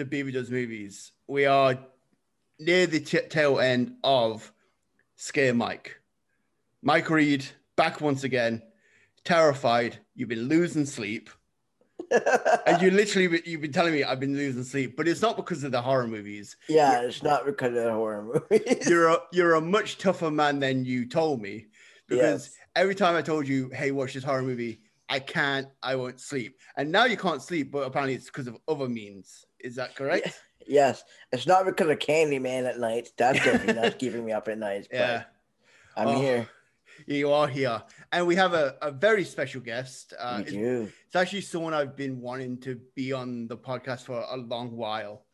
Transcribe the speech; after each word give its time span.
To 0.00 0.06
Beaver 0.06 0.30
Does 0.30 0.50
Movies. 0.50 1.12
We 1.28 1.44
are 1.44 1.78
near 2.58 2.86
the 2.86 3.00
t- 3.00 3.20
tail 3.28 3.60
end 3.60 3.96
of 4.02 4.50
Scare 5.16 5.52
Mike. 5.52 6.00
Mike 6.82 7.10
Reed 7.10 7.44
back 7.76 8.00
once 8.00 8.24
again, 8.24 8.62
terrified. 9.26 9.98
You've 10.14 10.30
been 10.30 10.48
losing 10.48 10.86
sleep. 10.86 11.28
and 12.66 12.80
you 12.80 12.90
literally 12.92 13.42
you've 13.44 13.60
been 13.60 13.72
telling 13.72 13.92
me 13.92 14.02
I've 14.04 14.20
been 14.20 14.34
losing 14.34 14.64
sleep, 14.64 14.96
but 14.96 15.06
it's 15.06 15.20
not 15.20 15.36
because 15.36 15.64
of 15.64 15.72
the 15.72 15.82
horror 15.82 16.08
movies. 16.08 16.56
Yeah, 16.66 17.02
it's 17.02 17.22
not 17.22 17.44
because 17.44 17.76
of 17.76 17.84
the 17.84 17.92
horror 17.92 18.40
movies. 18.50 18.88
You're 18.88 19.08
a 19.08 19.18
you're 19.34 19.54
a 19.56 19.60
much 19.60 19.98
tougher 19.98 20.30
man 20.30 20.60
than 20.60 20.86
you 20.86 21.06
told 21.06 21.42
me. 21.42 21.66
Because 22.08 22.46
Yes. 22.46 22.56
every 22.74 22.94
time 22.94 23.16
I 23.16 23.20
told 23.22 23.46
you, 23.46 23.68
hey, 23.74 23.90
watch 23.90 24.14
this 24.14 24.24
horror 24.24 24.42
movie, 24.42 24.80
I 25.10 25.18
can't, 25.18 25.68
I 25.82 25.94
won't 25.96 26.20
sleep. 26.20 26.56
And 26.78 26.90
now 26.90 27.04
you 27.04 27.18
can't 27.18 27.42
sleep, 27.42 27.70
but 27.70 27.80
apparently 27.86 28.14
it's 28.14 28.26
because 28.26 28.46
of 28.46 28.56
other 28.66 28.88
means. 28.88 29.44
Is 29.64 29.76
that 29.76 29.94
correct? 29.94 30.40
yes, 30.66 31.02
it's 31.32 31.46
not 31.46 31.64
because 31.66 31.88
of 31.88 31.98
Candyman 31.98 32.68
at 32.68 32.78
night. 32.78 33.08
That's 33.16 33.42
definitely 33.44 33.74
not 33.82 33.98
keeping 33.98 34.24
me 34.24 34.32
up 34.32 34.48
at 34.48 34.58
night. 34.58 34.88
But 34.90 34.96
Yeah. 34.98 35.22
I'm 35.96 36.08
Oh, 36.08 36.20
here. 36.20 36.48
You 37.06 37.32
are 37.32 37.48
here. 37.48 37.82
And 38.12 38.26
we 38.26 38.36
have 38.36 38.52
a, 38.52 38.76
a 38.82 38.90
very 38.90 39.24
special 39.24 39.60
guest. 39.62 40.12
Uh, 40.18 40.34
We 40.38 40.42
it's, 40.42 40.52
do. 40.52 40.88
it's 41.06 41.16
actually 41.16 41.40
someone 41.40 41.72
I've 41.74 41.96
been 41.96 42.20
wanting 42.20 42.58
to 42.60 42.78
be 42.94 43.12
on 43.12 43.48
the 43.48 43.56
podcast 43.56 44.02
for 44.02 44.24
a 44.30 44.36
long 44.36 44.76
while. 44.76 45.24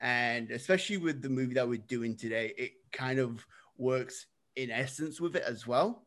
And 0.00 0.50
especially 0.50 0.98
with 0.98 1.22
the 1.22 1.30
movie 1.30 1.54
that 1.54 1.66
we're 1.68 1.78
doing 1.88 2.14
today, 2.16 2.52
it 2.58 2.72
kind 2.92 3.18
of 3.18 3.44
works 3.78 4.26
in 4.56 4.70
essence 4.70 5.20
with 5.20 5.34
it 5.36 5.44
as 5.46 5.66
well. 5.66 6.04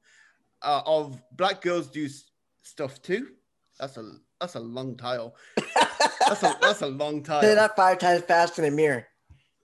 Uh, 0.61 0.81
of 0.85 1.21
Black 1.31 1.61
Girls 1.61 1.87
Do 1.87 2.07
Stuff 2.61 3.01
Too. 3.01 3.29
That's 3.79 3.97
a 3.97 4.11
that's 4.39 4.55
a 4.55 4.59
long 4.59 4.95
title. 4.97 5.35
That's 6.29 6.43
a 6.43 6.57
that's 6.61 6.81
a 6.81 6.87
long 6.87 7.23
time. 7.23 7.41
Say 7.41 7.49
title. 7.49 7.55
that 7.55 7.75
five 7.75 7.99
times 7.99 8.23
fast 8.23 8.57
in 8.59 8.65
the 8.65 8.71
mirror. 8.71 9.05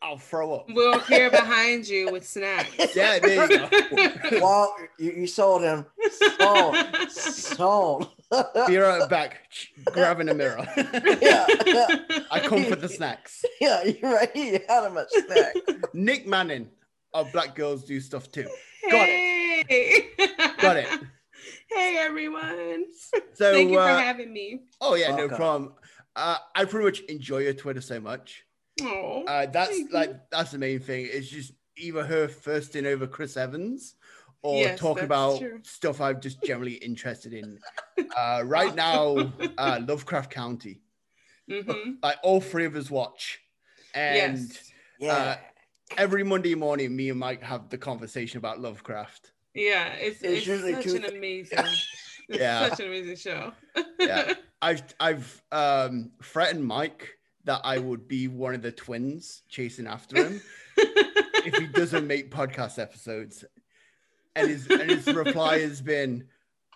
I'll 0.02 0.17
throw 0.17 0.53
up. 0.53 0.66
We'll 0.69 0.95
appear 0.95 1.30
behind 1.31 1.88
you 1.88 2.11
with 2.11 2.28
snacks. 2.28 2.69
Yeah, 2.95 3.19
there 3.19 3.50
you 3.50 3.58
go. 3.58 4.39
Well, 4.42 4.75
you, 5.00 5.11
you 5.11 5.28
sold 5.28 5.61
him. 5.61 5.86
Sold. 6.38 6.75
Sold. 7.09 8.09
Be 8.67 8.78
right 8.78 9.09
back, 9.09 9.47
grabbing 9.86 10.28
a 10.28 10.34
mirror. 10.34 10.67
yeah. 10.75 11.45
I 12.31 12.41
come 12.44 12.66
for 12.66 12.75
the 12.75 12.89
snacks. 12.89 13.45
Yeah, 13.61 13.84
you're 13.84 14.11
right. 14.14 14.36
You 14.36 14.59
had 14.67 14.86
him 14.88 14.97
a 14.97 15.06
snack. 15.09 15.56
Nik 15.94 16.28
Manning 16.28 16.68
of 17.13 17.31
Black 17.31 17.56
Girls 17.56 17.85
Do 17.85 18.02
Stuff 18.02 18.29
Too. 18.31 18.44
Got 18.91 19.07
it. 19.09 19.66
hey. 19.69 20.09
Got 20.59 20.78
it. 20.78 20.88
Hey 21.69 21.97
everyone. 22.00 22.85
So, 23.34 23.52
Thank 23.53 23.72
you 23.72 23.78
for 23.78 23.81
uh, 23.81 23.97
having 24.00 24.31
me. 24.31 24.62
oh 24.79 24.94
yeah, 24.96 25.13
no 25.16 25.28
problem. 25.28 25.73
Uh, 26.16 26.38
I 26.56 26.66
pretty 26.66 26.85
much 26.85 27.00
enjoy 27.01 27.40
your 27.40 27.53
Twitter 27.53 27.81
so 27.81 28.00
much. 28.00 28.44
Oh, 28.81 29.24
Uh, 29.28 29.46
that's 29.47 29.79
like 29.91 30.29
that's 30.31 30.51
the 30.51 30.57
main 30.57 30.79
thing. 30.79 31.07
It's 31.12 31.28
just 31.28 31.53
either 31.78 32.03
her 32.06 32.28
firsting 32.28 32.85
over 32.85 33.07
Chris 33.07 33.35
Evans 33.38 33.96
or 34.41 34.57
Yes, 34.57 34.79
talk 34.79 35.02
about 35.02 35.40
true. 35.40 35.59
stuff 35.63 36.02
I'm 36.02 36.19
just 36.22 36.41
generally 36.44 36.73
interested 36.90 37.34
in. 37.34 37.59
Uh, 38.18 38.44
right 38.46 38.73
now, 38.75 39.31
uh, 39.57 39.79
Lovecraft 39.88 40.31
Country. 40.31 40.81
Mhm. 41.50 41.97
Like 42.02 42.18
all 42.23 42.41
three 42.41 42.66
of 42.66 42.75
us 42.75 42.90
watch, 42.90 43.40
and 43.94 44.40
yes. 44.40 44.72
Yeah. 45.00 45.13
Uh, 45.13 45.38
every 45.97 46.23
Monday 46.23 46.56
morning, 46.56 46.96
me 46.96 47.09
and 47.09 47.19
Mike 47.19 47.41
have 47.44 47.69
the 47.69 47.78
conversation 47.78 48.38
about 48.38 48.59
Lovecraft. 48.62 49.31
Yeah, 49.53 49.94
it's, 49.94 50.22
It's 50.22 50.38
it's, 50.40 50.47
usually 50.47 50.73
such 50.75 50.84
two- 50.85 50.96
an 50.96 51.06
amazing, 51.06 51.59
it's 51.59 51.88
Yeah. 52.29 52.69
such 52.69 52.79
an 52.79 52.88
amazing 52.88 53.17
show. 53.17 53.51
Yeah. 54.00 54.34
I've 54.61 54.84
I've 55.00 55.41
um, 55.51 56.11
threatened 56.23 56.66
Mike 56.66 57.17
that 57.44 57.61
I 57.63 57.78
would 57.78 58.07
be 58.07 58.29
one 58.29 58.56
of 58.56 58.61
the 58.61 58.72
twins 58.72 59.41
chasing 59.50 59.88
after 59.88 60.16
him 60.16 60.41
if 60.78 61.57
he 61.57 61.67
doesn't 61.67 62.07
make 62.07 62.31
podcast 62.31 62.79
episodes. 62.79 63.44
And 64.35 64.50
his 64.50 64.67
and 64.67 64.89
his 64.89 65.06
reply 65.13 65.59
has 65.59 65.81
been, 65.81 66.28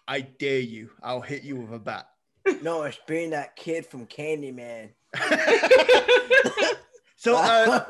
"I 0.08 0.22
dare 0.22 0.59
you. 0.59 0.91
I'll 1.02 1.22
hit 1.22 1.44
you 1.44 1.56
with 1.56 1.74
a 1.74 1.79
bat." 1.79 2.09
no, 2.62 2.84
it's 2.84 3.00
being 3.08 3.29
that 3.31 3.56
kid 3.56 3.85
from 3.85 4.06
Candyman. 4.06 4.90
so 7.16 7.35
uh, 7.35 7.85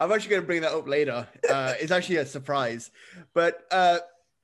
I'm 0.00 0.12
actually 0.12 0.30
going 0.30 0.42
to 0.42 0.46
bring 0.46 0.62
that 0.62 0.72
up 0.72 0.86
later. 0.86 1.26
Uh, 1.48 1.74
it's 1.80 1.90
actually 1.90 2.16
a 2.16 2.26
surprise, 2.26 2.90
but 3.32 3.62
uh, 3.70 3.98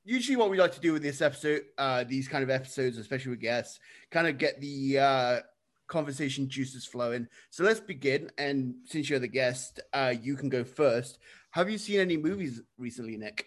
usually 0.04 0.36
what 0.36 0.50
we 0.50 0.58
like 0.58 0.72
to 0.72 0.80
do 0.80 0.92
with 0.92 1.02
this 1.02 1.20
episode, 1.20 1.62
uh, 1.78 2.04
these 2.04 2.28
kind 2.28 2.42
of 2.42 2.50
episodes, 2.50 2.98
especially 2.98 3.30
with 3.30 3.40
guests, 3.40 3.80
kind 4.10 4.26
of 4.26 4.38
get 4.38 4.60
the 4.60 4.98
uh, 4.98 5.40
conversation 5.88 6.48
juices 6.48 6.86
flowing. 6.86 7.26
So 7.50 7.64
let's 7.64 7.80
begin. 7.80 8.30
And 8.38 8.74
since 8.86 9.10
you're 9.10 9.18
the 9.18 9.28
guest, 9.28 9.80
uh, 9.92 10.14
you 10.20 10.36
can 10.36 10.48
go 10.48 10.64
first. 10.64 11.18
Have 11.50 11.70
you 11.70 11.78
seen 11.78 12.00
any 12.00 12.16
movies 12.16 12.62
recently, 12.78 13.16
Nik? 13.16 13.46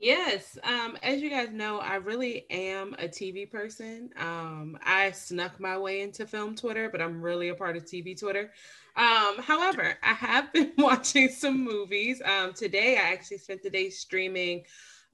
Yes, 0.00 0.56
um, 0.62 0.96
as 1.02 1.20
you 1.20 1.28
guys 1.28 1.48
know, 1.50 1.80
I 1.80 1.96
really 1.96 2.48
am 2.50 2.94
a 3.00 3.08
TV 3.08 3.50
person. 3.50 4.10
Um, 4.16 4.78
I 4.84 5.10
snuck 5.10 5.58
my 5.58 5.76
way 5.76 6.02
into 6.02 6.24
film 6.24 6.54
Twitter, 6.54 6.88
but 6.88 7.02
I'm 7.02 7.20
really 7.20 7.48
a 7.48 7.54
part 7.54 7.76
of 7.76 7.84
TV 7.84 8.16
Twitter. 8.16 8.52
Um, 8.94 9.38
however, 9.38 9.98
I 10.04 10.12
have 10.12 10.52
been 10.52 10.72
watching 10.78 11.28
some 11.30 11.64
movies. 11.64 12.22
Um, 12.24 12.52
today, 12.52 12.96
I 12.96 13.12
actually 13.12 13.38
spent 13.38 13.64
the 13.64 13.70
day 13.70 13.90
streaming 13.90 14.62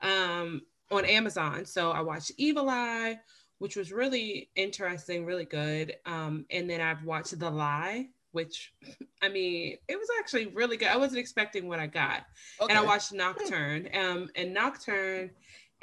um, 0.03 0.62
on 0.91 1.05
Amazon. 1.05 1.65
So 1.65 1.91
I 1.91 2.00
watched 2.00 2.32
Evil 2.37 2.69
Eye, 2.69 3.19
which 3.59 3.77
was 3.77 3.93
really 3.93 4.50
interesting, 4.56 5.25
really 5.25 5.44
good. 5.44 5.97
Um, 6.06 6.47
and 6.50 6.69
then 6.69 6.81
I've 6.81 7.05
watched 7.05 7.38
The 7.38 7.50
Lie, 7.50 8.09
which 8.32 8.72
I 9.22 9.28
mean, 9.28 9.78
it 9.88 9.97
was 9.97 10.09
actually 10.19 10.47
really 10.47 10.77
good. 10.77 10.88
I 10.88 10.97
wasn't 10.97 11.21
expecting 11.21 11.69
what 11.69 11.81
I 11.81 11.87
got 11.87 12.27
and 12.60 12.78
I 12.78 12.82
watched 12.82 13.12
Nocturne. 13.12 13.88
Um, 13.94 14.28
and 14.34 14.53
Nocturne 14.53 15.31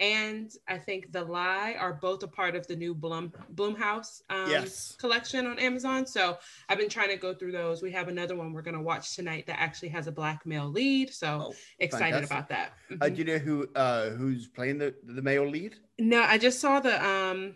and 0.02 0.52
I 0.68 0.78
think 0.80 1.12
The 1.14 1.24
Lie 1.24 1.76
are 1.80 1.94
both 1.94 2.24
a 2.24 2.28
part 2.28 2.56
of 2.56 2.66
the 2.68 2.76
new 2.76 2.94
Bloom 2.96 3.32
Blumhouse 3.56 4.22
um, 4.30 4.50
Yes. 4.50 4.96
collection 5.00 5.46
on 5.46 5.60
Amazon. 5.60 6.06
So 6.08 6.38
I've 6.68 6.80
been 6.80 6.90
trying 6.90 7.10
to 7.10 7.18
go 7.18 7.34
through 7.36 7.52
those. 7.52 7.82
We 7.84 7.92
have 7.92 8.08
another 8.08 8.36
one 8.36 8.52
we're 8.52 8.64
going 8.64 8.76
to 8.76 8.82
watch 8.82 9.16
tonight 9.16 9.46
that 9.48 9.60
actually 9.60 9.90
has 9.90 10.08
a 10.08 10.12
black 10.12 10.46
male 10.46 10.68
lead. 10.68 11.14
So 11.14 11.50
Oh, 11.52 11.56
excited 11.80 12.16
fantastic. 12.28 12.32
about 12.32 12.50
that. 12.50 12.74
Uh, 12.90 13.06
Mhm. 13.06 13.16
do 13.16 13.18
you 13.20 13.26
know 13.26 13.38
who 13.38 13.68
uh, 13.76 14.10
who's 14.10 14.48
playing 14.48 14.80
the 14.80 14.96
the 15.04 15.22
male 15.22 15.48
lead? 15.48 15.76
No, 16.00 16.22
I 16.24 16.38
just 16.40 16.60
saw 16.60 16.80
the 16.80 17.04
um 17.06 17.56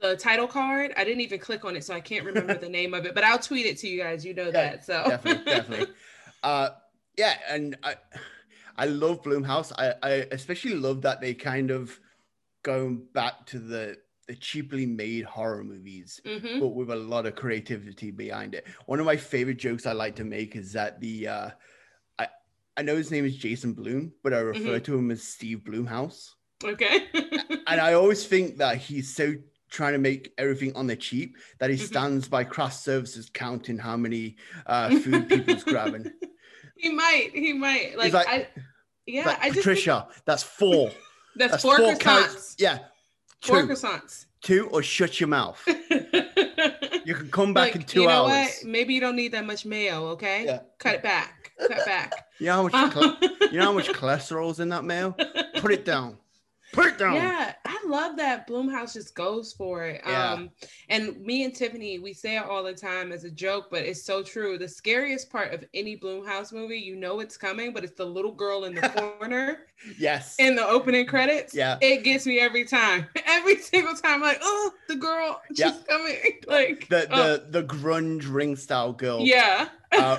the 0.00 0.16
title 0.16 0.46
card. 0.46 0.92
I 0.96 1.04
didn't 1.04 1.20
even 1.20 1.38
click 1.38 1.64
on 1.64 1.76
it, 1.76 1.84
so 1.84 1.94
I 1.94 2.00
can't 2.00 2.24
remember 2.24 2.56
the 2.58 2.68
name 2.68 2.94
of 2.94 3.04
it. 3.06 3.14
But 3.14 3.24
I'll 3.24 3.38
tweet 3.38 3.66
it 3.66 3.76
to 3.78 3.88
you 3.88 4.02
guys. 4.02 4.24
You 4.24 4.34
know 4.34 4.50
that. 4.50 4.84
So 4.84 5.04
definitely, 5.08 5.44
definitely. 5.44 5.86
Uh, 6.42 6.68
yeah, 7.18 7.38
and 7.48 7.76
I, 7.82 7.96
I 8.78 8.86
love 8.86 9.22
Blumhouse. 9.22 9.72
I, 9.78 9.94
I 10.02 10.10
especially 10.32 10.74
love 10.74 11.02
that 11.02 11.20
they 11.20 11.34
kind 11.34 11.70
of 11.70 11.98
going 12.62 13.06
back 13.12 13.46
to 13.46 13.58
the 13.58 13.98
the 14.28 14.34
cheaply 14.34 14.86
made 14.86 15.24
horror 15.24 15.62
movies, 15.62 16.20
Mhm. 16.24 16.58
but 16.58 16.68
with 16.70 16.90
a 16.90 16.96
lot 16.96 17.26
of 17.26 17.36
creativity 17.36 18.10
behind 18.10 18.56
it. 18.56 18.66
One 18.86 18.98
of 18.98 19.06
my 19.06 19.16
favorite 19.16 19.56
jokes 19.58 19.86
I 19.86 19.92
like 19.92 20.16
to 20.16 20.24
make 20.24 20.56
is 20.56 20.72
that 20.72 21.00
the 21.00 21.28
uh, 21.28 21.50
I 22.18 22.28
I 22.76 22.82
know 22.82 22.96
his 22.96 23.12
name 23.12 23.24
is 23.24 23.36
Jason 23.36 23.72
Blum, 23.72 24.12
but 24.24 24.34
I 24.34 24.38
refer 24.38 24.80
to 24.80 24.98
him 24.98 25.10
as 25.12 25.22
Steve 25.22 25.60
Blumhouse, 25.64 26.30
Okay. 26.64 27.06
and 27.68 27.80
I 27.80 27.92
always 27.92 28.26
think 28.26 28.58
that 28.58 28.78
he's 28.78 29.14
so 29.14 29.34
trying 29.70 29.92
to 29.92 29.98
make 29.98 30.32
everything 30.38 30.74
on 30.74 30.86
the 30.88 30.96
cheap 30.96 31.36
that 31.58 31.70
he 31.70 31.76
Mhm. 31.76 31.86
stands 31.88 32.28
by 32.28 32.42
craft 32.44 32.76
services 32.80 33.30
counting 33.32 33.78
how 33.78 33.96
many 33.96 34.36
uh, 34.66 34.90
food 34.90 35.28
people's 35.28 35.62
grabbing. 35.64 36.10
He 36.76 36.90
might. 36.90 37.30
He 37.34 37.52
might. 37.52 37.96
Like, 37.96 38.12
like- 38.12 38.28
I. 38.28 38.48
Yeah, 39.06 39.26
Like, 39.26 39.38
I 39.40 39.50
just 39.50 39.64
think- 39.66 40.04
that's 40.24 40.42
four. 40.42 40.90
that's, 41.36 41.52
That's 41.52 41.62
four, 41.62 41.76
four 41.76 41.92
croissants. 41.94 42.00
counts. 42.00 42.56
Yeah, 42.58 42.78
Four 43.40 43.62
croissants. 43.62 44.26
two, 44.42 44.68
or 44.72 44.82
shut 44.82 45.20
your 45.20 45.28
mouth. 45.28 45.62
You 47.06 47.14
can 47.14 47.30
come 47.30 47.54
back 47.54 47.66
Like, 47.66 47.76
in 47.76 47.82
two 47.82 48.00
you 48.00 48.08
know 48.08 48.26
hours. 48.26 48.48
what? 48.62 48.64
Maybe 48.64 48.92
you 48.94 49.00
don't 49.00 49.14
need 49.14 49.30
that 49.30 49.46
much 49.46 49.64
mayo. 49.64 50.06
Okay. 50.08 50.44
Yeah. 50.44 50.58
Cut 50.78 50.96
it 50.96 51.02
back. 51.04 51.52
Cut 51.60 51.86
back. 51.86 52.12
You 52.40 52.46
know 52.46 52.68
how 52.68 52.86
much? 52.88 53.22
you 53.52 53.58
know 53.60 53.64
how 53.66 53.72
much 53.72 53.88
cholesterol's 53.90 54.58
in 54.58 54.70
that 54.70 54.82
mail? 54.84 55.12
Put 55.58 55.70
it 55.70 55.84
down. 55.84 56.18
Put 56.72 56.98
down. 56.98 57.14
Yeah, 57.14 57.54
I 57.64 57.82
love 57.86 58.16
that 58.16 58.46
Blumhouse 58.48 58.92
just 58.94 59.14
goes 59.14 59.52
for 59.52 59.84
it. 59.84 60.02
Yeah. 60.04 60.32
Um, 60.32 60.50
and 60.88 61.18
me 61.20 61.44
and 61.44 61.54
Tiffany, 61.54 61.98
we 62.00 62.12
say 62.12 62.36
it 62.36 62.44
all 62.44 62.62
the 62.64 62.74
time 62.74 63.12
as 63.12 63.24
a 63.24 63.30
joke, 63.30 63.68
but 63.70 63.84
it's 63.84 64.02
so 64.02 64.22
true. 64.22 64.58
The 64.58 64.68
scariest 64.68 65.30
part 65.30 65.54
of 65.54 65.64
any 65.74 65.96
Blumhouse 65.96 66.52
movie, 66.52 66.78
you 66.78 66.96
know 66.96 67.20
it's 67.20 67.36
coming, 67.36 67.72
but 67.72 67.84
it's 67.84 67.94
the 67.96 68.04
little 68.04 68.32
girl 68.32 68.64
in 68.64 68.74
the 68.74 68.88
corner 69.20 69.60
Yes. 69.98 70.34
in 70.38 70.56
the 70.56 70.66
opening 70.66 71.06
credits. 71.06 71.54
Yeah. 71.54 71.78
It 71.80 72.02
gets 72.02 72.26
me 72.26 72.40
every 72.40 72.64
time. 72.64 73.06
Every 73.26 73.56
single 73.56 73.94
time, 73.94 74.20
like, 74.20 74.38
oh, 74.42 74.72
the 74.88 74.96
girl, 74.96 75.40
she's 75.50 75.58
Yeah. 75.60 75.72
coming. 75.88 76.16
Like 76.48 76.88
the 76.88 77.06
oh, 77.10 77.36
the 77.36 77.60
the 77.60 77.62
grunge 77.64 78.32
ring 78.32 78.56
style 78.56 78.92
girl. 78.92 79.20
yeah. 79.22 79.68
Uh, 79.92 80.18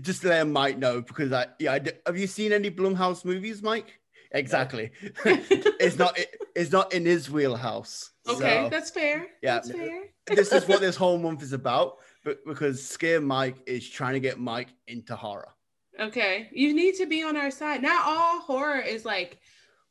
just 0.00 0.22
to 0.22 0.28
let 0.28 0.46
Mike 0.48 0.78
know 0.78 1.00
because 1.02 1.32
I 1.32 1.46
yeah. 1.58 1.72
I 1.74 1.80
have 2.06 2.18
you 2.18 2.26
seen 2.26 2.52
any 2.52 2.70
Blumhouse 2.70 3.24
movies, 3.24 3.62
Mike? 3.62 3.99
Exactly. 4.32 4.90
it's 5.24 5.98
not. 5.98 6.18
It, 6.18 6.36
it's 6.54 6.70
not 6.72 6.92
in 6.92 7.04
his 7.04 7.30
wheelhouse. 7.30 8.10
Okay, 8.28 8.64
So, 8.64 8.68
that's 8.70 8.90
fair. 8.90 9.26
Yeah. 9.42 9.54
That's 9.54 9.70
fair. 9.72 10.02
this 10.26 10.52
is 10.52 10.68
what 10.68 10.80
this 10.80 10.96
whole 10.96 11.18
month 11.18 11.42
is 11.42 11.52
about. 11.52 11.96
But 12.24 12.44
because 12.46 12.86
Scare 12.86 13.20
Mike 13.20 13.56
is 13.66 13.88
trying 13.88 14.14
to 14.14 14.20
get 14.20 14.38
Mike 14.38 14.68
into 14.86 15.16
horror. 15.16 15.48
Okay. 15.98 16.48
You 16.52 16.74
need 16.74 16.94
to 16.96 17.06
be 17.06 17.22
on 17.22 17.36
our 17.36 17.50
side. 17.50 17.82
Not 17.82 18.04
all 18.06 18.40
horror 18.40 18.80
is 18.80 19.04
like 19.04 19.38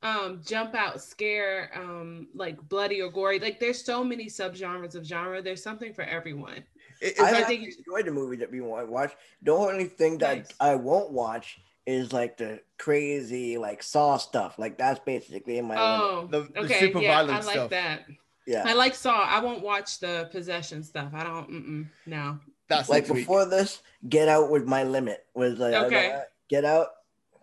um 0.01 0.39
jump 0.45 0.75
out 0.75 1.01
scare 1.01 1.69
um 1.75 2.29
like 2.33 2.57
bloody 2.69 3.01
or 3.01 3.11
gory 3.11 3.37
like 3.37 3.59
there's 3.59 3.83
so 3.83 4.01
many 4.01 4.27
subgenres 4.27 4.95
of 4.95 5.03
genre 5.05 5.41
there's 5.41 5.61
something 5.61 5.93
for 5.93 6.03
everyone 6.03 6.63
It- 7.01 7.15
it's 7.17 7.19
I 7.19 7.43
think 7.43 7.63
actually 7.63 7.75
enjoyed 7.79 8.05
the 8.05 8.11
movie 8.11 8.37
that 8.37 8.49
we 8.49 8.61
want 8.61 8.85
to 8.85 8.89
watch. 8.89 9.11
The 9.41 9.51
only 9.51 9.85
thing 9.85 10.17
that 10.19 10.37
Nice. 10.37 10.47
I 10.61 10.75
won't 10.75 11.11
watch 11.11 11.59
is 11.89 12.13
like 12.13 12.37
the 12.37 12.61
crazy 12.77 13.57
like 13.57 13.81
Saw 13.83 14.17
stuff. 14.17 14.57
Like 14.59 14.77
that's 14.77 14.99
basically 14.99 15.57
in 15.57 15.65
my 15.65 15.75
oh 15.77 16.27
The- 16.29 16.49
the 16.53 16.59
okay 16.61 16.79
super 16.79 16.99
yeah 16.99 17.11
i 17.19 17.25
violent 17.25 17.45
like 17.45 17.55
stuff. 17.55 17.69
that 17.71 18.05
Yeah. 18.45 18.63
i 18.65 18.73
like 18.73 18.95
saw 18.95 19.23
i 19.23 19.39
won't 19.39 19.61
watch 19.61 19.99
the 19.99 20.29
possession 20.31 20.83
stuff 20.83 21.11
i 21.13 21.23
don't 21.23 21.49
mm-mm, 21.49 21.87
no 22.05 22.39
that's 22.67 22.87
like 22.89 23.03
next 23.03 23.11
week. 23.11 23.21
before 23.25 23.45
this, 23.45 23.81
Get 24.09 24.29
Out 24.29 24.51
was 24.51 24.63
my 24.63 24.83
limit. 24.83 25.25
Was 25.33 25.57
like 25.57 25.73
I 25.73 25.79
was 25.79 25.87
Okay. 25.87 26.13
like, 26.13 26.29
Get 26.49 26.65
Out, 26.65 26.89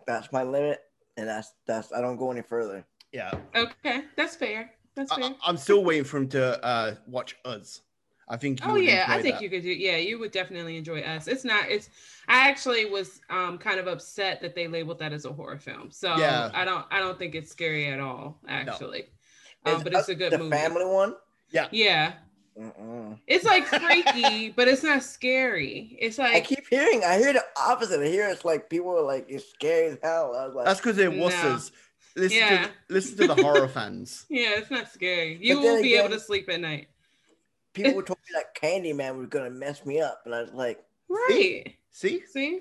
that's 0.05 0.31
my 0.31 0.43
limit, 0.43 0.79
and 1.17 1.27
that's 1.27 1.51
that's 1.65 1.91
I 1.91 1.99
don't 1.99 2.15
go 2.15 2.31
any 2.31 2.41
further. 2.41 2.85
Yeah. 3.11 3.31
okay 3.53 4.03
that's 4.15 4.35
fair 4.37 4.71
that's 4.95 5.13
fair 5.13 5.31
I, 5.45 5.49
am 5.49 5.57
still 5.57 5.83
waiting 5.83 6.05
for 6.05 6.17
him 6.17 6.29
to 6.29 6.63
uh, 6.63 6.95
watch 7.07 7.35
Us. 7.43 7.81
I 8.29 8.37
think. 8.37 8.59
you 8.59 8.71
Oh 8.71 8.75
yeah, 8.75 9.05
I 9.07 9.21
think 9.21 9.35
that. 9.35 9.41
you 9.41 9.49
could 9.49 9.63
do. 9.63 9.71
Yeah, 9.71 9.97
you 9.97 10.19
would 10.19 10.31
definitely 10.31 10.77
enjoy 10.77 11.01
us. 11.01 11.27
It's 11.27 11.43
not. 11.45 11.69
It's. 11.69 11.89
I 12.27 12.49
actually 12.49 12.85
was 12.85 13.21
um 13.29 13.57
kind 13.57 13.79
of 13.79 13.87
upset 13.87 14.41
that 14.41 14.53
they 14.55 14.67
labeled 14.67 14.99
that 14.99 15.13
as 15.13 15.25
a 15.25 15.31
horror 15.31 15.57
film. 15.59 15.91
So 15.91 16.09
Yeah. 16.17 16.51
I 16.53 16.65
don't. 16.65 16.85
I 16.91 16.99
don't 16.99 17.17
think 17.17 17.35
it's 17.35 17.51
scary 17.51 17.87
at 17.87 17.99
all. 17.99 18.39
Actually, 18.47 19.05
um, 19.65 19.81
but 19.83 19.93
it's 19.93 20.09
a 20.09 20.15
good 20.15 20.33
the 20.33 20.37
movie. 20.39 20.51
family 20.51 20.85
one. 20.85 21.15
Yeah, 21.71 22.13
Mm-mm. 22.59 23.17
it's 23.27 23.45
like 23.45 23.65
freaky, 23.65 24.49
but 24.55 24.67
it's 24.67 24.83
not 24.83 25.03
scary. 25.03 25.95
It's 25.99 26.17
like 26.17 26.35
I 26.35 26.41
keep 26.41 26.67
hearing. 26.67 27.03
I 27.03 27.17
hear 27.17 27.33
the 27.33 27.43
opposite. 27.57 28.01
I 28.01 28.07
hear 28.07 28.27
it's 28.29 28.43
like 28.43 28.69
people 28.69 28.91
are 28.97 29.03
like 29.03 29.27
it's 29.29 29.49
scary 29.49 29.91
as 29.91 29.97
hell. 30.03 30.35
I 30.35 30.45
was 30.47 30.55
like, 30.55 30.65
That's 30.65 30.79
because 30.79 30.97
they're 30.97 31.11
No. 31.11 31.27
wusses. 31.27 31.71
Listen 32.15 32.37
Yeah. 32.39 32.65
to 32.65 32.71
listen 32.89 33.17
to 33.17 33.27
the 33.27 33.35
horror 33.35 33.67
fans. 33.67 34.25
yeah, 34.29 34.55
it's 34.57 34.71
not 34.71 34.91
scary. 34.91 35.37
You 35.39 35.55
But 35.55 35.61
then 35.61 35.75
will 35.75 35.81
be 35.83 35.95
able 35.95 36.09
to 36.09 36.19
sleep 36.19 36.49
at 36.49 36.59
night. 36.59 36.87
People 37.83 38.01
told 38.03 38.19
me 38.19 38.33
that 38.35 38.55
Candyman 38.55 39.17
was 39.17 39.27
gonna 39.27 39.49
mess 39.49 39.85
me 39.85 40.01
up, 40.01 40.21
and 40.25 40.33
I 40.35 40.41
was 40.41 40.51
like, 40.53 40.79
Right. 41.09 41.75
See, 41.91 42.21
See. 42.31 42.59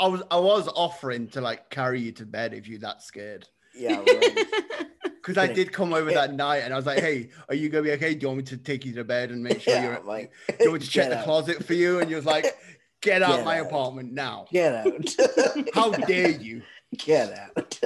I 0.00 0.06
was 0.06 0.22
I 0.30 0.38
was 0.38 0.68
offering 0.68 1.28
to 1.28 1.40
like 1.42 1.68
carry 1.68 2.00
you 2.00 2.12
to 2.12 2.24
bed 2.26 2.54
if 2.54 2.66
you're 2.66 2.78
that 2.80 3.02
scared. 3.02 3.46
yeah, 3.74 4.00
right. 4.00 4.46
Because 5.02 5.38
I 5.38 5.52
did 5.52 5.72
come 5.72 5.92
over 5.92 6.12
that 6.12 6.34
night 6.34 6.58
and 6.58 6.72
I 6.72 6.76
was 6.76 6.86
like, 6.86 7.00
"Hey, 7.00 7.30
are 7.48 7.54
you 7.56 7.68
gonna 7.68 7.82
be 7.82 7.90
okay? 7.92 8.14
Do 8.14 8.20
you 8.20 8.28
want 8.28 8.38
me 8.38 8.44
to 8.44 8.56
take 8.56 8.84
you 8.84 8.94
to 8.94 9.02
bed 9.02 9.32
and 9.32 9.42
make 9.42 9.60
sure 9.60 9.74
yeah, 9.74 9.82
you're? 9.82 10.00
Like, 10.04 10.30
do 10.48 10.54
you 10.60 10.70
want 10.70 10.82
me 10.82 10.86
to 10.86 10.92
check 10.92 11.08
get 11.10 11.18
the 11.18 11.24
closet 11.24 11.64
for 11.64 11.74
you?" 11.74 11.98
And 11.98 12.08
you 12.08 12.14
was 12.14 12.24
like, 12.26 12.46
"Get 13.00 13.22
out 13.22 13.38
Get 13.38 13.44
my 13.44 13.58
out. 13.58 13.66
apartment 13.66 14.12
now! 14.12 14.46
Get 14.52 14.72
out. 14.72 15.66
How 15.74 15.90
dare 15.90 16.30
you? 16.30 16.62
Get 16.96 17.36
out. 17.36 17.78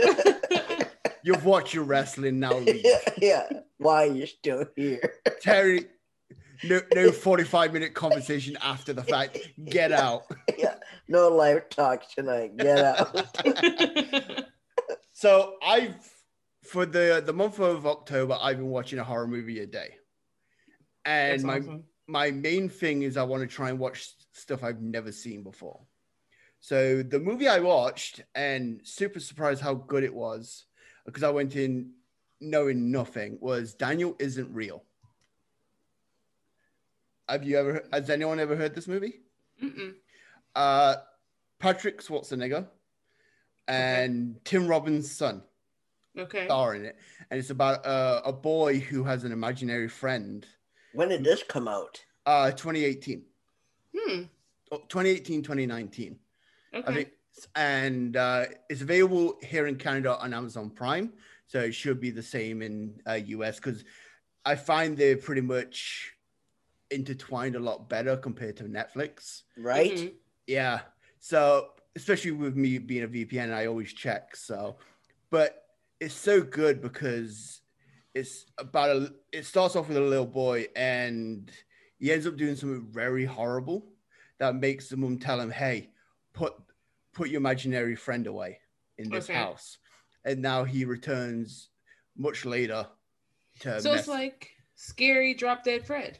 You've 1.22 1.46
watched 1.46 1.72
your 1.72 1.84
wrestling 1.84 2.38
now, 2.40 2.58
leave." 2.58 2.82
yeah, 2.84 2.98
yeah. 3.16 3.48
Why 3.78 4.06
are 4.06 4.12
you 4.12 4.26
still 4.26 4.66
here? 4.76 5.14
Terry." 5.40 5.86
No, 6.64 6.80
no 6.94 7.10
45 7.10 7.72
minute 7.72 7.94
conversation 7.94 8.56
after 8.62 8.92
the 8.92 9.02
fact. 9.02 9.38
Get 9.64 9.92
out. 9.92 10.24
yeah. 10.58 10.74
No 11.08 11.28
live 11.28 11.68
talk 11.70 12.08
tonight. 12.10 12.56
Get 12.56 12.78
out. 12.78 14.46
So 15.20 15.56
I've 15.62 15.96
for 16.64 16.86
the 16.86 17.22
the 17.24 17.34
month 17.34 17.60
of 17.60 17.86
October, 17.86 18.38
I've 18.40 18.56
been 18.56 18.70
watching 18.70 18.98
a 18.98 19.04
horror 19.04 19.26
movie 19.28 19.60
a 19.60 19.66
day, 19.66 19.96
and 21.04 21.32
That's 21.34 21.44
my 21.44 21.58
awesome. 21.58 21.84
my 22.08 22.30
main 22.30 22.70
thing 22.70 23.02
is 23.02 23.18
I 23.18 23.24
want 23.24 23.42
to 23.42 23.46
try 23.46 23.68
and 23.68 23.78
watch 23.78 24.14
stuff 24.32 24.64
I've 24.64 24.80
never 24.80 25.12
seen 25.12 25.42
before. 25.42 25.78
So 26.60 27.02
the 27.02 27.20
movie 27.20 27.48
I 27.48 27.60
watched 27.60 28.22
and 28.34 28.80
super 28.82 29.20
surprised 29.20 29.60
how 29.60 29.74
good 29.74 30.04
it 30.04 30.14
was 30.14 30.64
because 31.04 31.22
I 31.22 31.28
went 31.28 31.54
in 31.54 31.90
knowing 32.40 32.90
nothing 32.90 33.36
was 33.42 33.74
Daniel 33.74 34.16
isn't 34.18 34.50
real. 34.54 34.84
Have 37.30 37.44
you 37.44 37.56
ever 37.58 37.84
has 37.92 38.10
anyone 38.10 38.40
ever 38.40 38.56
heard 38.56 38.74
this 38.74 38.88
movie? 38.88 39.20
Mm-mm. 39.62 39.94
Uh 40.56 40.96
Patrick 41.60 42.02
Schwarzenegger 42.02 42.66
and 43.68 44.44
Tim 44.44 44.66
Robbins' 44.66 45.10
son 45.10 45.42
Okay. 46.18 46.46
star 46.46 46.74
in 46.74 46.84
it, 46.86 46.96
and 47.30 47.38
it's 47.38 47.50
about 47.50 47.86
uh, 47.86 48.20
a 48.24 48.32
boy 48.32 48.80
who 48.80 49.04
has 49.04 49.22
an 49.22 49.30
imaginary 49.30 49.88
friend. 49.88 50.44
When 50.92 51.08
did 51.10 51.22
this 51.22 51.44
come 51.44 51.68
out? 51.68 52.02
Uh, 52.26 52.50
2018, 52.50 53.22
Hmm. 53.96 54.22
oh, 54.72 54.78
2018, 54.88 55.42
2019, 55.42 56.18
Okay. 56.74 56.90
I 56.90 56.94
think, 56.94 57.10
and 57.54 58.16
uh, 58.16 58.46
it's 58.68 58.80
available 58.82 59.38
here 59.42 59.68
in 59.68 59.76
Canada 59.76 60.16
on 60.18 60.34
Amazon 60.34 60.68
Prime, 60.70 61.12
so 61.46 61.60
it 61.60 61.72
should 61.72 62.00
be 62.00 62.10
the 62.10 62.22
same 62.22 62.62
in 62.62 63.00
uh, 63.06 63.12
US 63.26 63.56
because 63.60 63.84
I 64.44 64.56
find 64.56 64.96
they're 64.96 65.16
pretty 65.16 65.42
much 65.42 66.12
intertwined 66.90 67.56
a 67.56 67.60
lot 67.60 67.88
better 67.88 68.16
compared 68.16 68.56
to 68.58 68.64
Netflix. 68.64 69.42
Right? 69.56 69.92
Mhm. 69.92 70.14
Yeah. 70.46 70.80
So 71.20 71.74
especially 71.96 72.32
with 72.32 72.56
me 72.56 72.78
being 72.78 73.04
a 73.04 73.08
VPN, 73.08 73.52
I 73.52 73.66
always 73.66 73.92
check. 73.92 74.36
So, 74.36 74.78
but 75.30 75.66
it's 76.00 76.14
so 76.14 76.40
good 76.42 76.80
because 76.80 77.60
it's 78.14 78.46
about 78.58 78.90
a. 78.96 79.14
It 79.32 79.44
starts 79.46 79.76
off 79.76 79.88
with 79.88 79.96
a 79.96 80.00
little 80.00 80.26
boy, 80.26 80.66
and 80.74 81.50
he 81.98 82.12
ends 82.12 82.26
up 82.26 82.36
doing 82.36 82.56
something 82.56 82.88
very 82.90 83.24
horrible 83.24 83.92
that 84.38 84.54
makes 84.56 84.88
the 84.88 84.96
mum 84.96 85.18
tell 85.18 85.40
him, 85.40 85.50
"Hey, 85.50 85.92
put 86.32 86.54
put 87.12 87.28
your 87.28 87.38
imaginary 87.38 87.94
friend 87.96 88.26
away 88.26 88.60
in 88.98 89.10
this 89.10 89.26
Okay. 89.26 89.34
house." 89.34 89.78
And 90.24 90.42
now 90.42 90.64
he 90.64 90.84
returns 90.84 91.68
much 92.16 92.44
later 92.44 92.88
to. 93.60 93.80
So 93.80 93.90
mess- 93.90 94.00
it's 94.00 94.08
like 94.08 94.50
scary 94.74 95.34
drop 95.34 95.62
dead 95.64 95.86
Fred. 95.86 96.18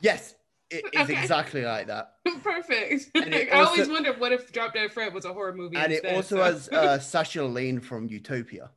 Yes, 0.00 0.34
it 0.70 0.84
is 0.92 1.00
Okay. 1.02 1.20
exactly 1.20 1.62
like 1.62 1.86
that. 1.88 2.14
Perfect. 2.42 3.10
And 3.14 3.34
it 3.34 3.48
I 3.52 3.60
always 3.62 3.80
also- 3.80 3.92
wondered 3.92 4.20
what 4.20 4.32
if 4.32 4.52
Drop 4.52 4.74
Dead 4.74 4.92
Fred 4.92 5.12
was 5.14 5.24
a 5.24 5.32
horror 5.32 5.54
movie. 5.54 5.76
And 5.76 5.92
it 5.92 6.04
also 6.06 6.36
so- 6.36 6.42
has 6.42 6.68
uh, 6.68 6.98
Sasha 7.00 7.44
Lane 7.44 7.80
from 7.80 8.08
Utopia. 8.08 8.70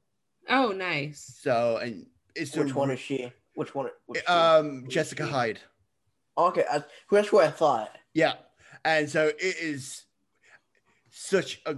oh, 0.49 0.69
nice. 0.69 1.37
So 1.41 1.77
and 1.77 2.05
it's 2.35 2.55
Which 2.55 2.71
a, 2.71 2.73
one 2.75 2.91
is 2.91 2.99
she? 2.99 3.31
Which 3.55 3.75
one? 3.75 3.89
Which 4.07 4.27
um 4.29 4.83
she? 4.85 4.89
Jessica 4.89 5.25
Hyde. 5.25 5.59
Okay, 6.35 6.65
I, 6.71 6.83
that's 7.11 7.31
what 7.31 7.45
I 7.45 7.51
thought. 7.51 7.91
Yeah, 8.15 8.33
and 8.83 9.07
so 9.07 9.27
it 9.27 9.37
is 9.61 10.05
such 11.11 11.61
a. 11.67 11.75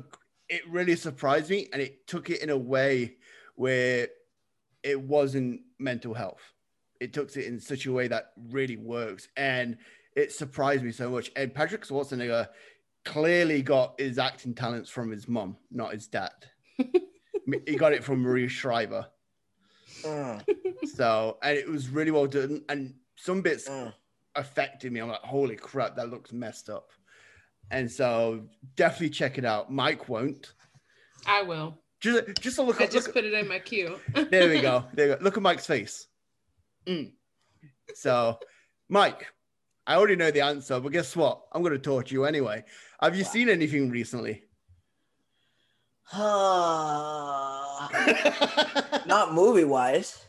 It 0.48 0.62
really 0.70 0.96
surprised 0.96 1.50
me, 1.50 1.68
and 1.74 1.82
it 1.82 2.08
took 2.08 2.30
it 2.30 2.42
in 2.42 2.50
a 2.50 2.58
way 2.58 3.16
where 3.56 4.08
it 4.84 5.02
wasn't 5.02 5.62
mental 5.80 6.14
health. 6.14 6.40
It 7.06 7.14
took 7.14 7.36
it 7.38 7.46
in 7.46 7.60
such 7.60 7.86
a 7.86 7.92
way 7.92 8.08
that 8.08 8.32
really 8.50 8.78
works, 8.78 9.28
and 9.38 9.78
it 10.16 10.32
surprised 10.32 10.84
me 10.84 10.92
so 10.92 11.12
much. 11.12 11.32
And 11.36 11.54
Patrick 11.54 11.86
Schwarzenegger 11.86 12.48
clearly 13.04 13.62
got 13.62 13.94
his 14.00 14.18
acting 14.18 14.56
talents 14.56 14.90
from 14.90 15.12
his 15.12 15.28
mom, 15.28 15.56
not 15.70 15.94
his 15.94 16.08
dad. 16.08 16.32
he 17.68 17.76
got 17.76 17.94
it 17.94 18.04
from 18.04 18.22
Maria 18.22 18.50
Shriver. 18.50 19.06
Mm, 20.02 20.44
So, 20.96 21.38
and 21.44 21.56
it 21.56 21.70
was 21.70 21.90
really 21.90 22.10
well 22.10 22.26
done. 22.26 22.64
And 22.70 22.96
some 23.18 23.44
bits 23.44 23.70
mm. 23.70 23.94
affected 24.34 24.92
me. 24.92 25.00
I'm 25.00 25.10
like, 25.10 25.22
holy 25.22 25.56
crap, 25.56 25.96
that 25.98 26.10
looks 26.10 26.34
messed 26.34 26.72
up. 26.72 26.90
And 27.70 27.92
so, 27.92 28.46
definitely 28.76 29.12
check 29.12 29.38
it 29.38 29.46
out. 29.46 29.72
Mike 29.72 30.10
won't. 30.10 30.54
I 31.28 31.44
will. 31.44 31.78
Just, 32.02 32.42
just 32.42 32.58
a 32.58 32.64
look. 32.64 32.82
I 32.82 32.86
At, 32.86 32.92
just 32.92 33.08
look 33.08 33.16
put 33.16 33.26
it 33.26 33.34
in 33.34 33.48
my 33.48 33.60
queue. 33.60 34.00
there 34.32 34.50
we 34.50 34.60
go. 34.60 34.86
There 34.94 35.10
you 35.10 35.16
go. 35.16 35.24
Look 35.24 35.38
at 35.38 35.44
Mike's 35.44 35.68
face. 35.68 36.08
Mm. 36.88 37.12
So, 37.94 38.40
Mike, 38.90 39.28
I 39.88 39.96
already 39.96 40.16
know 40.16 40.32
the 40.32 40.42
answer, 40.42 40.80
but 40.80 40.92
guess 40.92 41.16
what? 41.16 41.42
I'm 41.52 41.62
going 41.62 41.74
to 41.74 41.80
torture 41.80 42.14
you 42.16 42.26
anyway. 42.26 42.64
Have 43.02 43.16
you 43.16 43.24
Wow. 43.24 43.30
seen 43.30 43.50
anything 43.50 43.90
recently? 43.90 44.44
Not 49.06 49.34
movie 49.34 49.64
wise. 49.64 50.26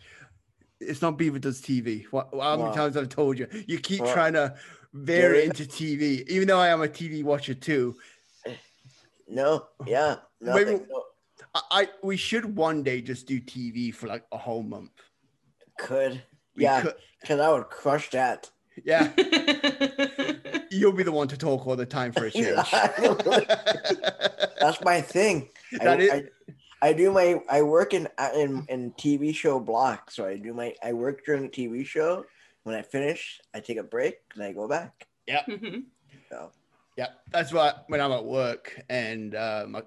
it's 0.81 1.01
not 1.03 1.17
Beaver 1.19 1.39
Does 1.39 1.61
TV. 1.63 2.05
What, 2.11 2.29
how 2.33 2.57
many 2.57 2.69
Wow. 2.71 2.75
times 2.75 2.97
I've 2.97 3.09
told 3.09 3.39
you? 3.39 3.47
You 3.67 3.79
keep 3.79 4.01
Wow. 4.03 4.13
trying 4.15 4.33
to 4.35 4.55
veer 4.93 5.31
Very- 5.31 5.45
into 5.45 5.65
TV, 5.65 6.27
even 6.29 6.49
though 6.49 6.59
I 6.59 6.69
am 6.69 6.83
a 6.83 6.89
TV 6.89 7.23
watcher 7.23 7.55
too. 7.55 7.95
No, 9.29 9.67
yeah, 9.87 10.17
Maybe-. 10.41 10.73
No, 10.89 11.05
I, 11.55 11.61
I 11.71 11.89
we 12.03 12.17
should 12.17 12.57
one 12.57 12.83
day 12.83 13.01
just 13.01 13.27
do 13.27 13.41
TV 13.41 13.93
for 13.95 14.07
like 14.07 14.25
a 14.33 14.39
whole 14.39 14.63
month. 14.63 14.93
could. 15.79 16.23
We 16.57 16.63
yeah, 16.65 16.83
could- 16.83 16.95
because 17.21 17.41
I 17.41 17.51
would 17.51 17.69
crush 17.71 18.11
that. 18.11 18.51
yeah. 18.85 19.13
You'll 20.71 20.93
be 20.93 21.03
the 21.03 21.13
one 21.13 21.29
to 21.29 21.37
talk 21.37 21.67
all 21.67 21.77
the 21.77 21.87
time 21.87 22.13
for 22.13 22.27
a 22.27 22.31
change. 22.33 22.57
That's 24.61 24.81
my 24.83 25.01
thing. 25.01 25.49
That 25.81 25.99
I, 26.01 26.03
is- 26.03 26.11
I, 26.11 26.89
I 26.89 26.93
do 26.93 27.11
my 27.13 27.41
I 27.49 27.63
work 27.63 27.95
in 27.95 28.09
in 28.35 28.65
in 28.69 28.93
TV 28.93 29.35
show 29.35 29.59
blocks. 29.61 30.15
So 30.17 30.27
I 30.27 30.37
do 30.37 30.53
my 30.53 30.75
I 30.83 30.93
work 30.93 31.25
during 31.25 31.43
the 31.43 31.49
TV 31.49 31.85
show. 31.87 32.25
When 32.65 32.75
I 32.75 32.83
finish, 32.83 33.41
I 33.55 33.61
take 33.61 33.79
a 33.79 33.83
break 33.83 34.17
and 34.35 34.43
I 34.43 34.53
go 34.53 34.67
back. 34.69 35.07
Mhm. 35.29 35.85
So 36.29 36.51
Yeah, 36.97 37.09
that's 37.31 37.53
why 37.53 37.73
when 37.89 38.01
I'm 38.01 38.13
at 38.13 38.25
work 38.25 38.79
and 38.89 39.35
uh, 39.35 39.67
my 39.69 39.83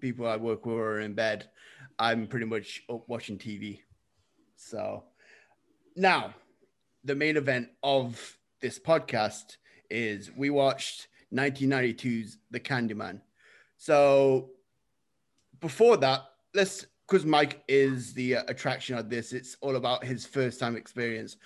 people 0.00 0.26
I 0.26 0.36
work 0.36 0.64
with 0.66 0.76
are 0.76 1.00
in 1.00 1.14
bed, 1.14 1.48
I'm 1.98 2.26
pretty 2.26 2.46
much 2.46 2.82
up 2.88 3.08
watching 3.08 3.38
TV. 3.38 3.80
So 4.56 5.04
now, 5.96 6.34
the 7.04 7.14
main 7.14 7.36
event 7.36 7.68
of 7.82 8.38
this 8.60 8.78
podcast 8.78 9.56
is 9.90 10.30
we 10.36 10.50
watched 10.50 11.08
1992's 11.34 12.38
The 12.50 12.60
Candyman. 12.60 13.20
So 13.76 14.50
before 15.60 15.96
that, 15.98 16.22
let's 16.54 16.86
because 17.08 17.26
Mike 17.26 17.62
is 17.68 18.14
the 18.14 18.36
uh, 18.36 18.42
attraction 18.48 18.96
of 18.96 19.10
this. 19.10 19.32
It's 19.32 19.56
all 19.60 19.76
about 19.76 20.04
his 20.04 20.24
first 20.24 20.58
time 20.60 20.76
experience. 20.76 21.36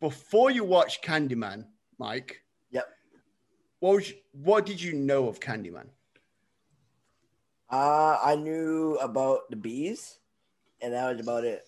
Before 0.00 0.50
you 0.50 0.64
watch 0.64 1.00
Candyman, 1.02 1.66
Mike, 1.98 2.42
Yep. 2.72 2.88
what 3.78 3.94
was, 3.96 4.12
what 4.32 4.66
did 4.66 4.82
you 4.82 4.94
know 4.94 5.28
of 5.28 5.38
Candyman? 5.38 5.86
uh, 7.70 8.18
I 8.22 8.34
knew 8.36 8.98
about 9.00 9.48
the 9.50 9.56
bees, 9.56 10.18
and 10.80 10.92
that 10.92 11.10
was 11.12 11.20
about 11.20 11.44
it. 11.44 11.66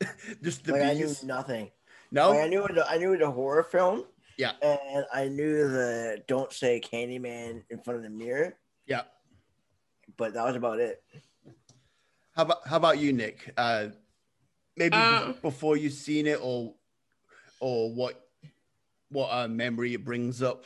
Just 0.42 0.64
the 0.64 0.72
like 0.72 0.82
I 0.82 0.94
knew 0.94 1.14
nothing. 1.24 1.70
No, 2.14 2.30
Like, 2.30 2.42
I 2.42 2.48
knew 2.48 2.64
the, 2.72 2.88
I 2.88 2.96
knew 2.96 3.18
the 3.18 3.28
horror 3.28 3.64
film. 3.64 4.04
Yeah. 4.38 4.52
And 4.62 5.04
I 5.12 5.26
knew 5.26 5.68
the 5.68 6.22
don't 6.28 6.52
say 6.52 6.80
Candyman 6.80 7.64
in 7.70 7.78
front 7.80 7.98
of 7.98 8.04
the 8.04 8.10
mirror, 8.10 8.54
yeah. 8.86 9.02
but 10.16 10.32
that 10.34 10.44
was 10.44 10.54
about 10.54 10.78
it. 10.78 11.02
How 12.36 12.42
about 12.42 12.66
how 12.66 12.76
about 12.76 12.98
you, 12.98 13.12
Nik? 13.12 13.52
Uh, 13.56 13.88
maybe 14.76 14.96
Uh, 14.96 15.32
before 15.42 15.76
you've 15.76 15.92
seen 15.92 16.26
it, 16.26 16.38
or 16.40 16.74
or 17.60 17.92
what 17.92 18.28
what 19.10 19.28
uh, 19.32 19.48
memory 19.48 19.94
it 19.94 20.04
brings 20.04 20.42
up 20.42 20.64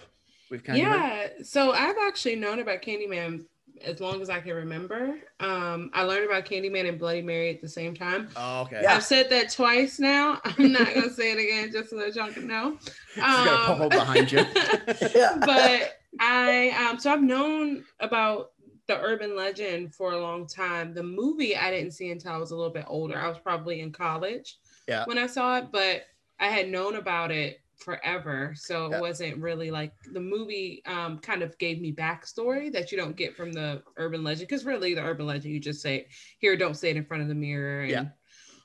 with 0.50 0.64
Candyman? 0.64 0.78
Yeah. 0.78 1.28
So 1.42 1.72
I've 1.72 1.96
actually 2.06 2.36
known 2.36 2.60
about 2.60 2.82
Candyman 2.82 3.44
as 3.84 4.00
long 4.00 4.20
as 4.22 4.30
I 4.30 4.40
can 4.40 4.54
remember. 4.54 5.16
Um, 5.40 5.90
I 5.94 6.02
learned 6.02 6.24
about 6.30 6.44
Candyman 6.44 6.88
and 6.88 6.98
Bloody 6.98 7.22
Mary 7.22 7.50
at 7.50 7.60
the 7.60 7.68
same 7.68 7.94
time. 7.94 8.28
Oh, 8.36 8.62
okay. 8.62 8.80
Yeah. 8.82 8.94
I've 8.94 9.04
said 9.04 9.30
that 9.30 9.50
twice 9.50 9.98
now. 9.98 10.40
I'm 10.44 10.72
not 10.72 10.92
gonna 10.94 11.10
say 11.10 11.32
it 11.32 11.38
again 11.38 11.70
just 11.72 11.90
so 11.90 11.96
that 11.98 12.14
y'all 12.14 12.30
can 12.32 12.46
know. 12.46 12.76
She's 13.14 13.22
gonna 13.22 13.50
pop 13.66 13.76
Um, 13.76 13.82
up 13.82 13.90
behind 13.90 14.32
you. 14.32 14.38
Yeah. 15.14 15.36
but 15.40 15.98
I 16.20 16.70
um 16.90 16.98
so 16.98 17.12
I've 17.12 17.22
known 17.22 17.84
about 18.00 18.52
the 18.86 18.98
urban 19.00 19.36
legend 19.36 19.94
for 19.94 20.12
a 20.12 20.20
long 20.20 20.46
time. 20.46 20.94
The 20.94 21.02
movie 21.02 21.54
I 21.56 21.70
didn't 21.70 21.92
see 21.92 22.10
until 22.10 22.32
I 22.32 22.36
was 22.38 22.50
a 22.52 22.56
little 22.56 22.72
bit 22.72 22.86
older. 22.88 23.18
I 23.18 23.28
was 23.28 23.38
probably 23.38 23.80
in 23.80 23.92
college 23.92 24.56
Yeah. 24.88 25.04
when 25.04 25.18
I 25.18 25.26
saw 25.26 25.58
it, 25.58 25.66
but 25.70 26.02
I 26.40 26.46
had 26.48 26.68
known 26.68 26.94
about 26.96 27.30
it 27.30 27.60
forever. 27.78 28.52
So 28.56 28.90
Yeah. 28.90 28.96
it 28.96 29.00
wasn't 29.00 29.36
really 29.38 29.70
like 29.70 29.92
the 30.12 30.20
movie 30.20 30.82
um 30.86 31.18
kind 31.18 31.42
of 31.42 31.56
gave 31.58 31.80
me 31.80 31.92
backstory 31.92 32.72
that 32.72 32.90
you 32.92 32.98
don't 32.98 33.16
get 33.16 33.36
from 33.36 33.52
the 33.52 33.82
urban 33.96 34.22
legend. 34.24 34.48
Because 34.48 34.64
really 34.64 34.94
the 34.94 35.02
urban 35.02 35.26
legend 35.26 35.52
you 35.54 35.60
just 35.60 35.80
say, 35.82 36.08
here, 36.38 36.56
don't 36.56 36.76
say 36.76 36.90
it 36.90 36.96
in 36.96 37.04
front 37.04 37.22
of 37.22 37.28
the 37.28 37.34
mirror 37.34 37.82
and 37.82 37.90
Yeah. 37.90 38.04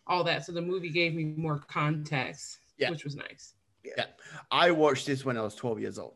all 0.08 0.24
that. 0.26 0.46
So 0.46 0.52
the 0.52 0.62
movie 0.62 0.90
gave 0.90 1.14
me 1.14 1.26
more 1.26 1.60
context, 1.60 2.60
Yeah. 2.78 2.90
which 2.90 3.04
was 3.04 3.16
nice. 3.16 3.54
Yeah. 3.84 4.06
I 4.52 4.72
watched 4.72 5.06
this 5.06 5.26
when 5.26 5.38
I 5.38 5.42
was 5.42 5.56
12 5.56 5.80
years 5.80 6.00
old 6.00 6.16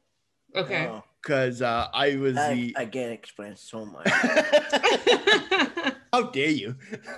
Okay. 0.55 0.87
Oh, 0.87 1.03
because 1.21 1.61
uh, 1.61 1.87
I 1.93 2.15
was 2.15 2.35
that 2.35 2.55
the. 2.55 2.73
again 2.77 3.11
explains 3.11 3.61
so 3.61 3.85
much. 3.85 4.07
How 6.13 6.23
dare 6.31 6.49
you? 6.49 6.75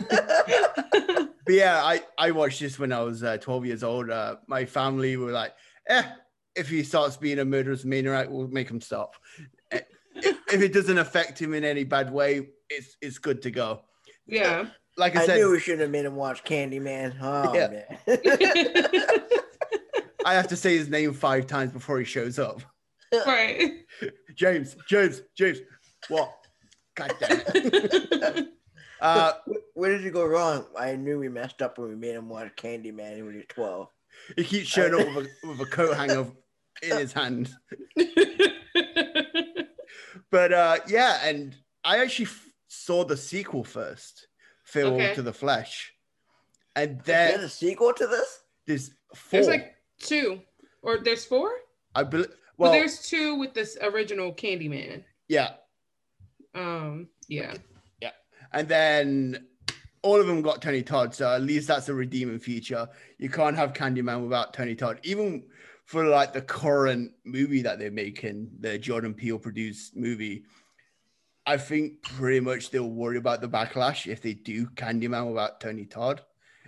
But 1.45 1.55
yeah, 1.55 1.81
I, 1.83 2.01
I 2.17 2.31
watched 2.31 2.59
this 2.59 2.77
when 2.77 2.91
I 2.91 3.01
was 3.01 3.23
uh, 3.23 3.37
12 3.37 3.65
years 3.65 3.83
old. 3.83 4.09
Uh, 4.11 4.35
my 4.47 4.65
family 4.65 5.17
were 5.17 5.31
like, 5.31 5.53
eh, 5.89 6.03
if 6.55 6.69
he 6.69 6.83
starts 6.83 7.17
being 7.17 7.39
a 7.39 7.45
murderous 7.45 7.83
maniac, 7.85 8.27
we'll 8.29 8.47
make 8.47 8.69
him 8.69 8.79
stop. 8.81 9.15
Eh, 9.71 9.81
if, 10.15 10.37
if 10.53 10.61
it 10.61 10.73
doesn't 10.73 10.97
affect 10.97 11.39
him 11.41 11.53
in 11.53 11.63
any 11.63 11.83
bad 11.83 12.11
way, 12.11 12.49
it's 12.69 12.95
it's 13.01 13.17
good 13.17 13.41
to 13.43 13.51
go. 13.51 13.81
yeah. 14.27 14.67
Like 14.97 15.15
I, 15.15 15.21
I 15.21 15.25
said, 15.27 15.37
knew 15.37 15.51
we 15.51 15.59
shouldn't 15.59 15.81
have 15.81 15.91
made 15.91 16.03
him 16.05 16.15
watch 16.15 16.43
Candyman. 16.43 17.15
Oh 17.21 17.53
Yeah. 17.55 17.67
man. 17.69 17.85
I 20.25 20.33
have 20.33 20.47
to 20.49 20.57
say 20.57 20.77
his 20.77 20.89
name 20.89 21.13
five 21.13 21.47
times 21.47 21.71
before 21.71 21.99
he 21.99 22.05
shows 22.05 22.37
up. 22.37 22.61
right. 23.25 23.85
James, 24.35 24.75
James, 24.89 25.21
James. 25.37 25.59
What? 26.09 26.33
God 26.95 27.13
damn 27.19 27.41
it. 27.45 28.49
uh, 29.01 29.33
Where 29.73 29.91
did 29.91 30.03
you 30.03 30.11
go 30.11 30.25
wrong? 30.25 30.65
I 30.77 30.95
knew 30.97 31.17
we 31.17 31.29
messed 31.29 31.61
up 31.61 31.77
when 31.77 31.89
we 31.89 31.95
made 31.95 32.15
him 32.15 32.27
watch 32.27 32.51
Candyman 32.57 33.23
when 33.23 33.31
he 33.31 33.37
was 33.37 33.45
12. 33.49 33.87
He 34.35 34.43
keeps 34.43 34.67
showing 34.75 34.93
up 34.93 35.15
with 35.15 35.27
a, 35.43 35.47
with 35.47 35.61
a 35.61 35.65
coat 35.65 35.95
hanger 35.97 36.27
in 36.83 36.97
his 36.97 37.13
hand. 37.13 37.49
But 40.31 40.53
uh, 40.53 40.77
yeah, 40.87 41.21
and 41.27 41.55
I 41.83 41.99
actually 41.99 42.25
f- 42.25 42.49
saw 42.67 43.03
the 43.03 43.17
sequel 43.17 43.63
first, 43.63 44.27
Farewell 44.63 44.95
Okay. 44.95 45.15
to 45.15 45.23
the 45.23 45.33
Flesh, 45.33 45.91
and 46.75 47.01
There's 47.01 47.31
then 47.35 47.39
a 47.45 47.49
sequel 47.49 47.93
to 47.93 48.05
this? 48.05 48.41
there's 48.67 48.91
four. 49.15 49.31
There's 49.31 49.47
like 49.47 49.73
two, 49.99 50.39
or 50.83 50.99
there's 50.99 51.25
four. 51.25 51.49
I 51.95 52.03
believe. 52.03 52.27
Well, 52.57 52.69
Well, 52.69 52.79
there's 52.79 53.01
two 53.01 53.35
with 53.39 53.55
this 53.55 53.75
original 53.81 54.31
Candyman. 54.33 55.03
yeah, 55.27 55.53
Um, 56.53 57.07
Yeah. 57.27 57.55
yeah, 57.99 58.11
and 58.53 58.67
then 58.67 59.47
all 60.01 60.19
of 60.19 60.27
them 60.27 60.41
got 60.41 60.61
Tony 60.61 60.81
Todd, 60.83 61.13
so 61.13 61.33
at 61.33 61.41
least 61.41 61.67
that's 61.67 61.89
a 61.89 61.93
redeeming 61.93 62.39
feature. 62.39 62.87
You 63.17 63.29
can't 63.29 63.55
have 63.55 63.73
Candyman 63.73 64.23
without 64.23 64.53
Tony 64.53 64.75
Todd, 64.75 64.99
even 65.03 65.43
for 65.85 66.05
like 66.05 66.33
the 66.33 66.41
current 66.41 67.11
movie 67.25 67.61
that 67.63 67.79
they're 67.79 67.91
making, 67.91 68.49
the 68.59 68.77
Jordan 68.77 69.13
Peele 69.13 69.39
produced 69.39 69.95
movie. 69.95 70.43
I 71.45 71.57
think 71.57 72.01
pretty 72.03 72.39
much 72.39 72.69
they'll 72.69 72.89
worry 72.89 73.17
about 73.17 73.41
the 73.41 73.49
backlash 73.49 74.05
if 74.05 74.21
they 74.21 74.33
do 74.33 74.67
Candyman 74.67 75.27
without 75.29 75.59
Tony 75.59 75.85
Todd. 75.85 76.21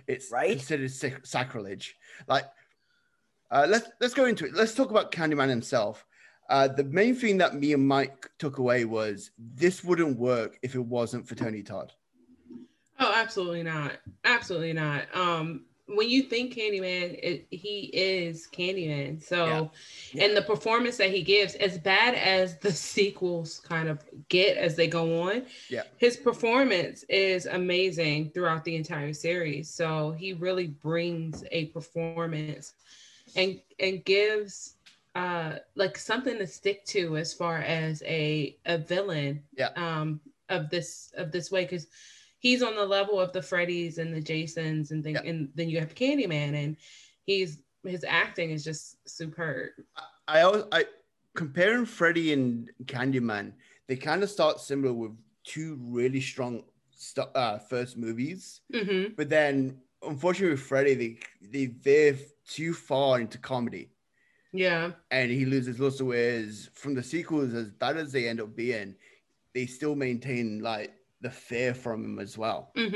It's 0.08 0.30
Right. 0.32 0.50
considered 0.56 0.90
sac- 0.90 1.24
sacrilege. 1.24 1.96
Like, 2.26 2.46
uh, 3.50 3.66
let's 3.68 3.88
let's 4.00 4.14
go 4.14 4.24
into 4.24 4.44
it. 4.46 4.54
Let's 4.54 4.74
talk 4.74 4.90
about 4.90 5.12
Candyman 5.12 5.48
himself. 5.48 6.04
Uh, 6.48 6.66
the 6.68 6.84
main 6.84 7.14
thing 7.14 7.38
that 7.38 7.54
me 7.54 7.72
and 7.72 7.86
Mike 7.86 8.28
took 8.38 8.58
away 8.58 8.84
was 8.84 9.30
this 9.38 9.84
wouldn't 9.84 10.18
work 10.18 10.58
if 10.62 10.74
it 10.74 10.80
wasn't 10.84 11.26
for 11.28 11.34
Tony 11.36 11.62
Todd. 11.62 11.92
Oh, 13.02 13.12
absolutely 13.16 13.62
not. 13.64 13.92
Absolutely 14.24 14.72
not. 14.72 15.04
Um, 15.14 15.66
when 15.88 16.08
you 16.08 16.22
think 16.22 16.54
Candyman, 16.54 17.18
it, 17.22 17.46
he 17.50 17.90
is 17.92 18.48
Candyman. 18.52 19.20
So, 19.22 19.70
Yeah. 20.14 20.24
and 20.24 20.36
the 20.36 20.42
performance 20.42 20.96
that 20.98 21.10
he 21.10 21.22
gives, 21.22 21.54
as 21.56 21.78
bad 21.78 22.14
as 22.14 22.58
the 22.58 22.72
sequels 22.92 23.60
kind 23.60 23.88
of 23.88 24.04
get 24.28 24.56
as 24.56 24.76
they 24.76 24.86
go 24.88 25.22
on, 25.22 25.42
Yeah. 25.68 25.82
his 25.98 26.16
performance 26.16 27.04
is 27.08 27.46
amazing 27.46 28.30
throughout 28.30 28.64
the 28.64 28.76
entire 28.76 29.12
series. 29.12 29.68
So 29.70 30.12
he 30.12 30.32
really 30.34 30.68
brings 30.68 31.44
a 31.52 31.66
performance 31.66 32.74
and 33.36 33.60
and 33.80 34.04
gives 34.04 34.74
uh 35.14 35.56
like 35.74 35.96
something 35.98 36.38
to 36.38 36.46
stick 36.46 36.84
to 36.86 37.16
as 37.16 37.32
far 37.32 37.58
as 37.58 38.02
a 38.06 38.56
a 38.66 38.78
villain 38.78 39.42
Yeah. 39.56 39.70
um 39.76 40.20
of 40.48 40.70
this 40.70 41.12
of 41.16 41.32
this 41.32 41.50
way 41.50 41.64
because 41.64 41.86
he's 42.42 42.62
on 42.62 42.74
the 42.74 42.84
level 42.84 43.18
of 43.20 43.32
the 43.32 43.40
Freddys 43.40 43.98
and 43.98 44.12
the 44.12 44.20
Jasons 44.20 44.90
and 44.90 45.02
things 45.02 45.20
Yeah. 45.22 45.30
and 45.30 45.48
then 45.54 45.70
you 45.70 45.78
have 45.80 45.94
Candyman 45.94 46.54
and 46.54 46.76
he's 47.24 47.62
his 47.84 48.04
acting 48.04 48.50
is 48.50 48.62
just 48.64 48.96
superb. 49.08 49.70
I 50.28 50.42
always 50.42 50.64
I 50.72 50.84
comparing 51.34 51.86
Freddy 51.86 52.32
and 52.32 52.70
Candyman, 52.84 53.54
they 53.88 53.96
kind 53.96 54.22
of 54.22 54.30
start 54.30 54.60
similar 54.60 54.92
with 54.92 55.12
two 55.44 55.78
really 55.80 56.20
strong 56.20 56.64
st- 56.90 57.34
uh, 57.34 57.58
first 57.58 57.96
movies, 57.96 58.60
hmm 58.72 59.06
but 59.16 59.28
then 59.28 59.80
unfortunately 60.02 60.52
with 60.54 60.60
Freddy, 60.60 60.94
they 60.94 61.18
they 61.48 61.66
veer 61.66 62.18
too 62.46 62.74
far 62.74 63.20
into 63.20 63.38
comedy, 63.38 63.90
Yeah. 64.52 64.92
and 65.10 65.30
he 65.30 65.44
loses 65.44 65.78
lots 65.80 66.00
of 66.00 66.06
ways 66.06 66.70
from 66.74 66.94
the 66.94 67.02
sequels. 67.02 67.54
As 67.54 67.70
bad 67.72 67.96
as 67.96 68.12
they 68.12 68.28
end 68.28 68.40
up 68.40 68.54
being, 68.56 68.94
they 69.54 69.66
still 69.66 69.94
maintain 69.94 70.60
like 70.60 70.94
the 71.22 71.30
fear 71.30 71.72
from 71.74 72.04
him 72.04 72.18
as 72.18 72.36
well. 72.36 72.72
hmm 72.76 72.90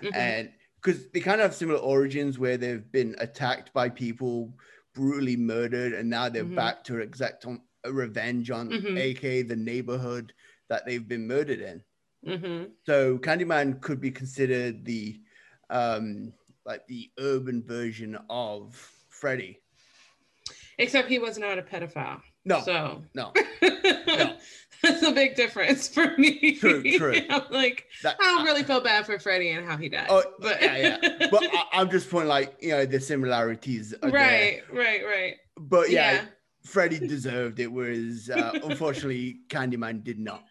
hmm 0.00 0.08
and 0.14 0.50
because 0.80 1.10
they 1.10 1.20
kind 1.20 1.40
of 1.40 1.44
have 1.46 1.54
similar 1.54 1.78
origins 1.78 2.38
where 2.38 2.56
they've 2.56 2.90
been 2.90 3.14
attacked 3.18 3.72
by 3.72 3.88
people 3.88 4.52
brutally 4.94 5.36
murdered 5.36 5.92
and 5.92 6.08
now 6.10 6.28
they're 6.28 6.44
Mhm. 6.44 6.56
back 6.56 6.84
to 6.84 6.98
exact 6.98 7.46
on 7.46 7.60
a 7.84 7.92
revenge 7.92 8.50
on 8.50 8.68
Mhm. 8.70 8.96
aka 8.98 9.42
the 9.42 9.56
neighborhood 9.56 10.32
that 10.68 10.84
they've 10.86 11.08
been 11.08 11.26
murdered 11.26 11.60
in 11.60 11.82
hmm 12.24 12.64
so 12.86 13.18
candyman 13.18 13.80
could 13.80 14.00
be 14.00 14.10
considered 14.10 14.84
the 14.84 15.20
um 15.70 16.32
like 16.64 16.86
the 16.88 17.10
urban 17.18 17.62
version 17.62 18.18
of 18.30 18.74
freddy 19.08 19.58
Except 20.78 21.08
he 21.08 21.18
was 21.18 21.38
not 21.38 21.58
a 21.58 21.62
pedophile. 21.62 22.20
no 22.44 22.60
So 22.64 23.02
no 23.14 23.32
That's 24.82 25.02
a 25.02 25.12
big 25.12 25.36
difference 25.36 25.88
for 25.88 26.16
me. 26.18 26.56
True, 26.58 26.82
true. 26.98 27.14
I'm 27.30 27.42
like, 27.50 27.86
That- 28.02 28.16
I 28.20 28.24
don't 28.24 28.44
really 28.44 28.62
feel 28.64 28.80
bad 28.80 29.06
for 29.06 29.18
Freddie 29.18 29.50
and 29.50 29.66
how 29.66 29.76
he 29.76 29.88
died. 29.88 30.06
Oh, 30.10 30.22
but 30.40 30.60
yeah, 30.60 30.76
yeah. 31.02 31.28
But 31.30 31.44
I, 31.44 31.64
I'm 31.74 31.90
just 31.90 32.10
pointing 32.10 32.28
like 32.28 32.56
you 32.60 32.70
know 32.70 32.84
the 32.84 33.00
similarities. 33.00 33.94
Are 33.94 34.10
there. 34.10 34.10
right, 34.10 34.60
right, 34.72 35.02
right. 35.04 35.34
But 35.56 35.90
yeah, 35.90 36.12
Yeah. 36.12 36.24
Freddie 36.64 37.06
deserved 37.06 37.60
it, 37.60 37.66
whereas 37.70 38.30
uh, 38.30 38.52
unfortunately 38.64 39.40
Candyman 39.48 40.02
did 40.04 40.18
not. 40.18 40.44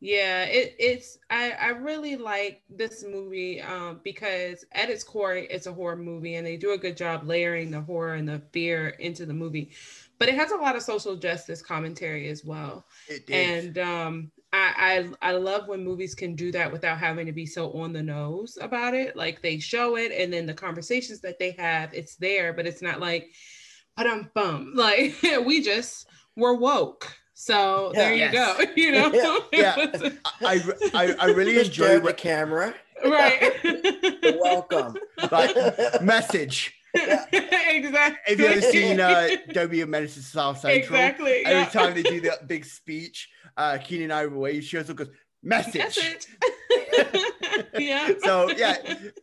Yeah, 0.00 0.44
it, 0.44 0.76
it's 0.78 1.18
I, 1.28 1.50
I 1.52 1.68
really 1.70 2.14
like 2.16 2.62
this 2.70 3.04
movie 3.04 3.60
um, 3.60 4.00
because 4.04 4.64
at 4.70 4.90
its 4.90 5.02
core 5.02 5.34
it's 5.34 5.66
a 5.66 5.72
horror 5.72 5.96
movie 5.96 6.36
and 6.36 6.46
they 6.46 6.56
do 6.56 6.70
a 6.70 6.78
good 6.78 6.96
job 6.96 7.26
layering 7.26 7.72
the 7.72 7.80
horror 7.80 8.14
and 8.14 8.28
the 8.28 8.40
fear 8.52 8.90
into 9.00 9.26
the 9.26 9.34
movie. 9.34 9.72
But 10.18 10.28
it 10.28 10.34
has 10.34 10.50
a 10.50 10.56
lot 10.56 10.74
of 10.76 10.82
social 10.82 11.16
justice 11.16 11.62
commentary 11.62 12.28
as 12.28 12.44
well. 12.44 12.84
It 13.08 13.26
did. 13.26 13.34
And 13.66 13.78
um, 13.78 14.30
I, 14.52 15.08
I 15.22 15.28
I 15.30 15.32
love 15.32 15.68
when 15.68 15.84
movies 15.84 16.14
can 16.14 16.34
do 16.34 16.50
that 16.52 16.72
without 16.72 16.98
having 16.98 17.26
to 17.26 17.32
be 17.32 17.46
so 17.46 17.70
on 17.72 17.92
the 17.92 18.02
nose 18.02 18.58
about 18.60 18.94
it. 18.94 19.14
Like 19.16 19.42
they 19.42 19.58
show 19.58 19.96
it 19.96 20.10
and 20.12 20.32
then 20.32 20.46
the 20.46 20.54
conversations 20.54 21.20
that 21.20 21.38
they 21.38 21.52
have, 21.52 21.92
it's 21.94 22.16
there, 22.16 22.52
but 22.52 22.66
it's 22.66 22.82
not 22.82 22.98
like 23.00 23.30
but 23.96 24.06
I'm 24.06 24.30
bum. 24.34 24.72
Like 24.76 25.14
we 25.44 25.60
just 25.62 26.06
were 26.36 26.54
woke. 26.54 27.12
So 27.34 27.92
there 27.94 28.12
you 28.12 28.28
Yes. 28.30 28.32
go. 28.32 28.64
You 28.76 28.92
know? 28.92 29.42
Yeah. 29.52 29.86
Yeah. 29.92 30.10
I, 30.40 30.62
I, 30.94 31.14
I 31.20 31.26
really 31.26 31.54
Just 31.54 31.66
enjoy 31.70 32.00
the 32.00 32.12
camera. 32.12 32.74
right. 33.04 33.54
Welcome. 34.40 34.96
like 35.30 36.02
message. 36.02 36.74
exactly. 37.32 38.18
Have 38.26 38.40
you 38.40 38.46
ever 38.46 38.60
seen 38.60 39.00
uh, 39.00 39.28
Dobie 39.52 39.82
and 39.82 39.92
to 39.92 40.08
South 40.08 40.58
Central? 40.58 40.82
Exactly. 40.82 41.44
Every 41.44 41.62
yeah. 41.62 41.68
time 41.68 41.94
they 41.94 42.02
do 42.02 42.20
that 42.22 42.48
big 42.48 42.64
speech, 42.64 43.28
uh, 43.56 43.78
Keenen 43.82 44.10
Ivory 44.10 44.60
shows 44.60 44.88
up 44.88 44.96
goes, 44.96 45.08
message. 45.42 45.76
Message. 45.76 46.26
yeah. 47.78 48.12
So 48.22 48.50
yeah, 48.50 48.76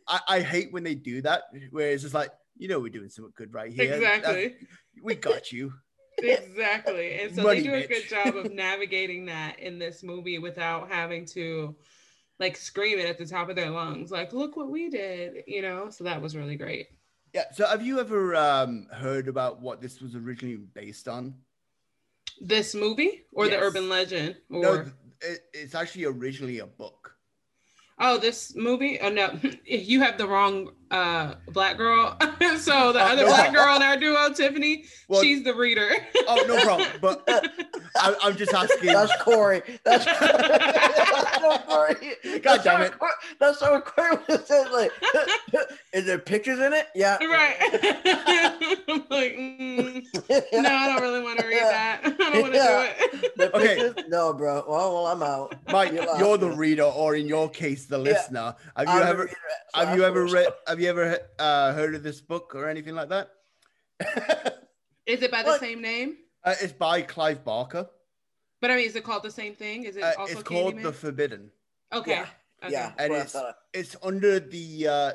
I, 0.07 0.19
I 0.27 0.39
hate 0.41 0.71
when 0.71 0.83
they 0.83 0.95
do 0.95 1.21
that, 1.23 1.43
where 1.71 1.91
it's 1.91 2.03
just 2.03 2.13
like, 2.13 2.29
you 2.57 2.67
know, 2.67 2.79
we're 2.79 2.89
doing 2.89 3.09
something 3.09 3.33
good 3.35 3.53
right 3.53 3.71
here. 3.71 3.93
Exactly. 3.93 4.55
we 5.03 5.15
got 5.15 5.51
you. 5.51 5.73
Exactly. 6.19 7.19
And 7.19 7.35
so 7.35 7.43
Money, 7.43 7.61
they 7.61 7.67
do 7.67 7.73
a 7.73 7.87
good 7.87 8.07
job 8.07 8.35
of 8.37 8.53
navigating 8.53 9.25
that 9.25 9.59
in 9.59 9.79
this 9.79 10.03
movie 10.03 10.39
without 10.39 10.89
having 10.89 11.25
to 11.27 11.75
like 12.39 12.57
scream 12.57 12.99
it 12.99 13.07
at 13.07 13.17
the 13.17 13.25
top 13.25 13.49
of 13.49 13.55
their 13.55 13.69
lungs, 13.69 14.11
like, 14.11 14.33
look 14.33 14.57
what 14.57 14.69
we 14.69 14.89
did, 14.89 15.43
you 15.47 15.61
know? 15.61 15.89
So 15.89 16.03
that 16.03 16.21
was 16.21 16.35
really 16.35 16.55
great. 16.55 16.87
Yeah. 17.35 17.51
So 17.51 17.67
have 17.67 17.85
you 17.85 17.99
ever 17.99 18.33
um, 18.33 18.87
heard 18.93 19.27
about 19.27 19.61
what 19.61 19.81
this 19.81 19.99
was 19.99 20.15
originally 20.15 20.55
based 20.55 21.09
on? 21.09 21.35
This 22.39 22.73
movie 22.73 23.25
or 23.33 23.49
the 23.49 23.57
urban 23.57 23.89
legend? 23.89 24.37
Or 24.49 24.61
No, 24.61 24.71
it, 25.19 25.41
it's 25.53 25.75
actually 25.75 26.05
originally 26.05 26.59
a 26.59 26.65
book. 26.65 27.13
oh, 27.99 28.17
this 28.17 28.55
movie? 28.55 29.01
Oh 29.01 29.09
no, 29.09 29.37
you 29.65 29.99
have 29.99 30.17
the 30.17 30.25
wrong 30.25 30.71
uh 30.91 31.33
black 31.49 31.77
girl. 31.77 32.17
so 32.57 32.91
the 32.93 32.99
Oh, 32.99 33.11
other 33.11 33.23
no. 33.23 33.27
black 33.27 33.53
girl 33.53 33.75
in 33.75 33.81
our 33.81 33.97
duo, 33.97 34.31
Tiffany, 34.33 34.85
Well, 35.07 35.21
she's 35.21 35.43
the 35.43 35.53
reader. 35.53 35.89
oh 36.27 36.43
no 36.47 36.61
problem. 36.63 36.87
But 37.01 37.23
I, 37.95 38.15
I'm 38.23 38.35
just 38.35 38.53
asking. 38.53 38.93
That's 38.93 39.11
Corey. 39.21 39.61
That's, 39.83 40.05
that's 40.05 41.41
not 41.41 41.65
Corey. 41.67 41.95
God 42.23 42.41
That's 42.43 42.63
damn 42.63 42.81
it. 42.83 42.97
Corey. 42.99 43.11
That's 43.39 43.61
what 43.61 43.85
Corey 43.85 44.17
was 44.27 44.45
saying. 44.47 44.71
Like, 44.71 44.91
is 45.93 46.05
there 46.05 46.19
pictures 46.19 46.59
in 46.59 46.73
it? 46.73 46.87
Yeah. 46.95 47.17
right. 47.25 47.55
I'm 48.87 49.03
like, 49.09 49.35
mm, 49.35 50.03
no, 50.53 50.69
I 50.69 50.87
don't 50.93 51.01
really 51.01 51.21
want 51.23 51.39
to 51.39 51.47
read 51.47 51.57
that. 51.61 52.01
I 52.03 52.09
don't 52.09 52.41
want 52.41 52.53
to 52.53 52.59
Yeah. 52.59 52.93
do 53.11 53.19
it. 53.23 53.37
The 53.37 53.55
Okay. 53.55 53.93
No, 54.09 54.33
bro. 54.33 54.63
Well, 54.67 54.93
well, 54.93 55.07
I'm 55.07 55.23
out. 55.23 55.55
Mike, 55.69 55.93
You're 55.93 56.17
you're 56.17 56.37
the 56.37 56.49
reader, 56.51 56.83
or 56.83 57.15
in 57.15 57.27
your 57.27 57.49
case, 57.49 57.85
the 57.85 57.97
listener. 57.97 58.55
Have 58.75 58.87
you 58.87 58.93
I'm 58.93 59.07
ever 59.07 59.21
reader, 59.23 59.35
so 59.73 59.79
have 59.79 59.89
I'm 59.89 59.97
you 59.97 60.03
ever 60.03 60.21
first. 60.27 60.33
read 60.33 60.47
have 60.75 60.81
you 60.81 60.89
ever 60.89 61.17
uh, 61.39 61.71
heard 61.71 61.95
of 61.95 62.03
this 62.03 62.19
book 62.19 62.51
or 62.53 62.67
anything 62.67 62.95
like 62.95 63.07
that? 63.07 63.29
Is 65.05 65.21
it 65.21 65.31
by 65.31 65.41
the 65.41 65.51
What? 65.51 65.61
same 65.61 65.81
name? 65.81 66.17
uh, 66.43 66.53
it's 66.61 66.73
by 66.73 67.01
Clive 67.01 67.45
Barker. 67.45 67.87
But 68.59 68.71
I 68.71 68.75
mean, 68.75 68.85
is 68.87 68.95
it 68.97 69.05
called 69.05 69.23
the 69.23 69.31
same 69.31 69.55
thing? 69.55 69.83
Is 69.85 69.95
it 69.95 70.03
Uh, 70.03 70.13
also 70.19 70.33
it's 70.33 70.43
called 70.43 70.73
Candyman? 70.75 70.83
The 70.83 70.91
Forbidden. 70.91 71.51
Okay. 71.93 72.11
Yeah. 72.11 72.27
okay. 72.63 72.71
Yeah. 72.73 72.91
And 72.97 73.13
it's- 73.13 73.35
It's 73.73 73.95
under 74.03 74.37
the 74.41 74.87
uh, 74.87 75.11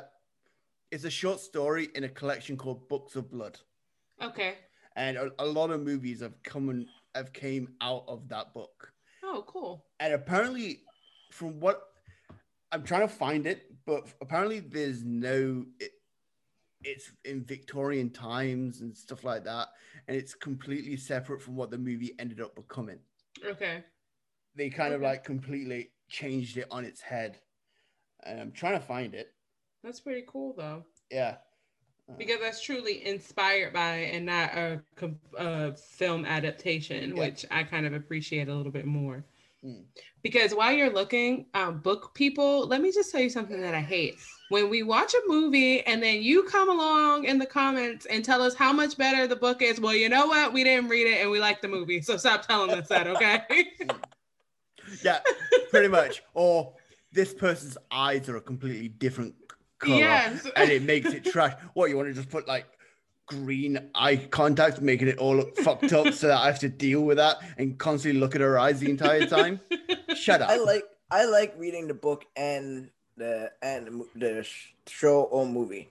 it's 0.89 1.03
a 1.03 1.11
short 1.11 1.39
story 1.39 1.89
in 1.93 2.05
a 2.05 2.09
collection 2.09 2.57
called 2.57 2.87
Books 2.89 3.15
of 3.15 3.29
Blood. 3.29 3.59
Okay. 4.19 4.55
And 4.95 5.15
a, 5.17 5.31
a 5.37 5.45
lot 5.45 5.69
of 5.69 5.81
movies 5.81 6.21
have 6.21 6.33
come 6.41 6.69
and 6.69 6.87
have 7.13 7.33
came 7.33 7.69
out 7.81 8.05
of 8.07 8.27
that 8.29 8.51
book. 8.55 8.91
Oh, 9.23 9.43
cool. 9.45 9.85
And 9.99 10.13
apparently, 10.13 10.79
from 11.31 11.59
what 11.59 11.83
I'm 12.71 12.83
trying 12.83 13.01
to 13.01 13.13
find 13.13 13.45
it, 13.45 13.70
but 13.91 14.07
apparently 14.21 14.61
there's 14.61 15.03
no. 15.03 15.65
It, 15.79 15.91
it's 16.83 17.11
in 17.25 17.43
Victorian 17.43 18.09
times 18.09 18.79
and 18.79 18.95
stuff 18.95 19.25
like 19.25 19.43
that, 19.43 19.67
and 20.07 20.15
it's 20.15 20.33
completely 20.33 20.95
separate 20.95 21.41
from 21.41 21.57
what 21.57 21.69
the 21.71 21.77
movie 21.77 22.15
ended 22.17 22.39
up 22.39 22.55
becoming. 22.55 22.99
Okay. 23.45 23.83
They 24.55 24.69
kind 24.69 24.93
of 24.93 25.01
like 25.01 25.25
completely 25.25 25.91
changed 26.07 26.57
it 26.57 26.67
on 26.71 26.85
its 26.85 27.01
head. 27.01 27.37
And 28.23 28.39
I'm 28.39 28.51
trying 28.51 28.79
to 28.79 28.85
find 28.85 29.13
it. 29.13 29.33
That's 29.83 29.99
pretty 29.99 30.23
cool, 30.27 30.53
though, 30.57 30.85
Yeah. 31.11 31.35
Uh, 32.09 32.13
because 32.17 32.39
that's 32.39 32.61
truly 32.63 33.05
inspired 33.05 33.73
by 33.73 33.95
and 33.95 34.25
not 34.25 34.53
a, 34.55 34.81
a 35.37 35.75
film 35.75 36.25
adaptation, 36.25 37.15
Yeah. 37.15 37.23
which 37.23 37.45
I 37.51 37.63
kind 37.63 37.85
of 37.85 37.93
appreciate 37.93 38.47
a 38.47 38.55
little 38.55 38.71
bit 38.71 38.85
more. 38.85 39.23
Mm. 39.65 39.83
Because 40.23 40.53
while 40.53 40.71
you're 40.71 40.91
looking, 40.91 41.45
um, 41.53 41.79
book 41.79 42.13
people, 42.13 42.67
let 42.67 42.81
me 42.81 42.91
just 42.91 43.11
tell 43.11 43.21
you 43.21 43.29
something 43.29 43.61
that 43.61 43.75
I 43.75 43.81
hate. 43.81 44.15
When 44.49 44.69
we 44.69 44.83
watch 44.83 45.13
a 45.13 45.21
movie 45.27 45.81
and 45.85 46.01
then 46.03 46.21
you 46.21 46.43
come 46.43 46.69
along 46.69 47.25
in 47.25 47.37
the 47.37 47.45
comments 47.45 48.05
and 48.07 48.23
tell 48.23 48.41
us 48.41 48.53
how 48.53 48.73
much 48.73 48.97
better 48.97 49.27
the 49.27 49.35
book 49.35 49.61
is, 49.61 49.79
well, 49.79 49.95
you 49.95 50.09
know 50.09 50.27
what? 50.27 50.51
We 50.51 50.63
didn't 50.63 50.89
read 50.89 51.07
it 51.07 51.21
and 51.21 51.31
we 51.31 51.39
like 51.39 51.61
the 51.61 51.67
movie. 51.67 52.01
So 52.01 52.17
stop 52.17 52.45
telling 52.45 52.71
us 52.71 52.87
that, 52.89 53.07
okay? 53.07 53.43
yeah, 55.03 55.19
pretty 55.69 55.87
much. 55.87 56.21
Or 56.33 56.73
this 57.11 57.33
person's 57.33 57.77
eyes 57.91 58.27
are 58.29 58.37
a 58.37 58.41
completely 58.41 58.89
different 58.89 59.35
color. 59.79 59.95
yes. 59.95 60.47
and 60.55 60.69
it 60.69 60.83
makes 60.83 61.13
it 61.13 61.23
trash. 61.25 61.53
What 61.73 61.89
you 61.89 61.97
want 61.97 62.09
to 62.09 62.13
just 62.13 62.29
put 62.29 62.47
like 62.47 62.65
green 63.31 63.89
eye 63.95 64.17
contact, 64.17 64.81
making 64.81 65.07
it 65.07 65.17
all 65.17 65.35
look 65.35 65.55
fucked 65.57 65.93
up, 65.93 66.13
so 66.13 66.27
that 66.27 66.37
I 66.37 66.47
have 66.47 66.59
to 66.59 66.69
deal 66.69 67.01
with 67.01 67.17
that 67.17 67.37
and 67.57 67.77
constantly 67.77 68.19
look 68.19 68.35
at 68.35 68.41
her 68.41 68.59
eyes 68.59 68.79
the 68.79 68.89
entire 68.89 69.25
time. 69.25 69.59
Shut 70.15 70.41
up. 70.41 70.49
I 70.49 70.57
like 70.57 70.83
I 71.09 71.25
like 71.25 71.53
reading 71.57 71.87
the 71.87 71.93
book 71.93 72.25
and 72.35 72.89
the 73.17 73.51
and 73.61 73.87
the 73.87 73.91
mo- 73.91 74.07
the 74.15 74.43
sh- 74.43 74.73
show 74.87 75.23
or 75.23 75.45
movie. 75.45 75.89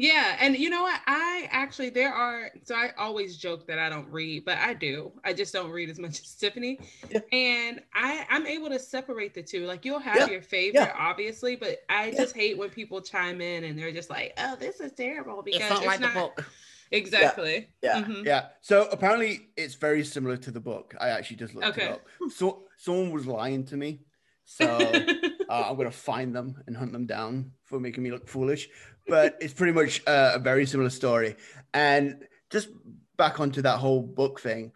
Yeah, 0.00 0.36
and 0.38 0.56
you 0.56 0.70
know 0.70 0.82
what? 0.82 1.00
I 1.08 1.48
actually 1.50 1.90
there 1.90 2.12
are 2.14 2.52
so 2.62 2.76
I 2.76 2.92
always 2.96 3.36
joke 3.36 3.66
that 3.66 3.80
I 3.80 3.88
don't 3.88 4.08
read, 4.12 4.44
but 4.44 4.56
I 4.58 4.72
do. 4.72 5.10
I 5.24 5.32
just 5.32 5.52
don't 5.52 5.70
read 5.72 5.90
as 5.90 5.98
much 5.98 6.20
as 6.20 6.34
Tiffany. 6.36 6.78
Yeah. 7.10 7.18
And 7.32 7.80
I 7.94 8.24
I'm 8.30 8.46
able 8.46 8.68
to 8.68 8.78
separate 8.78 9.34
the 9.34 9.42
two. 9.42 9.66
Like 9.66 9.84
you'll 9.84 9.98
have 9.98 10.16
Yeah, 10.16 10.28
your 10.28 10.42
favorite, 10.42 10.82
yeah. 10.82 10.94
obviously, 10.96 11.56
but 11.56 11.82
I 11.88 12.10
Yeah. 12.10 12.16
just 12.18 12.36
hate 12.36 12.56
when 12.56 12.70
people 12.70 13.00
chime 13.00 13.40
in 13.40 13.64
and 13.64 13.76
they're 13.76 13.90
just 13.90 14.08
like, 14.08 14.34
"Oh, 14.38 14.54
this 14.54 14.78
is 14.78 14.92
terrible," 14.92 15.42
because 15.42 15.60
it's 15.62 15.70
not, 15.70 15.84
like 16.00 16.14
book. 16.14 16.44
Exactly. 16.90 17.68
Yeah. 17.82 18.02
Mhm. 18.02 18.24
Yeah. 18.24 18.48
So 18.60 18.88
apparently 18.90 19.50
it's 19.56 19.74
very 19.74 20.04
similar 20.04 20.36
to 20.38 20.50
the 20.50 20.60
book. 20.60 20.94
I 21.00 21.08
actually 21.10 21.36
just 21.36 21.54
looked 21.54 21.66
Okay. 21.68 21.86
it 21.86 21.92
up. 21.92 22.06
So 22.30 22.64
someone 22.76 23.10
was 23.12 23.26
lying 23.26 23.64
to 23.66 23.76
me. 23.76 24.00
So 24.44 24.66
uh, 25.48 25.66
I'm 25.68 25.76
gonna 25.76 25.90
find 25.90 26.34
them 26.34 26.62
and 26.66 26.76
hunt 26.76 26.92
them 26.92 27.06
down 27.06 27.52
for 27.64 27.78
making 27.80 28.02
me 28.02 28.10
look 28.10 28.28
foolish. 28.28 28.68
But 29.06 29.36
it's 29.40 29.54
pretty 29.54 29.72
much 29.72 30.02
uh, 30.06 30.32
a 30.34 30.38
very 30.38 30.66
similar 30.66 30.90
story. 30.90 31.36
And 31.74 32.26
just 32.50 32.68
back 33.16 33.40
onto 33.40 33.62
that 33.62 33.78
whole 33.78 34.02
book 34.02 34.40
thing, 34.40 34.72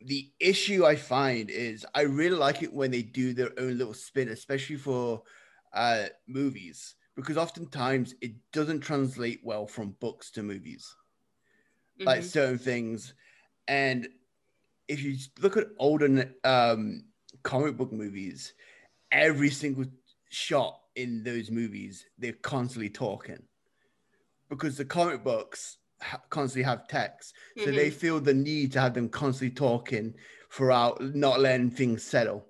the 0.00 0.30
issue 0.38 0.84
I 0.84 0.96
find 0.96 1.50
is 1.50 1.86
I 1.94 2.02
really 2.02 2.36
like 2.36 2.62
it 2.62 2.72
when 2.72 2.90
they 2.90 3.02
do 3.02 3.32
their 3.32 3.50
own 3.58 3.78
little 3.78 3.94
spin, 3.94 4.28
especially 4.28 4.76
for 4.76 5.22
uh, 5.72 6.06
movies, 6.28 6.94
because 7.16 7.36
oftentimes 7.36 8.14
it 8.20 8.32
doesn't 8.52 8.80
translate 8.80 9.40
well 9.42 9.66
from 9.66 9.92
books 10.00 10.30
to 10.32 10.42
movies 10.42 10.94
like 12.04 12.22
Mhm. 12.22 12.24
certain 12.24 12.58
things. 12.58 13.14
And 13.68 14.08
if 14.88 15.02
you 15.02 15.16
look 15.40 15.56
at 15.56 15.68
older 15.78 16.34
um, 16.44 17.04
comic 17.42 17.76
book 17.76 17.92
movies, 17.92 18.54
every 19.12 19.50
single 19.50 19.86
shot 20.30 20.80
in 20.94 21.22
those 21.24 21.50
movies, 21.50 22.06
they're 22.18 22.32
constantly 22.32 22.90
talking 22.90 23.42
because 24.48 24.76
the 24.76 24.84
comic 24.84 25.24
books 25.24 25.78
ha- 26.02 26.22
constantly 26.30 26.62
have 26.64 26.86
text. 26.88 27.34
So 27.56 27.72
they 27.72 27.90
feel 27.90 28.20
the 28.20 28.34
need 28.34 28.72
to 28.72 28.80
have 28.80 28.94
them 28.94 29.08
constantly 29.08 29.54
talking 29.54 30.14
throughout, 30.52 31.00
not 31.14 31.40
letting 31.40 31.70
things 31.70 32.02
settle. 32.02 32.46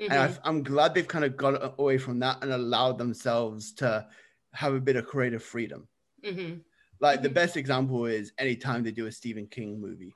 Mhm. 0.00 0.04
And 0.10 0.12
I, 0.14 0.34
I'm 0.44 0.62
glad 0.62 0.94
they've 0.94 1.06
kind 1.06 1.24
of 1.24 1.36
got 1.36 1.74
away 1.78 1.98
from 1.98 2.18
that 2.20 2.42
and 2.42 2.52
allowed 2.52 2.98
themselves 2.98 3.72
to 3.74 4.06
have 4.52 4.74
a 4.74 4.80
bit 4.80 4.96
of 4.96 5.06
creative 5.06 5.42
freedom. 5.42 5.88
Mhm. 6.24 6.60
Like 7.00 7.22
the 7.22 7.28
Mhm. 7.28 7.34
best 7.34 7.56
example 7.56 8.06
is 8.06 8.32
anytime 8.38 8.82
they 8.84 8.92
do 8.92 9.06
a 9.06 9.12
Stephen 9.12 9.46
King 9.46 9.80
movie. 9.80 10.14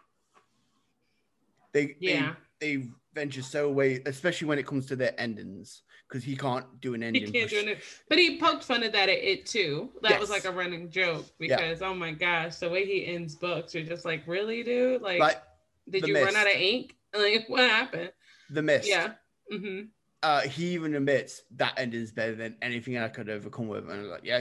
They, 1.72 1.96
Yeah. 2.00 2.34
they 2.34 2.76
they 2.78 2.88
venture 3.12 3.42
so 3.42 3.66
away, 3.68 4.02
especially 4.06 4.48
when 4.48 4.58
it 4.58 4.66
comes 4.66 4.86
to 4.86 4.96
their 4.96 5.18
endings, 5.20 5.82
because 6.08 6.24
he 6.24 6.34
can't 6.34 6.80
do 6.80 6.94
an 6.94 7.02
ending. 7.02 7.26
He 7.26 7.30
can't 7.32 7.50
do 7.50 7.58
it. 7.58 7.82
But 8.08 8.16
he 8.18 8.38
poked 8.38 8.64
fun 8.64 8.82
at 8.82 8.92
that 8.92 9.10
at 9.10 9.18
it 9.18 9.44
too. 9.44 9.92
That 10.00 10.18
was 10.18 10.30
like 10.30 10.46
a 10.46 10.50
running 10.50 10.90
joke 10.90 11.26
Yeah. 11.38 11.56
because 11.56 11.82
oh 11.82 11.92
my 11.94 12.12
gosh, 12.12 12.56
the 12.56 12.70
way 12.70 12.86
he 12.86 13.04
ends 13.06 13.34
books, 13.34 13.74
you're 13.74 13.84
just 13.84 14.06
like, 14.06 14.26
really, 14.26 14.62
dude? 14.62 15.02
Like, 15.02 15.20
Like 15.20 15.42
did 15.90 16.04
The 16.04 16.08
you 16.08 16.24
run 16.24 16.34
out 16.34 16.46
of 16.46 16.52
ink? 16.54 16.96
Like, 17.14 17.46
what 17.48 17.68
happened? 17.70 18.12
the 18.50 18.62
mist. 18.62 18.88
Yeah. 18.88 19.14
Hmm 19.50 19.80
Uh, 20.22 20.40
he 20.42 20.74
even 20.74 20.94
admits 20.94 21.42
that 21.56 21.74
ending 21.78 22.00
is 22.00 22.12
better 22.12 22.34
than 22.34 22.56
anything 22.62 22.98
I 22.98 23.08
could 23.08 23.28
ever 23.28 23.50
come 23.50 23.68
with, 23.68 23.84
and 23.84 23.92
I'm 23.92 24.08
like, 24.10 24.24
yeah, 24.24 24.38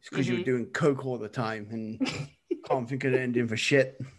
it's 0.00 0.08
because 0.10 0.26
Mm-hmm. 0.26 0.36
you're 0.36 0.44
doing 0.44 0.66
coke 0.66 1.04
all 1.06 1.18
the 1.18 1.28
time 1.28 1.68
and 1.70 2.00
can't 2.68 2.88
think 2.88 3.04
of 3.04 3.12
an 3.14 3.20
ending 3.20 3.48
for 3.48 3.56
shit. 3.56 4.00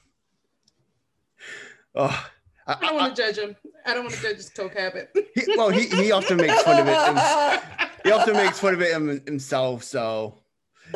Oh, 1.96 2.28
I, 2.66 2.74
I 2.74 2.86
don't 2.88 2.96
want 2.96 3.16
to 3.16 3.22
judge 3.22 3.38
him. 3.38 3.56
I 3.86 3.94
don't 3.94 4.06
want 4.06 4.16
to 4.16 4.22
judge 4.24 4.38
his 4.38 4.50
coke 4.50 4.74
habit. 4.76 5.16
he, 5.36 5.44
well, 5.56 5.70
he, 5.70 5.86
he 5.86 6.12
often 6.12 6.40
makes 6.40 6.60
fun 6.64 6.80
of 6.80 6.88
it. 6.88 6.98
He 8.04 8.12
often 8.12 8.36
makes 8.36 8.60
fun 8.60 8.74
of 8.74 8.82
it 8.82 8.94
himself. 9.28 9.84
So 9.84 10.40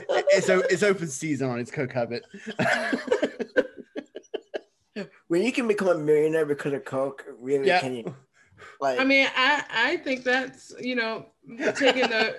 it's 0.09 0.49
it's 0.49 0.81
open 0.83 1.07
season 1.07 1.49
on 1.49 1.59
his 1.59 1.69
coke 1.69 1.91
habit. 1.93 2.23
when 5.27 5.43
you 5.43 5.51
can 5.51 5.67
become 5.67 5.89
a 5.89 5.95
millionaire 5.97 6.45
because 6.45 6.73
of 6.73 6.83
coke, 6.83 7.25
really 7.39 7.67
Yeah. 7.67 7.79
can 7.79 7.93
you? 7.95 8.15
Like, 8.79 8.99
I 8.99 9.03
mean, 9.03 9.27
I 9.35 9.63
I 9.71 9.97
think 9.97 10.23
that's 10.23 10.73
you 10.79 10.95
know 10.95 11.25
taking 11.75 12.03
the 12.09 12.35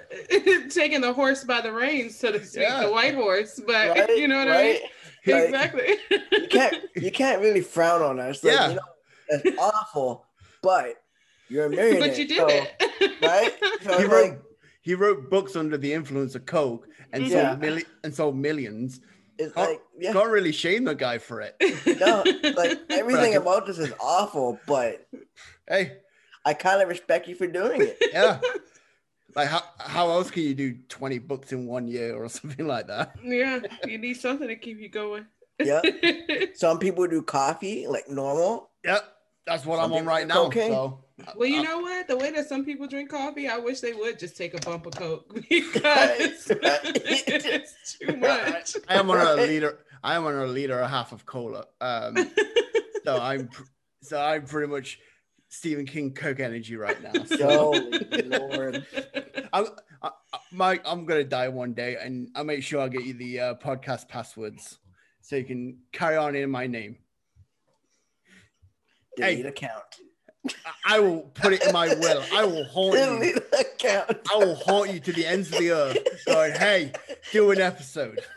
taking 0.75 1.01
the 1.01 1.13
horse 1.13 1.45
by 1.45 1.61
the 1.61 1.73
reins, 1.73 2.19
so 2.19 2.33
to 2.33 2.45
speak, 2.45 2.63
Yeah. 2.63 2.83
the 2.85 2.93
white 2.93 3.15
horse. 3.15 3.61
But 3.67 3.97
right, 3.97 4.17
you 4.17 4.29
know 4.29 4.39
what 4.39 4.49
right? 4.49 4.77
I 4.77 4.81
mean? 4.81 4.81
Like, 5.27 5.45
exactly. 5.45 5.97
you 6.33 6.49
can't 6.49 6.77
you 6.97 7.11
can't 7.11 7.43
really 7.43 7.61
frown 7.61 8.01
on 8.03 8.19
us. 8.19 8.43
Like, 8.43 8.55
Yeah. 8.55 8.69
you 8.71 8.75
know, 8.77 8.83
that's 9.31 9.59
awful, 9.59 10.25
but 10.63 11.03
you're 11.49 11.67
a 11.67 11.71
millionaire. 11.71 12.01
but 12.09 12.19
you 12.19 12.27
did 12.29 12.37
so- 12.39 12.49
it, 12.49 13.23
right? 13.23 13.53
So 13.83 13.99
He 13.99 14.05
it's 14.05 14.13
wrote 14.13 14.29
like, 14.31 14.41
he 14.81 14.95
wrote 14.95 15.29
books 15.29 15.55
under 15.57 15.77
the 15.77 15.93
influence 15.93 16.35
of 16.35 16.47
coke 16.47 16.89
and 17.13 17.27
Yeah. 17.27 17.51
sold 17.51 17.61
milli- 17.63 17.85
and 18.05 18.15
sold 18.15 18.37
millions. 18.37 19.01
it's 19.39 19.53
Can't- 19.55 19.71
like, 19.71 19.81
yeah, 19.99 20.13
Can't 20.15 20.31
really 20.31 20.53
shame 20.53 20.85
the 20.85 20.95
guy 20.95 21.19
for 21.19 21.43
it. 21.43 21.57
no, 22.01 22.25
like 22.57 22.79
everything 22.89 23.35
about 23.37 23.67
this 23.67 23.79
is 23.79 23.93
awful, 24.01 24.59
but 24.67 25.07
Hey, 25.69 25.99
I 26.49 26.55
kind 26.55 26.81
of 26.81 26.89
respect 26.89 27.29
you 27.29 27.35
for 27.35 27.47
doing 27.47 27.83
it. 27.83 27.99
yeah. 28.13 28.41
Like 29.37 29.49
how 29.49 29.63
how 29.79 30.09
else 30.11 30.31
can 30.31 30.43
you 30.43 30.55
do 30.55 30.75
20 30.89 31.19
books 31.19 31.53
in 31.53 31.67
one 31.67 31.87
year 31.87 32.17
or 32.17 32.29
something 32.39 32.67
like 32.67 32.87
that? 32.87 33.15
yeah, 33.23 33.61
you 33.87 33.99
need 33.99 34.15
something 34.15 34.49
to 34.49 34.57
keep 34.57 34.81
you 34.81 34.89
going. 34.89 35.27
Yeah. 35.63 35.83
Some 36.55 36.79
people 36.79 37.07
do 37.07 37.21
coffee 37.23 37.87
like 37.87 38.09
normal. 38.09 38.71
Yep. 38.85 39.05
That's 39.47 39.67
what 39.67 39.81
Some 39.81 39.93
I'm 39.93 39.99
on 39.99 40.07
right 40.07 40.27
now. 40.27 40.45
cocaine. 40.45 40.73
So 40.73 41.05
Well, 41.37 41.49
you 41.49 41.61
uh, 41.61 41.63
know 41.63 41.79
what? 41.81 42.09
The 42.09 42.17
way 42.17 42.31
that 42.33 42.49
some 42.49 42.65
people 42.65 42.87
drink 42.87 43.11
coffee, 43.11 43.49
I 43.49 43.59
wish 43.59 43.81
they 43.81 43.93
would 43.93 44.19
just 44.19 44.35
take 44.37 44.55
a 44.55 44.61
bump 44.61 44.87
of 44.87 44.95
coke 44.95 45.33
because 45.35 46.51
it's 46.51 47.99
too 47.99 48.17
much. 48.17 48.77
I 48.89 48.95
am 48.95 49.11
on 49.11 49.21
a 49.21 49.35
liter. 49.35 49.79
I 50.03 50.17
am 50.17 50.25
on 50.25 50.35
a 50.35 50.47
liter 50.47 50.77
and 50.77 50.87
a 50.87 50.89
half 50.89 51.13
of 51.13 51.27
cola. 51.27 51.67
Um, 51.83 52.17
so 53.05 53.21
I'm 53.21 53.51
so 54.03 54.19
I'm 54.21 54.45
pretty 54.47 54.69
much 54.73 54.99
Stephen 55.49 55.87
King 55.87 56.13
Coke 56.13 56.41
energy 56.41 56.77
right 56.77 57.01
now. 57.03 57.25
So 57.25 57.73
Holy 57.73 58.23
Lord. 58.23 58.87
I'm, 59.53 59.67
I, 60.03 60.11
Mike, 60.53 60.83
I'm 60.85 61.07
gonna 61.07 61.25
die 61.25 61.49
one 61.49 61.73
day, 61.73 61.97
and 62.01 62.29
I'll 62.35 62.45
make 62.45 62.63
sure 62.63 62.81
I 62.81 62.89
get 62.89 63.05
you 63.05 63.15
the 63.15 63.41
uh, 63.41 63.55
podcast 63.55 64.09
passwords 64.09 64.79
so 65.21 65.37
you 65.37 65.45
can 65.45 65.79
carry 65.93 66.17
on 66.17 66.35
in 66.37 66.51
my 66.51 66.67
name. 66.67 66.97
Hey. 69.17 69.37
Delete 69.37 69.47
account. 69.47 69.85
I- 70.87 71.01
will 71.01 71.23
put 71.35 71.53
it 71.53 71.67
in 71.67 71.73
my 71.73 71.89
will. 71.89 72.23
I 72.33 72.45
will 72.45 72.65
haunt 72.65 72.95
you. 72.99 73.05
Delete 73.05 73.37
account. 73.59 74.19
I 74.33 74.37
will 74.37 74.55
haunt 74.55 74.93
you 74.93 75.01
to 75.01 75.13
the 75.13 75.27
ends 75.27 75.53
of 75.53 75.59
the 75.59 75.71
earth. 75.73 75.99
Going, 76.27 76.53
hey, 76.53 76.93
do 77.33 77.51
an 77.51 77.61
episode. 77.61 78.21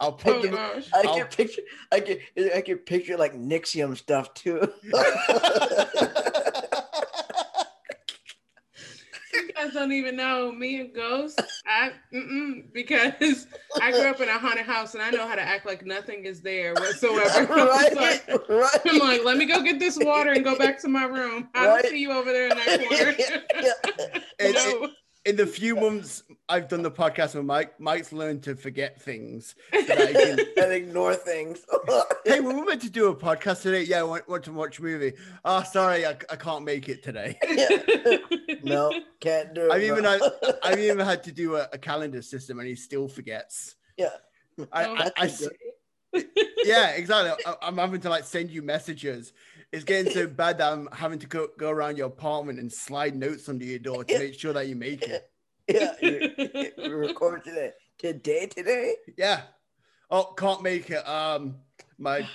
I'll 0.00 0.12
put 0.12 0.36
Oh 0.36 0.42
them. 0.42 0.54
gosh. 0.54 0.88
I 0.94 1.02
I'll- 1.06 1.14
can 1.16 1.26
picture. 1.26 1.62
I 1.90 2.00
can. 2.00 2.18
I 2.54 2.60
can 2.60 2.78
picture 2.78 3.16
like 3.16 3.34
Nixium 3.34 3.96
stuff 3.96 4.32
too. 4.34 4.60
You 9.34 9.52
guys 9.52 9.72
don't 9.74 9.92
even 9.92 10.16
know 10.16 10.50
me 10.50 10.80
and 10.80 10.94
Ghost. 10.94 11.40
I 11.66 11.90
mm-mm, 12.14 12.72
because 12.72 13.46
I 13.80 13.90
grew 13.92 14.08
up 14.08 14.20
in 14.20 14.28
a 14.28 14.38
haunted 14.38 14.64
house 14.64 14.94
and 14.94 15.02
I 15.02 15.10
know 15.10 15.28
how 15.28 15.34
to 15.34 15.42
act 15.42 15.66
like 15.66 15.84
nothing 15.84 16.24
is 16.24 16.40
there 16.40 16.72
whatsoever. 16.74 17.52
right. 17.54 17.94
Like- 17.94 18.48
Right. 18.48 18.80
I'm 18.86 18.98
like, 18.98 19.24
let 19.24 19.36
me 19.36 19.44
go 19.44 19.62
get 19.62 19.78
this 19.78 19.98
water 20.00 20.32
and 20.32 20.42
go 20.44 20.56
back 20.56 20.80
to 20.82 20.88
my 20.88 21.04
room. 21.04 21.48
I 21.54 21.68
Right. 21.68 21.86
see 21.86 21.98
you 22.00 22.12
over 22.12 22.32
there 22.32 22.48
in 22.48 22.56
that 22.56 22.88
corner. 22.88 23.14
It- 24.38 24.54
no. 24.54 24.88
In 25.28 25.36
the 25.36 25.46
few 25.46 25.76
months 25.76 26.22
I've 26.48 26.68
done 26.68 26.80
the 26.82 26.90
podcast 26.90 27.34
with 27.34 27.44
Mike, 27.44 27.78
Mike's 27.78 28.12
learned 28.14 28.42
to 28.44 28.56
forget 28.56 29.00
things. 29.02 29.54
that 29.72 30.08
he 30.08 30.14
can- 30.56 30.64
and 30.64 30.72
ignore 30.72 31.14
things. 31.14 31.60
hey, 32.24 32.40
we 32.40 32.54
were 32.54 32.64
meant 32.64 32.80
to 32.82 32.88
do 32.90 33.08
a 33.08 33.14
podcast 33.14 33.60
today. 33.62 33.82
Yeah, 33.82 34.00
I 34.00 34.02
want, 34.04 34.26
want 34.26 34.44
to 34.44 34.52
watch 34.52 34.78
a 34.78 34.82
movie. 34.82 35.12
Oh, 35.44 35.62
sorry, 35.62 36.06
I, 36.06 36.16
I 36.30 36.36
can't 36.36 36.64
make 36.64 36.88
it 36.88 37.02
today. 37.02 37.38
no, 38.62 38.90
can't 39.20 39.52
do 39.54 39.66
it. 39.66 39.72
I've 39.72 39.82
even 39.82 40.04
had, 40.04 40.22
I've 40.62 40.78
even 40.78 41.04
had 41.04 41.22
to 41.24 41.32
do 41.32 41.56
a, 41.56 41.68
a 41.74 41.78
calendar 41.78 42.22
system, 42.22 42.58
and 42.58 42.66
he 42.66 42.74
still 42.74 43.06
forgets. 43.06 43.74
Yeah. 43.98 44.08
I, 44.72 44.84
Oh, 44.86 44.94
I, 44.94 45.10
I 45.18 45.26
that's 45.26 45.46
yeah, 46.64 46.88
exactly. 46.92 47.44
I, 47.46 47.54
I'm 47.60 47.76
having 47.76 48.00
to 48.00 48.08
like 48.08 48.24
send 48.24 48.50
you 48.50 48.62
messages. 48.62 49.34
It's 49.70 49.84
getting 49.84 50.12
so 50.12 50.26
bad 50.26 50.58
that 50.58 50.72
I'm 50.72 50.88
having 50.92 51.18
to 51.18 51.26
go, 51.26 51.48
go 51.58 51.68
around 51.68 51.98
your 51.98 52.06
apartment 52.06 52.58
and 52.58 52.72
slide 52.72 53.14
notes 53.14 53.48
under 53.48 53.64
your 53.64 53.78
door 53.78 54.02
to 54.04 54.18
make 54.18 54.38
sure 54.38 54.54
that 54.54 54.66
you 54.66 54.76
make 54.76 55.02
it. 55.02 55.30
yeah, 55.68 55.92
we 56.00 56.88
record 56.88 57.44
today. 57.44 57.72
Today, 57.98 58.46
today, 58.46 58.94
Yeah. 59.18 59.42
Oh, 60.10 60.32
can't 60.38 60.62
make 60.62 60.88
it. 60.88 61.06
Um, 61.06 61.56
my 61.98 62.26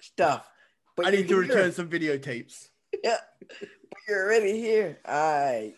stuff. 0.00 0.50
But 0.96 1.06
I 1.06 1.10
need 1.10 1.28
to 1.28 1.36
return 1.36 1.56
here. 1.58 1.72
some 1.72 1.88
videotapes. 1.88 2.70
Yeah, 3.04 3.18
but 3.38 3.68
you're 4.08 4.24
already 4.24 4.58
here. 4.58 4.98
I 5.06 5.74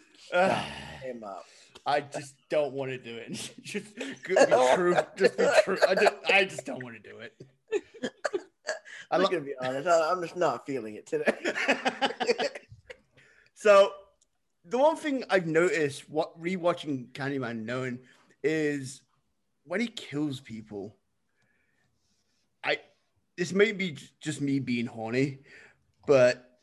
came 1.02 1.22
up. 1.22 1.44
I 1.84 2.00
just 2.00 2.34
don't 2.48 2.72
want 2.72 2.92
to 2.92 2.98
do 2.98 3.16
it. 3.16 3.32
just 3.62 3.94
be 3.96 4.14
true. 4.24 4.94
Just 5.16 5.36
be 5.36 5.48
true. 5.64 5.76
I 5.86 5.94
just, 5.94 6.14
I 6.32 6.44
just 6.44 6.64
don't 6.64 6.82
want 6.82 6.96
to 7.02 7.10
do 7.10 7.18
it. 7.18 7.34
I 9.10 9.16
I'm 9.16 9.22
lo- 9.22 9.28
gonna 9.28 9.42
be 9.42 9.54
honest. 9.60 9.88
I- 9.88 10.10
I'm 10.10 10.22
just 10.22 10.36
not 10.36 10.66
feeling 10.66 10.94
it 10.96 11.06
today. 11.06 11.32
so 13.54 13.92
the 14.64 14.78
one 14.78 14.96
thing 14.96 15.24
I've 15.30 15.46
noticed 15.46 16.08
what 16.08 16.40
rewatching 16.40 17.08
Candyman 17.12 17.64
known 17.64 17.98
is 18.42 19.02
when 19.64 19.80
he 19.80 19.86
kills 19.88 20.40
people, 20.40 20.96
I 22.64 22.78
this 23.36 23.52
may 23.52 23.72
be 23.72 23.96
just 24.20 24.40
me 24.40 24.58
being 24.58 24.86
horny, 24.86 25.38
but 26.06 26.58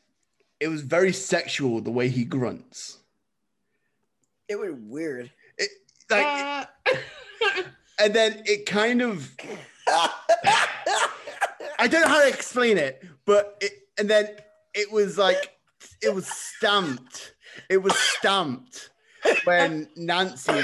it 0.60 0.68
was 0.68 0.82
very 0.82 1.12
sexual 1.12 1.80
the 1.80 1.90
way 1.90 2.08
he 2.08 2.24
grunts. 2.24 2.98
It 4.48 4.58
was 4.58 4.72
weird. 4.72 5.30
It, 5.58 5.68
like, 6.10 6.24
Uh, 6.26 6.64
and 8.00 8.14
then 8.14 8.42
it 8.46 8.64
kind 8.66 9.02
of 9.02 9.30
I 11.78 11.86
don't 11.86 12.02
know 12.02 12.08
how 12.08 12.22
to 12.22 12.28
explain 12.28 12.76
it, 12.76 13.04
but 13.24 13.56
it 13.60 13.72
and 13.98 14.08
then 14.08 14.28
it 14.74 14.90
was 14.90 15.18
like 15.18 15.58
it 16.02 16.14
was 16.14 16.26
stamped. 16.26 17.34
It 17.68 17.78
was 17.78 17.96
stamped 17.96 18.90
when 19.44 19.88
Nancy 19.96 20.60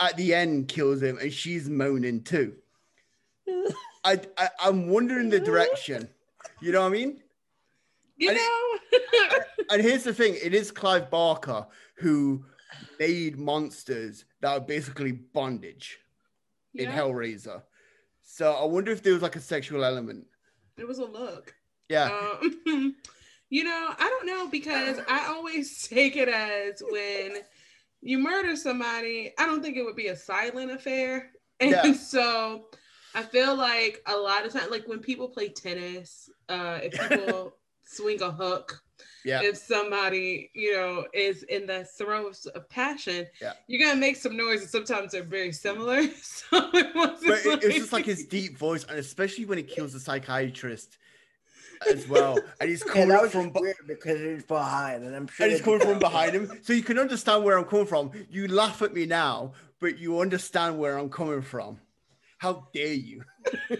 at 0.00 0.16
the 0.16 0.34
end 0.34 0.68
kills 0.68 1.02
him 1.02 1.18
and 1.18 1.32
she's 1.32 1.68
moaning 1.68 2.22
too. 2.22 2.54
I, 4.04 4.20
I 4.36 4.48
I'm 4.60 4.88
wondering 4.88 5.30
the 5.30 5.40
direction. 5.40 6.08
You 6.60 6.72
know 6.72 6.82
what 6.82 6.88
I 6.88 6.90
mean? 6.90 7.22
you 8.16 8.30
I 8.30 8.34
know, 8.34 9.38
And 9.70 9.82
here's 9.82 10.04
the 10.04 10.14
thing: 10.14 10.36
it 10.42 10.54
is 10.54 10.70
Clive 10.70 11.10
Barker 11.10 11.66
who 11.96 12.44
made 12.98 13.38
monsters 13.38 14.24
that 14.40 14.50
are 14.50 14.60
basically 14.60 15.12
bondage 15.12 15.98
in 16.74 16.90
Hellraiser. 16.90 17.62
So 18.32 18.50
I 18.50 18.64
wonder 18.64 18.90
if 18.90 19.02
there 19.02 19.12
was 19.12 19.20
like 19.20 19.36
a 19.36 19.40
sexual 19.40 19.84
element. 19.84 20.24
it 20.78 20.88
was 20.88 20.98
a 20.98 21.04
look. 21.04 21.54
Yeah. 21.90 22.04
Um, 22.40 22.96
you 23.50 23.62
know, 23.62 23.94
I 23.98 24.08
don't 24.08 24.26
know 24.26 24.48
because 24.48 24.98
I 25.06 25.26
always 25.26 25.86
take 25.88 26.16
it 26.16 26.30
as 26.30 26.82
when 26.90 27.42
you 28.00 28.16
murder 28.16 28.56
somebody, 28.56 29.34
I 29.38 29.44
don't 29.44 29.62
think 29.62 29.76
it 29.76 29.82
would 29.84 29.96
be 29.96 30.06
a 30.06 30.16
silent 30.16 30.70
affair. 30.70 31.32
And 31.60 31.72
Yeah. 31.72 31.92
so 31.92 32.70
I 33.14 33.22
feel 33.22 33.54
like 33.54 34.00
a 34.06 34.16
lot 34.16 34.46
of 34.46 34.52
times, 34.54 34.70
like 34.70 34.88
when 34.88 35.00
people 35.00 35.28
play 35.28 35.50
tennis, 35.50 36.30
uh, 36.48 36.80
if 36.82 36.98
people 36.98 37.58
swing 37.84 38.22
a 38.22 38.30
hook, 38.32 38.82
yeah. 39.24 39.40
if 39.42 39.56
somebody, 39.56 40.50
you 40.54 40.74
know, 40.74 41.06
is 41.12 41.42
in 41.44 41.66
the 41.66 41.84
throes 41.84 42.46
of 42.46 42.68
passion, 42.68 43.26
Yeah. 43.40 43.52
you're 43.66 43.86
gonna 43.86 44.00
make 44.00 44.16
some 44.16 44.36
noise, 44.36 44.60
and 44.60 44.70
sometimes 44.70 45.12
they're 45.12 45.22
very 45.22 45.50
mm. 45.50 45.54
similar. 45.54 46.02
So 46.22 46.70
it 46.74 46.94
wasn't 46.94 47.26
but 47.26 47.46
it, 47.46 47.62
it 47.62 47.66
was 47.66 47.74
just 47.76 47.92
like 47.92 48.04
his 48.04 48.26
deep 48.26 48.58
voice, 48.58 48.84
and 48.84 48.98
especially 48.98 49.44
when 49.44 49.58
he 49.58 49.64
kills 49.64 49.92
the 49.92 50.00
psychiatrist 50.00 50.98
as 51.90 52.08
well, 52.14 52.38
and 52.60 52.68
he's 52.68 52.82
coming 52.82 53.08
that 53.08 53.16
up 53.16 53.22
was 53.22 53.32
from. 53.32 53.44
from 53.44 53.52
be- 53.52 53.60
weird 53.60 53.76
because 53.86 54.20
he's 54.20 54.44
behind, 54.44 55.04
and 55.04 55.14
I'm 55.14 55.26
sure. 55.26 55.46
And 55.46 55.52
he's 55.52 55.62
coming 55.62 55.80
did 55.80 55.88
from 55.88 55.98
behind 55.98 56.32
him, 56.32 56.58
so 56.62 56.72
you 56.72 56.82
can 56.82 56.98
understand 56.98 57.44
where 57.44 57.58
I'm 57.58 57.64
coming 57.64 57.86
from. 57.86 58.10
You 58.30 58.48
laugh 58.48 58.82
at 58.82 58.92
me 58.92 59.06
now, 59.06 59.52
but 59.80 59.98
you 59.98 60.20
understand 60.20 60.78
where 60.78 60.98
I'm 60.98 61.08
coming 61.10 61.42
from. 61.42 61.78
How 62.38 62.68
dare 62.74 62.92
you? 62.92 63.22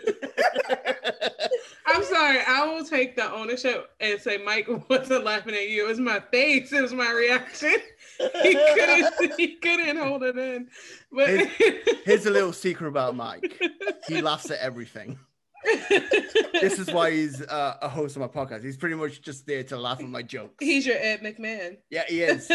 I'm 1.87 2.05
sorry. 2.05 2.39
I 2.47 2.65
will 2.67 2.85
take 2.85 3.17
the 3.17 3.31
ownership 3.33 3.91
and 4.01 4.21
say 4.21 4.39
Mike 4.39 4.69
wasn't 4.89 5.25
laughing 5.25 5.55
at 5.55 5.69
you. 5.69 5.85
It 5.85 5.89
was 5.89 6.01
my 6.01 6.21
face. 6.31 6.73
It 6.73 6.83
was 6.83 6.93
my 6.93 7.11
reaction. 7.11 7.75
He 8.43 8.55
couldn't. 8.55 9.33
He 9.37 9.57
couldn't 9.57 9.97
hold 9.97 10.23
it 10.23 10.39
in. 10.39 10.69
But 11.11 11.29
Here's 12.05 12.27
a 12.27 12.31
little 12.31 12.53
secret 12.53 12.89
about 12.89 13.17
Mike. 13.17 13.61
He 14.07 14.23
laughs 14.23 14.51
at 14.51 14.59
everything. 14.61 15.19
This 16.61 16.79
is 16.79 16.93
why 16.93 17.11
he's 17.13 17.41
uh, 17.43 17.77
a 17.83 17.89
host 17.89 18.17
of 18.17 18.23
my 18.23 18.29
podcast. 18.29 18.63
He's 18.65 18.77
pretty 18.77 18.95
much 18.97 19.23
just 19.23 19.47
there 19.47 19.63
to 19.65 19.77
laugh 19.77 20.01
at 20.01 20.09
my 20.09 20.23
jokes. 20.23 20.55
he's 20.61 20.87
your 20.87 20.97
Ed 20.99 21.21
McMahon. 21.23 21.77
Yeah, 21.91 22.03
he 22.09 22.23
is. 22.23 22.47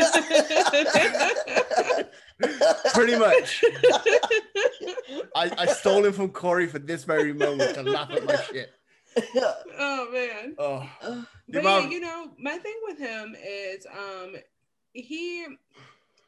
Pretty 2.94 3.18
much. 3.18 3.64
I, 5.36 5.52
I 5.58 5.66
stole 5.68 6.06
him 6.06 6.14
from 6.14 6.30
Corey 6.30 6.68
for 6.68 6.80
this 6.80 7.04
very 7.04 7.34
moment 7.34 7.76
to 7.76 7.84
laugh 7.84 8.10
at 8.12 8.26
my 8.26 8.36
shit. 8.52 8.72
Oh 9.80 10.08
man. 10.12 10.56
Oh, 10.60 10.90
Uh, 11.02 11.24
But 11.50 11.64
yeah, 11.64 11.90
you 11.90 12.00
know, 12.00 12.32
my 12.40 12.58
thing 12.58 12.76
with 12.88 12.98
him 12.98 13.36
is 13.46 13.86
um 13.92 14.36
he 14.94 15.46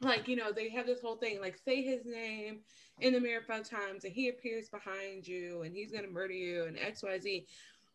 like 0.00 0.28
you 0.28 0.36
know, 0.36 0.52
they 0.52 0.68
have 0.70 0.86
this 0.86 1.00
whole 1.00 1.16
thing 1.16 1.40
like 1.40 1.58
say 1.64 1.82
his 1.82 2.04
name 2.04 2.60
in 3.00 3.12
the 3.12 3.20
mirror 3.20 3.42
five 3.46 3.68
times 3.68 4.04
and 4.04 4.12
he 4.12 4.28
appears 4.28 4.68
behind 4.68 5.26
you 5.26 5.62
and 5.62 5.74
he's 5.74 5.92
gonna 5.92 6.08
murder 6.08 6.32
you 6.34 6.64
and 6.64 6.76
XYZ. 6.76 7.46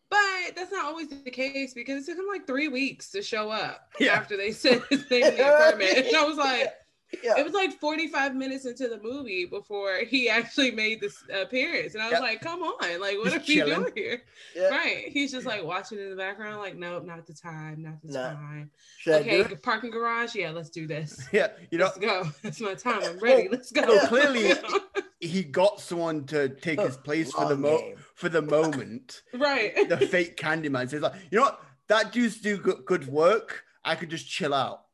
But 0.10 0.55
that's 0.55 0.71
not 0.71 0.86
always 0.86 1.10
the 1.10 1.31
case 1.31 1.73
because 1.73 2.03
it 2.03 2.12
took 2.12 2.19
him 2.19 2.27
like 2.31 2.45
three 2.45 2.67
weeks 2.67 3.10
to 3.12 3.23
show 3.23 3.49
up 3.49 3.89
Yeah. 3.99 4.13
after 4.13 4.38
they 4.38 4.51
said 4.51 4.84
his 4.89 5.10
name 5.10 5.23
in 5.25 5.36
the 5.38 5.53
apartment. 5.55 5.97
And 6.08 6.15
I 6.15 6.23
was 6.25 6.38
like, 6.38 6.73
yeah. 7.23 7.35
it 7.37 7.43
was 7.45 7.53
like 7.53 7.71
45 7.79 8.35
minutes 8.35 8.65
into 8.65 8.87
the 8.87 8.99
movie 9.01 9.45
before 9.45 9.97
he 10.07 10.29
actually 10.29 10.71
made 10.71 10.99
this 11.01 11.23
appearance. 11.33 11.93
And 11.93 12.01
I 12.03 12.07
was 12.07 12.13
Yep. 12.13 12.21
like, 12.21 12.41
come 12.41 12.61
on, 12.61 12.99
like 12.99 13.17
what 13.17 13.25
He's 13.27 13.33
are 13.33 13.39
we 13.39 13.45
chilling. 13.45 13.81
doing 13.81 13.93
here? 13.95 14.21
yeah. 14.55 14.69
Right. 14.69 15.05
He's 15.09 15.31
just 15.31 15.45
like 15.45 15.63
watching 15.63 15.99
in 15.99 16.09
the 16.09 16.15
background, 16.15 16.57
like, 16.57 16.75
nope, 16.75 17.05
not 17.05 17.25
the 17.25 17.33
time, 17.33 17.83
not 17.83 18.01
the 18.03 18.13
No. 18.13 18.21
time. 18.33 18.71
Should 18.99 19.13
okay, 19.21 19.43
parking 19.61 19.91
garage. 19.91 20.35
Yeah, 20.35 20.51
let's 20.51 20.69
do 20.69 20.87
this. 20.87 21.27
yeah, 21.31 21.49
you 21.71 21.77
know, 21.77 21.85
Let's 21.85 21.97
go. 21.97 22.31
It's 22.43 22.61
my 22.61 22.73
time. 22.73 23.03
I'm 23.03 23.17
oh, 23.17 23.21
ready. 23.21 23.47
Oh, 23.47 23.51
let's 23.51 23.71
go. 23.71 23.81
well, 23.87 24.07
clearly 24.07 24.53
he 25.19 25.43
got 25.43 25.79
someone 25.79 26.25
to 26.25 26.49
take 26.49 26.79
his 26.79 26.97
place 26.97 27.31
for 27.31 27.45
the 27.47 27.57
mo- 27.57 27.77
game. 27.79 27.95
for 28.15 28.29
the 28.29 28.41
moment. 28.41 29.21
right. 29.33 29.87
The 29.87 29.97
fake 29.97 30.37
Candyman 30.37 30.89
says 30.89 31.01
like, 31.01 31.13
you 31.31 31.37
know 31.39 31.45
what? 31.45 31.61
That 31.87 32.11
dude's 32.11 32.37
do 32.41 32.57
good, 32.57 32.83
good 32.85 33.07
work. 33.07 33.63
I 33.83 33.93
could 33.95 34.09
just 34.09 34.27
chill 34.27 34.53
out. 34.55 34.84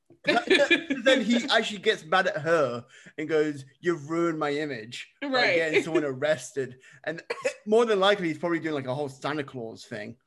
Then 1.04 1.22
he 1.22 1.46
actually 1.50 1.80
gets 1.80 2.06
mad 2.06 2.28
at 2.28 2.38
her 2.38 2.86
and 3.18 3.28
goes, 3.28 3.66
"You've 3.80 4.10
ruined 4.10 4.40
my 4.40 4.52
image." 4.52 5.10
by 5.22 5.28
Right. 5.30 5.56
getting 5.56 5.82
someone 5.84 6.04
arrested, 6.04 6.80
and 7.06 7.22
more 7.66 7.86
than 7.86 8.00
likely, 8.00 8.28
he's 8.28 8.38
probably 8.38 8.60
doing 8.60 8.76
like 8.76 8.88
a 8.88 8.94
whole 8.94 9.08
Santa 9.08 9.44
Claus 9.44 9.86
thing, 9.86 10.18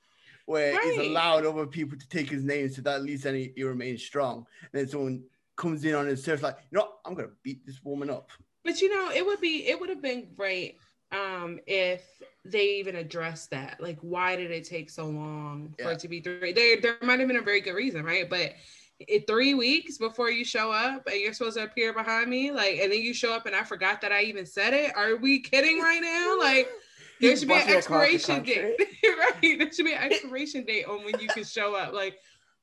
where 0.46 0.78
he's 0.82 0.96
allowed 0.98 1.44
other 1.44 1.66
people 1.66 1.98
to 1.98 2.08
take 2.08 2.30
his 2.30 2.44
name 2.44 2.68
so 2.70 2.80
that 2.82 2.96
at 2.96 3.02
least 3.02 3.24
then 3.24 3.34
he, 3.34 3.52
he 3.54 3.64
remains 3.64 4.02
strong. 4.02 4.46
And 4.62 4.70
then 4.72 4.88
someone 4.88 5.24
comes 5.56 5.84
in 5.84 5.94
on 5.94 6.06
his 6.06 6.24
turf, 6.24 6.42
like, 6.42 6.56
you 6.70 6.78
know, 6.78 6.84
what? 6.84 6.98
I'm 7.04 7.14
gonna 7.14 7.28
beat 7.42 7.66
this 7.66 7.82
woman 7.84 8.08
up. 8.08 8.30
But 8.64 8.80
you 8.80 8.88
know, 8.94 9.10
it 9.10 9.24
would 9.26 9.40
be 9.40 9.68
it 9.68 9.78
would 9.78 9.90
have 9.90 10.00
been 10.02 10.28
great 10.34 10.78
um 11.12 11.60
if 11.66 12.02
they 12.44 12.76
even 12.76 12.96
addressed 12.96 13.50
that. 13.50 13.80
Like, 13.80 13.98
why 14.00 14.36
did 14.36 14.50
it 14.50 14.64
take 14.64 14.90
so 14.90 15.06
long 15.06 15.74
for 15.78 15.84
Yeah. 15.84 15.90
it 15.90 15.98
to 16.00 16.08
be 16.08 16.20
three? 16.20 16.52
There, 16.52 16.80
there 16.80 16.96
might 17.02 17.18
have 17.18 17.28
been 17.28 17.36
a 17.36 17.42
very 17.42 17.60
good 17.60 17.74
reason, 17.74 18.04
right? 18.04 18.28
But 18.28 18.52
it 19.00 19.26
three 19.26 19.54
weeks 19.54 19.98
before 19.98 20.30
you 20.30 20.44
show 20.44 20.70
up 20.70 21.06
and 21.06 21.20
you're 21.20 21.32
supposed 21.32 21.56
to 21.56 21.64
appear 21.64 21.92
behind 21.92 22.30
me, 22.30 22.50
like, 22.50 22.78
and 22.78 22.92
then 22.92 23.00
you 23.02 23.12
show 23.14 23.32
up 23.32 23.46
and 23.46 23.54
I 23.54 23.64
forgot 23.64 24.00
that 24.02 24.12
I 24.12 24.22
even 24.22 24.46
said 24.46 24.72
it. 24.74 24.94
Are 24.96 25.16
we 25.16 25.40
kidding 25.40 25.80
right 25.80 26.00
now? 26.00 26.38
Like, 26.38 26.68
there 27.20 27.36
should 27.36 27.48
be 27.48 27.54
an 27.54 27.60
busting 27.60 27.78
across 27.78 28.06
the 28.08 28.14
expiration 28.14 28.42
date, 28.44 28.76
right? 29.18 29.58
There 29.58 29.72
should 29.72 29.84
be 29.86 29.94
an 29.94 30.12
expiration 30.12 30.64
date 30.64 30.84
on 30.86 31.04
when 31.04 31.18
you 31.20 31.28
can 31.28 31.44
show 31.44 31.74
up. 31.74 31.92
Like, 31.92 32.18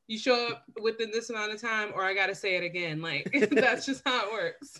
you 0.08 0.18
show 0.18 0.48
up 0.48 0.64
within 0.82 1.12
this 1.12 1.30
amount 1.30 1.54
of 1.54 1.62
time, 1.62 1.92
or 1.94 2.04
I 2.04 2.14
gotta 2.14 2.36
say 2.36 2.56
it 2.56 2.64
again. 2.64 3.02
Like, 3.02 3.30
that's 3.52 3.86
just 3.86 4.02
how 4.06 4.26
it 4.28 4.32
works. 4.32 4.80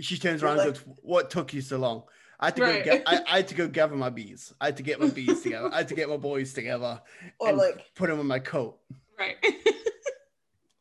She 0.00 0.18
turns 0.18 0.42
around 0.42 0.58
like- 0.58 0.66
and 0.68 0.76
goes, 0.76 0.84
"What 1.02 1.30
took 1.30 1.54
you 1.54 1.60
so 1.62 1.78
long?" 1.78 2.02
I 2.38 2.46
had 2.46 2.56
to 2.56 2.62
Right. 2.62 2.84
go. 2.84 2.92
Get, 2.92 3.02
I, 3.06 3.20
I 3.26 3.36
had 3.36 3.48
to 3.48 3.54
go 3.54 3.66
gather 3.66 3.96
my 3.96 4.10
bees. 4.10 4.52
I 4.60 4.66
had 4.66 4.76
to 4.76 4.82
get 4.82 5.00
my 5.00 5.08
bees 5.08 5.40
together. 5.40 5.70
I 5.72 5.78
had 5.78 5.88
to 5.88 5.94
get 5.94 6.10
my 6.10 6.18
boys 6.18 6.52
together 6.52 7.00
Or 7.38 7.48
and 7.48 7.56
like 7.56 7.86
put 7.94 8.10
them 8.10 8.20
in 8.20 8.26
my 8.26 8.38
coat. 8.38 8.78
Right. 9.18 9.36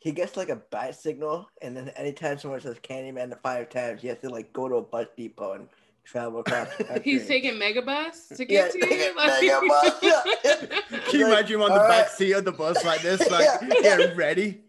He 0.05 0.11
gets 0.11 0.37
like 0.37 0.49
a 0.49 0.57
bat 0.57 0.93
signal, 0.93 1.49
and 1.63 1.75
then 1.75 1.89
anytime 1.95 2.37
someone 2.37 2.61
says 2.61 2.77
Candyman 2.77 3.31
the 3.31 3.37
five 3.37 3.69
times, 3.71 4.03
he 4.03 4.07
has 4.09 4.19
to 4.19 4.29
like 4.29 4.53
go 4.53 4.69
to 4.69 4.75
a 4.75 4.81
bus 4.83 5.07
depot 5.17 5.53
and 5.53 5.67
travel 6.03 6.41
across. 6.41 6.67
The 6.77 6.83
country. 6.83 7.11
He's 7.11 7.27
taking 7.27 7.55
megabus 7.55 8.27
to 8.37 8.45
Yeah, 8.47 8.67
get 8.67 8.71
to 8.73 8.79
taking 8.81 8.99
you. 8.99 9.15
Like, 9.17 9.41
Megabus, 9.41 10.01
yeah. 10.03 10.79
Can 11.09 11.19
you 11.21 11.25
Like, 11.25 11.39
imagine 11.39 11.55
him 11.55 11.61
on 11.63 11.69
the 11.71 11.81
all 11.81 11.87
back 11.87 12.03
right. 12.05 12.09
seat 12.11 12.33
of 12.33 12.45
the 12.45 12.51
bus 12.51 12.85
like 12.85 13.01
this, 13.01 13.19
like 13.31 13.45
Yeah. 13.45 13.67
getting 13.81 14.15
ready? 14.15 14.61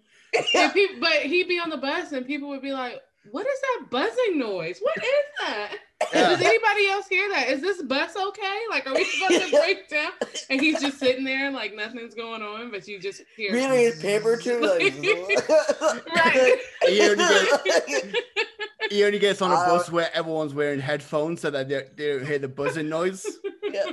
And 0.54 0.72
people, 0.72 0.96
but 1.00 1.12
he'd 1.24 1.48
be 1.48 1.58
on 1.60 1.68
the 1.68 1.76
bus 1.76 2.12
and 2.12 2.26
people 2.26 2.48
would 2.48 2.62
be 2.62 2.72
like, 2.72 3.02
"What 3.30 3.46
is 3.46 3.60
that 3.60 3.90
buzzing 3.90 4.38
noise? 4.38 4.78
What 4.80 4.96
is 4.96 5.24
that? 5.40 5.76
Yeah. 6.12 6.28
Does 6.28 6.40
anybody 6.42 6.88
else 6.88 7.06
hear 7.08 7.26
that? 7.30 7.48
Is 7.48 7.62
this 7.62 7.82
bus 7.82 8.14
okay? 8.16 8.58
Like, 8.68 8.86
are 8.86 8.94
we 8.94 9.04
supposed 9.04 9.40
to 9.46 9.50
break 9.50 9.88
down?" 9.88 10.10
And 10.50 10.60
he's 10.60 10.80
just 10.80 10.98
sitting 10.98 11.24
there 11.24 11.50
like 11.50 11.74
nothing's 11.74 12.14
going 12.14 12.42
on, 12.42 12.70
but 12.70 12.86
you 12.86 12.98
just 12.98 13.22
hear. 13.34 13.52
Reading 13.54 13.70
his 13.72 14.00
paper 14.00 14.36
too, 14.36 14.60
like, 14.60 14.82
Right. 16.14 16.58
He 16.86 17.00
only, 17.00 17.16
gets, 17.64 18.06
he 18.90 19.04
only 19.04 19.18
gets 19.18 19.40
on 19.40 19.50
a 19.50 19.54
Uh, 19.54 19.66
bus 19.66 19.90
where 19.90 20.10
everyone's 20.14 20.52
wearing 20.52 20.80
headphones 20.80 21.40
so 21.40 21.50
that 21.50 21.68
they, 21.68 21.84
they 21.96 22.12
don't 22.18 22.26
hear 22.26 22.38
the 22.38 22.48
buzzing 22.48 22.90
noise. 22.90 23.26
yeah. 23.62 23.84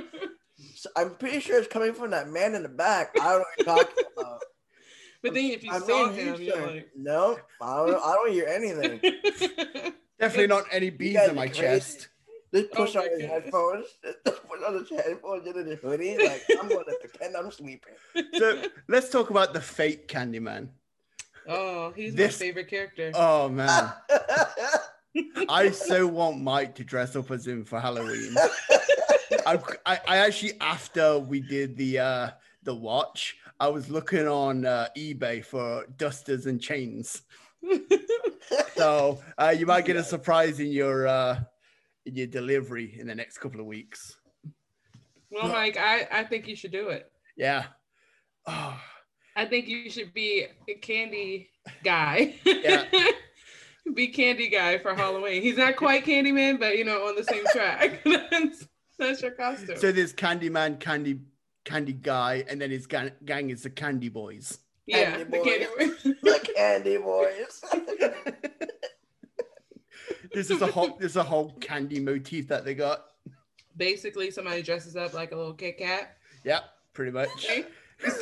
So 0.74 0.90
I'm 0.96 1.14
pretty 1.16 1.40
sure 1.40 1.58
it's 1.58 1.68
coming 1.68 1.94
from 1.94 2.10
that 2.10 2.28
man 2.28 2.54
in 2.54 2.62
the 2.62 2.68
back. 2.68 3.12
I 3.18 3.30
don't 3.32 3.38
know 3.38 3.38
what 3.38 3.56
you're 3.58 3.66
talking 3.76 4.04
about. 4.18 4.40
But 5.22 5.32
then 5.32 5.44
if 5.44 5.64
you 5.64 5.72
I 5.72 5.78
saw 5.78 6.06
mean, 6.08 6.12
him, 6.14 6.42
you're 6.42 6.54
saying, 6.54 6.84
no, 6.94 7.38
I 7.62 7.76
don't. 7.86 7.94
I 7.96 8.14
don't 8.14 8.30
hear 8.30 8.46
anything. 8.46 9.00
like. 10.20 10.28
Definitely 10.28 10.46
not 10.54 10.64
any 10.70 10.90
bees 10.90 11.16
in 11.28 11.34
my 11.34 11.46
crazy. 11.48 11.60
chest. 11.60 12.08
Just 12.52 12.66
Oh 12.72 12.76
push 12.84 12.94
my 12.94 13.00
on 13.00 13.06
his 13.10 13.18
goodness. 13.20 13.30
headphones. 13.44 13.86
Just 14.04 14.46
put 14.48 14.64
on 14.64 14.74
his 14.78 14.90
headphones 14.90 15.46
into 15.46 15.62
the 15.64 15.74
hoodie. 15.76 16.16
Like 16.18 16.42
I'm 16.60 16.68
going 16.68 16.84
to 16.88 16.94
pretend 17.00 17.36
I'm 17.36 17.50
sleeping. 17.50 17.94
So 18.38 18.62
let's 18.88 19.08
talk 19.10 19.30
about 19.30 19.52
the 19.54 19.60
fake 19.60 20.06
Candyman. 20.08 20.68
oh, 21.48 21.92
he's 21.96 22.14
This- 22.14 22.38
my 22.38 22.46
favorite 22.46 22.68
character. 22.68 23.10
Oh 23.14 23.48
man, 23.48 23.92
I 25.48 25.70
so 25.72 26.06
want 26.06 26.40
Mike 26.40 26.74
to 26.76 26.84
dress 26.84 27.16
up 27.16 27.30
as 27.32 27.46
him 27.46 27.64
for 27.64 27.80
Halloween. 27.80 28.34
I, 29.46 29.58
I, 29.84 30.00
I 30.06 30.16
actually 30.18 30.52
after 30.60 31.18
we 31.18 31.40
did 31.40 31.76
the 31.76 31.98
uh 31.98 32.30
the 32.62 32.74
watch, 32.74 33.36
I 33.60 33.68
was 33.68 33.90
looking 33.90 34.26
on 34.28 34.64
uh, 34.64 34.88
eBay 34.96 35.44
for 35.44 35.84
dusters 35.98 36.46
and 36.46 36.60
chains. 36.60 37.22
So 38.74 39.22
uh, 39.38 39.54
you 39.56 39.66
might 39.66 39.84
get 39.84 39.96
a 39.96 40.04
surprise 40.04 40.60
in 40.60 40.68
your 40.68 41.06
uh 41.06 41.40
in 42.06 42.14
your 42.14 42.26
delivery 42.26 42.96
in 42.98 43.06
the 43.06 43.14
next 43.14 43.38
couple 43.38 43.60
of 43.60 43.66
weeks. 43.66 44.16
well, 45.30 45.48
Mike, 45.48 45.76
I 45.78 46.06
I 46.10 46.24
think 46.24 46.46
you 46.46 46.56
should 46.56 46.72
do 46.72 46.88
it. 46.88 47.10
Yeah. 47.36 47.64
Oh, 48.46 48.80
I 49.36 49.46
think 49.46 49.66
you 49.66 49.90
should 49.90 50.14
be 50.14 50.46
a 50.68 50.74
candy 50.74 51.50
guy. 51.82 52.36
Yeah. 52.44 52.84
be 53.94 54.08
candy 54.08 54.48
guy 54.48 54.78
for 54.78 54.94
Halloween. 54.94 55.42
He's 55.42 55.58
not 55.58 55.76
quite 55.76 56.04
Candyman, 56.04 56.58
but 56.58 56.78
you 56.78 56.84
know, 56.84 57.06
on 57.06 57.16
the 57.16 57.24
same 57.24 57.44
track. 57.52 58.00
that's, 58.04 58.66
that's 58.98 59.22
your 59.22 59.32
costume. 59.32 59.76
so 59.76 59.92
there's 59.92 60.14
Candyman, 60.14 60.80
Candy, 60.80 61.20
Candy 61.64 61.92
Guy, 61.92 62.44
and 62.48 62.60
then 62.60 62.70
his 62.70 62.86
gang, 62.86 63.10
gang 63.24 63.50
is 63.50 63.64
the 63.64 63.70
Candy 63.70 64.08
Boys. 64.08 64.58
Yeah, 64.86 65.16
Candy 65.16 65.24
the 65.24 65.44
candy 65.44 66.16
the 66.22 66.52
candy 66.56 66.96
boys. 66.98 67.64
This 70.34 70.50
is 70.50 70.60
a 70.62 70.66
whole 70.66 70.96
there's 70.98 71.16
a 71.16 71.22
whole 71.22 71.52
candy 71.60 72.00
motif 72.00 72.48
that 72.48 72.64
they 72.64 72.74
got. 72.74 73.04
Basically, 73.76 74.30
somebody 74.30 74.62
dresses 74.62 74.96
up 74.96 75.14
like 75.14 75.32
a 75.32 75.36
little 75.36 75.54
Kit 75.54 75.78
Kat. 75.78 76.16
Yeah, 76.44 76.60
pretty 76.92 77.12
much. 77.12 77.28
Okay? 77.44 77.64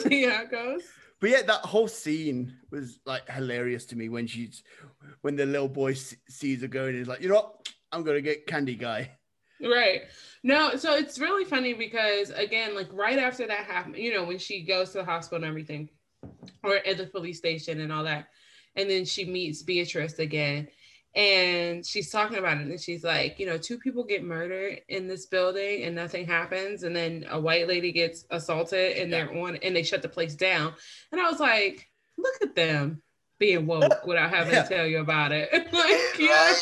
See 0.02 0.24
how 0.24 0.42
it 0.42 0.50
goes. 0.50 0.82
But 1.18 1.30
yeah, 1.30 1.42
that 1.42 1.62
whole 1.62 1.88
scene 1.88 2.54
was 2.70 3.00
like 3.06 3.28
hilarious 3.28 3.86
to 3.86 3.96
me 3.96 4.10
when 4.10 4.26
she's 4.26 4.62
when 5.22 5.34
the 5.34 5.46
little 5.46 5.68
boy 5.68 5.94
sees 5.94 6.60
her 6.60 6.68
going 6.68 6.90
and 6.90 6.98
is 6.98 7.08
like, 7.08 7.22
you 7.22 7.30
know 7.30 7.36
what, 7.36 7.68
I'm 7.90 8.02
gonna 8.02 8.20
get 8.20 8.46
Candy 8.46 8.76
Guy. 8.76 9.10
Right. 9.60 10.02
No, 10.42 10.76
so 10.76 10.94
it's 10.94 11.18
really 11.18 11.44
funny 11.44 11.72
because 11.72 12.30
again, 12.30 12.74
like 12.74 12.88
right 12.92 13.18
after 13.18 13.46
that 13.46 13.64
happened, 13.64 13.96
you 13.96 14.12
know, 14.12 14.24
when 14.24 14.38
she 14.38 14.62
goes 14.62 14.90
to 14.90 14.98
the 14.98 15.04
hospital 15.04 15.42
and 15.42 15.48
everything, 15.48 15.88
or 16.62 16.76
at 16.76 16.96
the 16.96 17.06
police 17.06 17.38
station 17.38 17.80
and 17.80 17.92
all 17.92 18.04
that, 18.04 18.28
and 18.76 18.88
then 18.88 19.04
she 19.04 19.24
meets 19.24 19.62
Beatrice 19.62 20.18
again, 20.18 20.68
and 21.14 21.84
she's 21.84 22.10
talking 22.10 22.38
about 22.38 22.56
it 22.56 22.66
and 22.66 22.80
she's 22.80 23.04
like 23.04 23.38
you 23.38 23.44
know 23.44 23.58
two 23.58 23.76
people 23.78 24.02
get 24.02 24.24
murdered 24.24 24.80
in 24.88 25.06
this 25.06 25.26
building 25.26 25.84
and 25.84 25.94
nothing 25.94 26.26
happens 26.26 26.84
and 26.84 26.96
then 26.96 27.26
a 27.30 27.38
white 27.38 27.68
lady 27.68 27.92
gets 27.92 28.24
assaulted 28.30 28.96
and 28.96 29.12
they're 29.12 29.30
on 29.36 29.56
and 29.56 29.76
they 29.76 29.82
shut 29.82 30.00
the 30.00 30.08
place 30.08 30.34
down. 30.34 30.72
And 31.10 31.20
i 31.20 31.30
was 31.30 31.38
like 31.38 31.86
look 32.16 32.32
at 32.40 32.54
them 32.54 33.02
being 33.38 33.66
woke 33.66 34.06
without 34.06 34.30
having 34.30 34.54
Yeah. 34.54 34.62
to 34.62 34.68
tell 34.74 34.86
you 34.86 35.00
about 35.00 35.32
it. 35.32 35.50
Like 35.72 36.18
yeah. 36.18 36.54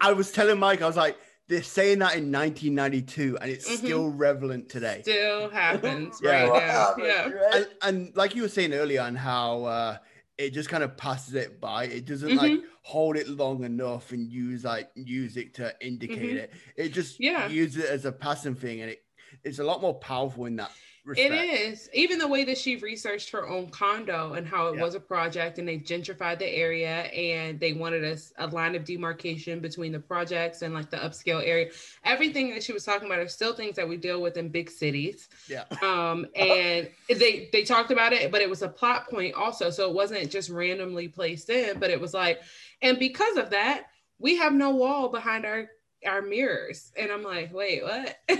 I 0.00 0.12
was 0.12 0.30
telling 0.30 0.58
Mike, 0.58 0.82
I 0.82 0.86
was 0.86 0.96
like, 0.96 1.16
they're 1.48 1.62
saying 1.62 1.98
that 1.98 2.16
in 2.16 2.30
1992, 2.30 3.36
and 3.40 3.50
it's 3.50 3.68
Mhm. 3.70 3.76
still 3.78 4.08
relevant 4.10 4.68
today. 4.68 5.00
still 5.02 5.50
happens 5.50 6.20
Yeah. 6.22 6.44
right 6.44 6.50
Wow, 6.50 6.94
now 6.98 7.04
yeah 7.04 7.28
right? 7.28 7.54
And, 7.54 7.66
and 7.82 8.16
like 8.16 8.34
you 8.34 8.42
were 8.42 8.48
saying 8.48 8.72
earlier, 8.72 9.02
on 9.02 9.14
how 9.14 9.64
uh, 9.64 9.98
it 10.38 10.50
just 10.50 10.68
kind 10.68 10.82
of 10.82 10.96
passes 10.96 11.34
it 11.34 11.60
by. 11.60 11.84
It 11.84 12.06
doesn't 12.06 12.34
like 12.36 12.52
Mm-hmm. 12.52 12.66
hold 12.82 13.16
it 13.16 13.28
long 13.28 13.64
enough 13.64 14.12
and 14.12 14.30
use 14.30 14.64
like 14.64 14.94
music 14.96 15.54
to 15.54 15.74
indicate 15.80 16.34
Mhm. 16.34 16.36
it. 16.36 16.52
It 16.76 16.88
just 16.90 17.20
Yeah. 17.20 17.48
uses 17.48 17.84
it 17.84 17.90
as 17.90 18.04
a 18.04 18.12
passing 18.12 18.54
thing, 18.54 18.80
and 18.80 18.90
it 18.90 19.00
it's 19.42 19.58
a 19.58 19.64
lot 19.64 19.80
more 19.80 19.94
powerful 19.94 20.46
in 20.46 20.56
that 20.56 20.70
respect. 21.04 21.32
It 21.32 21.36
is. 21.36 21.88
Even 21.92 22.18
the 22.18 22.26
way 22.28 22.44
that 22.44 22.56
she 22.58 22.76
researched 22.76 23.30
her 23.30 23.48
own 23.48 23.68
condo 23.70 24.34
and 24.34 24.46
how 24.46 24.68
it 24.68 24.76
Yeah. 24.76 24.82
was 24.82 24.94
a 24.94 25.00
project 25.00 25.58
and 25.58 25.68
they 25.68 25.78
gentrified 25.78 26.38
the 26.38 26.48
area 26.48 27.02
and 27.04 27.60
they 27.60 27.72
wanted 27.72 28.04
us 28.04 28.32
a 28.38 28.46
line 28.46 28.74
of 28.74 28.84
demarcation 28.84 29.60
between 29.60 29.92
the 29.92 30.00
projects 30.00 30.62
and 30.62 30.72
like 30.74 30.90
the 30.90 30.96
upscale 30.96 31.46
area. 31.46 31.70
Everything 32.04 32.50
that 32.50 32.62
she 32.62 32.72
was 32.72 32.84
talking 32.84 33.06
about 33.06 33.18
are 33.18 33.28
still 33.28 33.54
things 33.54 33.76
that 33.76 33.88
we 33.88 33.96
deal 33.96 34.20
with 34.22 34.36
in 34.36 34.48
big 34.48 34.70
cities. 34.70 35.28
Yeah. 35.48 35.64
Um, 35.82 36.26
and 36.36 36.88
they 37.08 37.48
they 37.52 37.64
talked 37.64 37.90
about 37.90 38.12
it, 38.12 38.30
but 38.32 38.40
it 38.40 38.48
was 38.50 38.62
a 38.62 38.68
plot 38.68 39.08
point 39.10 39.34
also. 39.34 39.70
So 39.70 39.88
it 39.88 39.94
wasn't 39.94 40.30
just 40.30 40.48
randomly 40.50 41.08
placed 41.08 41.50
in, 41.50 41.78
but 41.78 41.90
it 41.90 42.00
was 42.00 42.14
like, 42.14 42.40
and 42.82 42.98
because 42.98 43.36
of 43.36 43.50
that, 43.50 43.84
we 44.18 44.36
have 44.36 44.52
no 44.52 44.70
wall 44.70 45.08
behind 45.08 45.44
our 45.44 45.68
our 46.06 46.20
mirrors. 46.22 46.92
And 46.98 47.10
I'm 47.10 47.22
like, 47.22 47.52
wait, 47.52 47.82
what? 47.82 48.18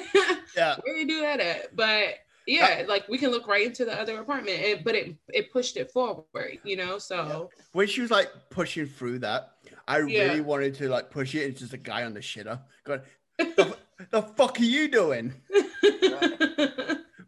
Yeah. 0.57 0.77
where 0.85 0.97
you 0.97 1.07
do 1.09 1.21
that 1.23 1.41
at? 1.41 1.75
But 1.75 2.15
yeah, 2.47 2.85
like 2.89 3.09
we 3.09 3.19
can 3.19 3.31
look 3.31 3.47
right 3.49 3.65
into 3.67 3.85
the 3.85 3.99
other 3.99 4.21
apartment, 4.21 4.59
and, 4.63 4.85
but 4.85 4.95
it 4.95 5.15
it 5.29 5.53
pushed 5.53 5.77
it 5.77 5.91
forward, 5.91 6.59
you 6.65 6.77
know. 6.77 6.99
So 6.99 7.51
When 7.73 7.87
she 7.87 8.01
was 8.03 8.11
like 8.11 8.31
pushing 8.51 8.87
through 8.87 9.21
that, 9.21 9.53
I 9.89 9.99
Yeah. 10.01 10.25
really 10.25 10.41
wanted 10.41 10.75
to 10.77 10.89
like 10.89 11.11
push 11.11 11.35
it. 11.35 11.41
It's 11.41 11.61
just 11.61 11.73
a 11.73 11.79
guy 11.79 12.05
on 12.05 12.15
the 12.15 12.21
shitter 12.21 12.61
going, 12.85 13.01
the, 13.39 13.77
the 14.11 14.23
fuck 14.23 14.59
are 14.61 14.63
you 14.65 14.89
doing? 14.89 15.33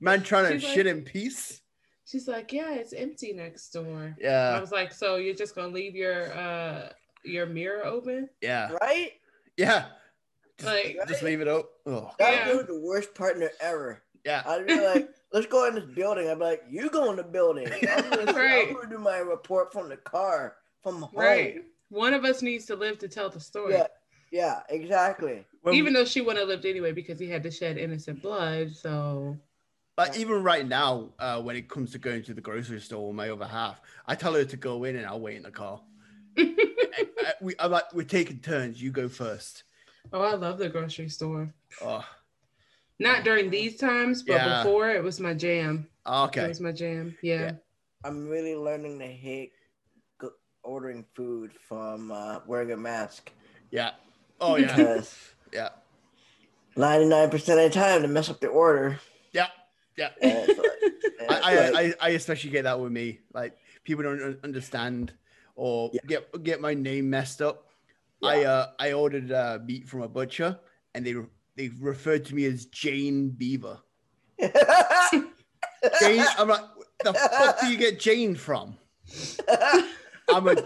Man 0.01 0.23
trying 0.23 0.45
to 0.59 0.65
like- 0.67 0.75
shit 0.75 0.87
in 0.87 1.03
peace. 1.03 1.63
she's 2.05 2.29
like, 2.29 2.53
yeah, 2.53 2.75
it's 2.75 2.93
empty 2.93 3.33
next 3.33 3.71
door. 3.71 4.15
Yeah. 4.21 4.55
I 4.57 4.61
was 4.61 4.71
like, 4.73 4.93
so 4.93 5.17
you're 5.17 5.35
just 5.35 5.55
gonna 5.55 5.73
leave 5.73 5.95
your 5.97 6.33
uh 6.37 6.91
your 7.25 7.47
mirror 7.47 7.85
open? 7.85 8.29
Yeah. 8.41 8.71
right? 8.81 9.13
Yeah. 9.57 9.87
Just, 10.59 10.67
Like, 10.73 10.97
just 11.09 11.23
leave 11.23 11.41
it 11.43 11.49
open 11.49 11.69
Oh, 11.87 12.11
That 12.19 12.47
Yeah. 12.47 12.55
was 12.57 12.67
the 12.67 12.81
worst 12.81 13.15
partner 13.15 13.51
ever. 13.61 14.03
Yeah. 14.27 14.43
I'd 14.47 14.67
be 14.67 14.79
like, 14.79 15.09
let's 15.33 15.47
go 15.47 15.67
in 15.69 15.75
this 15.77 15.85
building. 15.85 16.29
I'd 16.29 16.39
be 16.39 16.45
like, 16.45 16.63
you 16.69 16.91
go 16.91 17.11
in 17.11 17.17
the 17.17 17.23
building. 17.23 17.67
I'm 17.73 18.11
gonna, 18.11 18.33
Right. 18.35 18.69
I'm 18.69 18.75
gonna 18.75 18.91
do 18.91 18.99
my 18.99 19.19
report 19.19 19.73
from 19.73 19.89
the 19.89 19.97
car, 19.97 20.57
from 20.83 21.01
home. 21.03 21.11
right. 21.15 21.65
One 21.89 22.13
of 22.15 22.25
us 22.25 22.43
needs 22.43 22.67
to 22.67 22.75
live 22.77 22.99
to 22.99 23.09
tell 23.09 23.31
the 23.31 23.41
story. 23.41 23.75
Yeah. 23.75 23.87
Yeah, 24.33 24.61
exactly. 24.69 25.45
When- 25.63 25.75
Even 25.77 25.93
though 25.93 26.05
she 26.05 26.21
wouldn't 26.21 26.41
have 26.41 26.49
lived 26.49 26.67
anyway 26.67 26.91
because 26.93 27.19
he 27.21 27.29
had 27.29 27.45
to 27.45 27.51
shed 27.51 27.79
innocent 27.79 28.21
blood. 28.23 28.73
So 28.75 29.37
Like 29.97 30.19
even 30.19 30.43
right 30.43 30.67
now, 30.67 31.11
uh, 31.21 31.41
when 31.41 31.55
it 31.55 31.69
comes 31.69 31.93
to 31.93 31.99
going 31.99 32.25
to 32.25 32.35
the 32.35 32.41
grocery 32.41 32.81
store 32.81 33.07
with 33.07 33.17
my 33.17 33.31
other 33.31 33.47
half, 33.47 33.81
I 34.07 34.17
tell 34.17 34.35
her 34.35 34.45
to 34.45 34.57
go 34.57 34.83
in 34.85 34.97
and 34.97 35.07
I'll 35.07 35.21
wait 35.21 35.37
in 35.37 35.45
the 35.45 35.53
car. 35.53 35.81
I- 36.39 36.55
I- 36.99 37.33
we, 37.41 37.55
I'm 37.61 37.71
like, 37.71 37.95
we're 37.95 38.03
taking 38.03 38.41
turns. 38.41 38.83
You 38.83 38.91
go 38.91 39.09
first. 39.09 39.63
oh, 40.13 40.23
I 40.23 40.35
love 40.35 40.59
the 40.59 40.69
grocery 40.69 41.09
store. 41.09 41.49
Oh, 41.83 42.05
Not 42.99 43.25
during 43.25 43.51
these 43.51 43.77
times, 43.77 44.23
but 44.23 44.35
Yeah. 44.35 44.63
before 44.63 44.91
it 44.91 45.03
was 45.03 45.21
my 45.21 45.35
jam. 45.35 45.89
Okay. 46.07 46.45
It 46.45 46.49
was 46.49 46.61
my 46.61 46.73
jam. 46.73 47.17
Yeah. 47.23 47.41
Yeah. 47.41 47.53
I'm 48.05 48.29
really 48.29 48.55
learning 48.55 48.99
to 49.01 49.07
hate 49.07 49.53
go- 50.19 50.33
ordering 50.63 51.05
food 51.15 51.53
from 51.69 52.11
uh, 52.13 52.41
wearing 52.47 52.73
a 52.73 52.77
mask. 52.77 53.31
Yeah. 53.71 53.91
Oh 54.41 54.57
yeah. 54.57 54.75
Because 54.77 55.15
Yeah. 55.53 55.71
99% 56.77 57.33
of 57.35 57.41
the 57.41 57.71
time 57.71 58.03
to 58.03 58.09
mess 58.09 58.29
up 58.31 58.41
the 58.41 58.49
order. 58.49 58.99
Yeah. 59.33 59.49
Yeah. 59.97 60.11
And 60.21 60.49
like- 60.49 60.59
I, 61.31 61.41
I, 61.43 61.71
like- 61.71 61.97
I, 62.01 62.07
I 62.07 62.11
especially 62.11 62.51
get 62.51 62.63
that 62.65 62.79
with 62.81 62.93
me. 62.93 63.21
Like 63.35 63.57
people 63.85 64.05
don't 64.05 64.39
understand 64.45 65.13
or 65.55 65.91
Yeah. 65.93 66.01
get 66.07 66.43
get 66.43 66.61
my 66.61 66.75
name 66.75 67.11
messed 67.11 67.43
up. 67.43 67.65
I 68.23 68.45
uh 68.45 68.69
I 68.79 68.93
ordered 68.93 69.31
uh, 69.33 69.59
meat 69.65 69.87
from 69.89 70.03
a 70.03 70.09
butcher 70.09 70.59
and 70.95 71.05
they 71.05 71.15
re- 71.15 71.27
they 71.57 71.71
referred 71.81 72.25
to 72.27 72.35
me 72.35 72.45
as 72.45 72.67
Jane 72.67 73.31
Beaver. 73.31 73.79
Jane, 74.41 74.53
I'm 76.39 76.49
like, 76.49 76.65
the 77.05 77.15
fuck 77.15 77.61
do 77.61 77.69
you 77.69 77.79
get 77.79 77.99
Jane 78.01 78.35
from? 78.35 78.77
I'm 80.29 80.49
a 80.49 80.57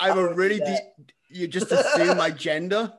I'm 0.00 0.18
a 0.18 0.34
really 0.34 0.58
deep. 0.58 1.12
You 1.28 1.48
just 1.48 1.72
assume 1.72 2.16
my 2.16 2.30
gender. 2.30 2.92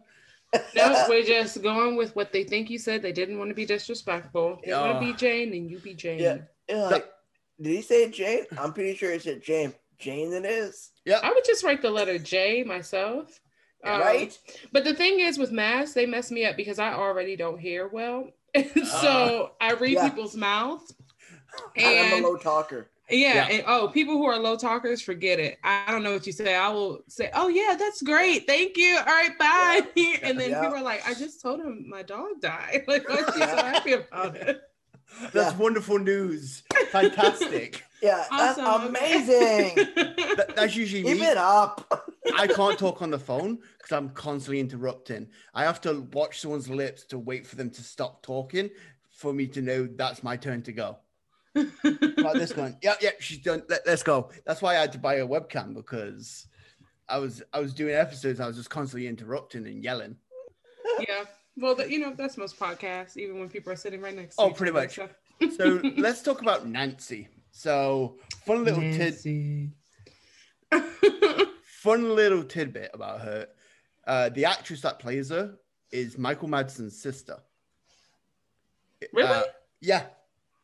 No, 0.75 1.05
we're 1.09 1.23
just 1.23 1.61
going 1.61 1.97
with 1.97 2.15
what 2.15 2.31
they 2.31 2.43
think 2.43 2.69
you 2.69 2.79
said. 2.79 3.01
They 3.01 3.11
didn't 3.11 3.37
want 3.37 3.49
to 3.49 3.55
be 3.55 3.65
disrespectful. 3.65 4.59
They 4.63 4.73
want 4.73 4.99
to 4.99 5.05
be 5.05 5.13
Jane, 5.13 5.53
and 5.53 5.69
you 5.69 5.79
be 5.79 5.93
Jane. 5.93 6.19
Yeah. 6.19 6.37
Yeah, 6.69 6.87
like, 6.87 7.09
did 7.61 7.75
he 7.75 7.81
say 7.81 8.09
Jane? 8.09 8.45
I'm 8.57 8.73
pretty 8.73 8.95
sure 8.95 9.11
he 9.11 9.19
said 9.19 9.41
Jane. 9.41 9.73
Jane 9.97 10.33
it 10.33 10.45
is. 10.45 10.91
Yeah. 11.05 11.19
I 11.23 11.31
would 11.31 11.45
just 11.45 11.63
write 11.63 11.81
the 11.81 11.89
letter 11.89 12.19
J 12.19 12.63
myself. 12.63 13.39
Um, 13.83 14.01
right? 14.01 14.37
But 14.71 14.83
the 14.83 14.93
thing 14.93 15.19
is, 15.19 15.37
with 15.37 15.51
masks, 15.51 15.93
they 15.93 16.05
mess 16.05 16.31
me 16.31 16.45
up 16.45 16.57
because 16.57 16.79
I 16.79 16.93
already 16.93 17.35
don't 17.35 17.59
hear 17.59 17.87
well. 17.87 18.29
so 19.01 19.51
I 19.61 19.73
read 19.73 19.93
Yeah. 19.93 20.09
people's 20.09 20.35
mouths. 20.35 20.93
And 21.75 22.13
I'm 22.13 22.23
a 22.23 22.27
low 22.27 22.35
talker. 22.37 22.89
yeah, 23.09 23.33
Yeah. 23.35 23.47
and 23.49 23.63
oh, 23.67 23.87
people 23.89 24.15
who 24.15 24.25
are 24.25 24.37
low 24.37 24.57
talkers, 24.57 25.01
forget 25.01 25.39
it. 25.39 25.59
I 25.63 25.85
don't 25.91 26.03
know 26.03 26.13
what 26.13 26.25
you 26.27 26.33
say. 26.33 26.55
I 26.55 26.69
will 26.69 26.99
say, 27.07 27.29
"Oh 27.33 27.47
yeah, 27.47 27.75
that's 27.77 28.01
great, 28.01 28.45
thank 28.47 28.77
you. 28.77 28.97
All 28.97 29.05
right, 29.05 29.37
bye." 29.37 29.81
And 30.23 30.39
then 30.39 30.51
Yeah. 30.51 30.61
people 30.61 30.77
are 30.77 30.83
like, 30.83 31.07
"I 31.07 31.13
just 31.13 31.41
told 31.41 31.59
him 31.61 31.85
my 31.87 32.03
dog 32.03 32.41
died. 32.41 32.83
Like, 32.87 33.07
why 33.07 33.17
is 33.17 33.25
she 33.33 33.39
so 33.41 33.55
happy 33.55 33.93
about 33.93 34.35
it?" 34.35 34.61
That's 35.33 35.53
Yeah. 35.53 35.57
wonderful 35.57 35.99
news. 35.99 36.63
Fantastic. 36.91 37.83
Yeah, 37.99 38.25
that's 38.29 38.59
amazing. 38.59 39.73
That- 40.37 40.53
that's 40.55 40.75
usually 40.75 41.01
Give 41.01 41.17
me. 41.19 41.25
it 41.25 41.35
up. 41.37 42.05
I 42.37 42.45
can't 42.45 42.77
talk 42.77 43.01
on 43.01 43.09
the 43.09 43.17
phone 43.17 43.57
because 43.75 43.91
I'm 43.91 44.09
constantly 44.09 44.59
interrupting. 44.59 45.27
I 45.55 45.63
have 45.63 45.81
to 45.81 46.01
watch 46.13 46.39
someone's 46.41 46.69
lips 46.69 47.05
to 47.05 47.17
wait 47.17 47.47
for 47.47 47.55
them 47.55 47.71
to 47.71 47.81
stop 47.81 48.21
talking 48.21 48.69
for 49.09 49.33
me 49.33 49.47
to 49.47 49.63
know 49.63 49.87
that's 49.95 50.21
my 50.21 50.37
turn 50.37 50.61
to 50.61 50.71
go. 50.73 50.99
Like 51.55 52.33
this 52.35 52.55
one. 52.55 52.77
Yeah, 52.83 52.93
yeah, 53.01 53.09
she's 53.19 53.39
done. 53.39 53.63
Let, 53.67 53.87
us 53.87 54.03
go. 54.03 54.29
That's 54.45 54.61
why 54.61 54.75
I 54.77 54.81
had 54.81 54.91
to 54.91 54.99
buy 54.99 55.15
a 55.15 55.27
webcam 55.27 55.73
because 55.73 56.45
I 57.09 57.17
was 57.17 57.41
I 57.51 57.59
was 57.59 57.73
doing 57.73 57.95
episodes. 57.95 58.39
I 58.39 58.45
was 58.45 58.57
just 58.57 58.69
constantly 58.69 59.07
interrupting 59.07 59.65
and 59.65 59.83
yelling. 59.83 60.17
yeah. 60.99 61.23
Well, 61.59 61.75
the, 61.75 61.91
you 61.91 61.99
know, 61.99 62.13
that's 62.15 62.37
most 62.37 62.59
podcasts, 62.59 63.17
even 63.17 63.39
when 63.39 63.49
people 63.49 63.73
are 63.73 63.75
sitting 63.75 63.99
right 64.01 64.15
next 64.15 64.35
to 64.35 64.43
Oh, 64.43 64.51
pretty 64.51 64.71
much. 64.71 64.99
and 65.41 65.53
So 65.53 65.81
let's 65.97 66.21
talk 66.21 66.41
about 66.41 66.67
Nancy. 66.67 67.27
So 67.51 68.17
fun 68.45 68.63
little 68.63 68.81
tid, 68.81 69.71
fun 71.63 72.15
little 72.15 72.43
tidbit 72.43 72.91
about 72.93 73.21
her. 73.21 73.47
Uh, 74.05 74.29
the 74.29 74.45
actress 74.45 74.81
that 74.81 74.99
plays 74.99 75.29
her 75.29 75.55
is 75.91 76.17
Michael 76.17 76.47
Madsen's 76.47 77.01
sister. 77.01 77.37
Really? 79.11 79.27
Uh, 79.29 79.43
yeah. 79.81 80.03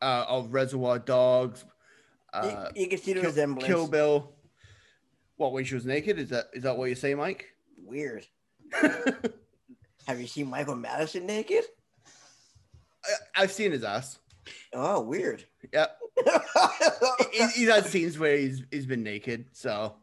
Uh, 0.01 0.25
of 0.27 0.53
Reservoir 0.53 0.99
Dogs. 0.99 1.65
You, 2.33 2.39
Uh, 2.49 2.69
you 2.75 2.87
can 2.87 2.97
see 2.99 3.13
the 3.13 3.21
Kill, 3.21 3.29
resemblance. 3.29 3.65
Kill 3.67 3.87
Bill. 3.87 4.31
What 5.37 5.51
when 5.53 5.65
she 5.65 5.75
was 5.75 5.85
naked? 5.85 6.19
Is 6.19 6.29
that 6.29 6.45
is 6.53 6.63
that 6.63 6.77
what 6.77 6.89
you 6.89 6.95
say, 6.95 7.15
Mike? 7.15 7.47
Weird. 7.83 8.25
Have 10.07 10.19
you 10.19 10.27
seen 10.27 10.49
Michael 10.49 10.75
Madsen 10.75 11.23
naked? 11.23 11.63
I, 13.05 13.43
I've 13.43 13.51
seen 13.51 13.71
his 13.71 13.83
ass. 13.83 14.19
Oh, 14.73 15.01
weird. 15.01 15.45
Yeah, 15.71 15.85
he, 17.31 17.47
he's 17.47 17.69
had 17.69 17.85
scenes 17.85 18.19
where 18.19 18.37
he's 18.37 18.63
he's 18.71 18.85
been 18.85 19.03
naked. 19.03 19.45
So 19.53 19.95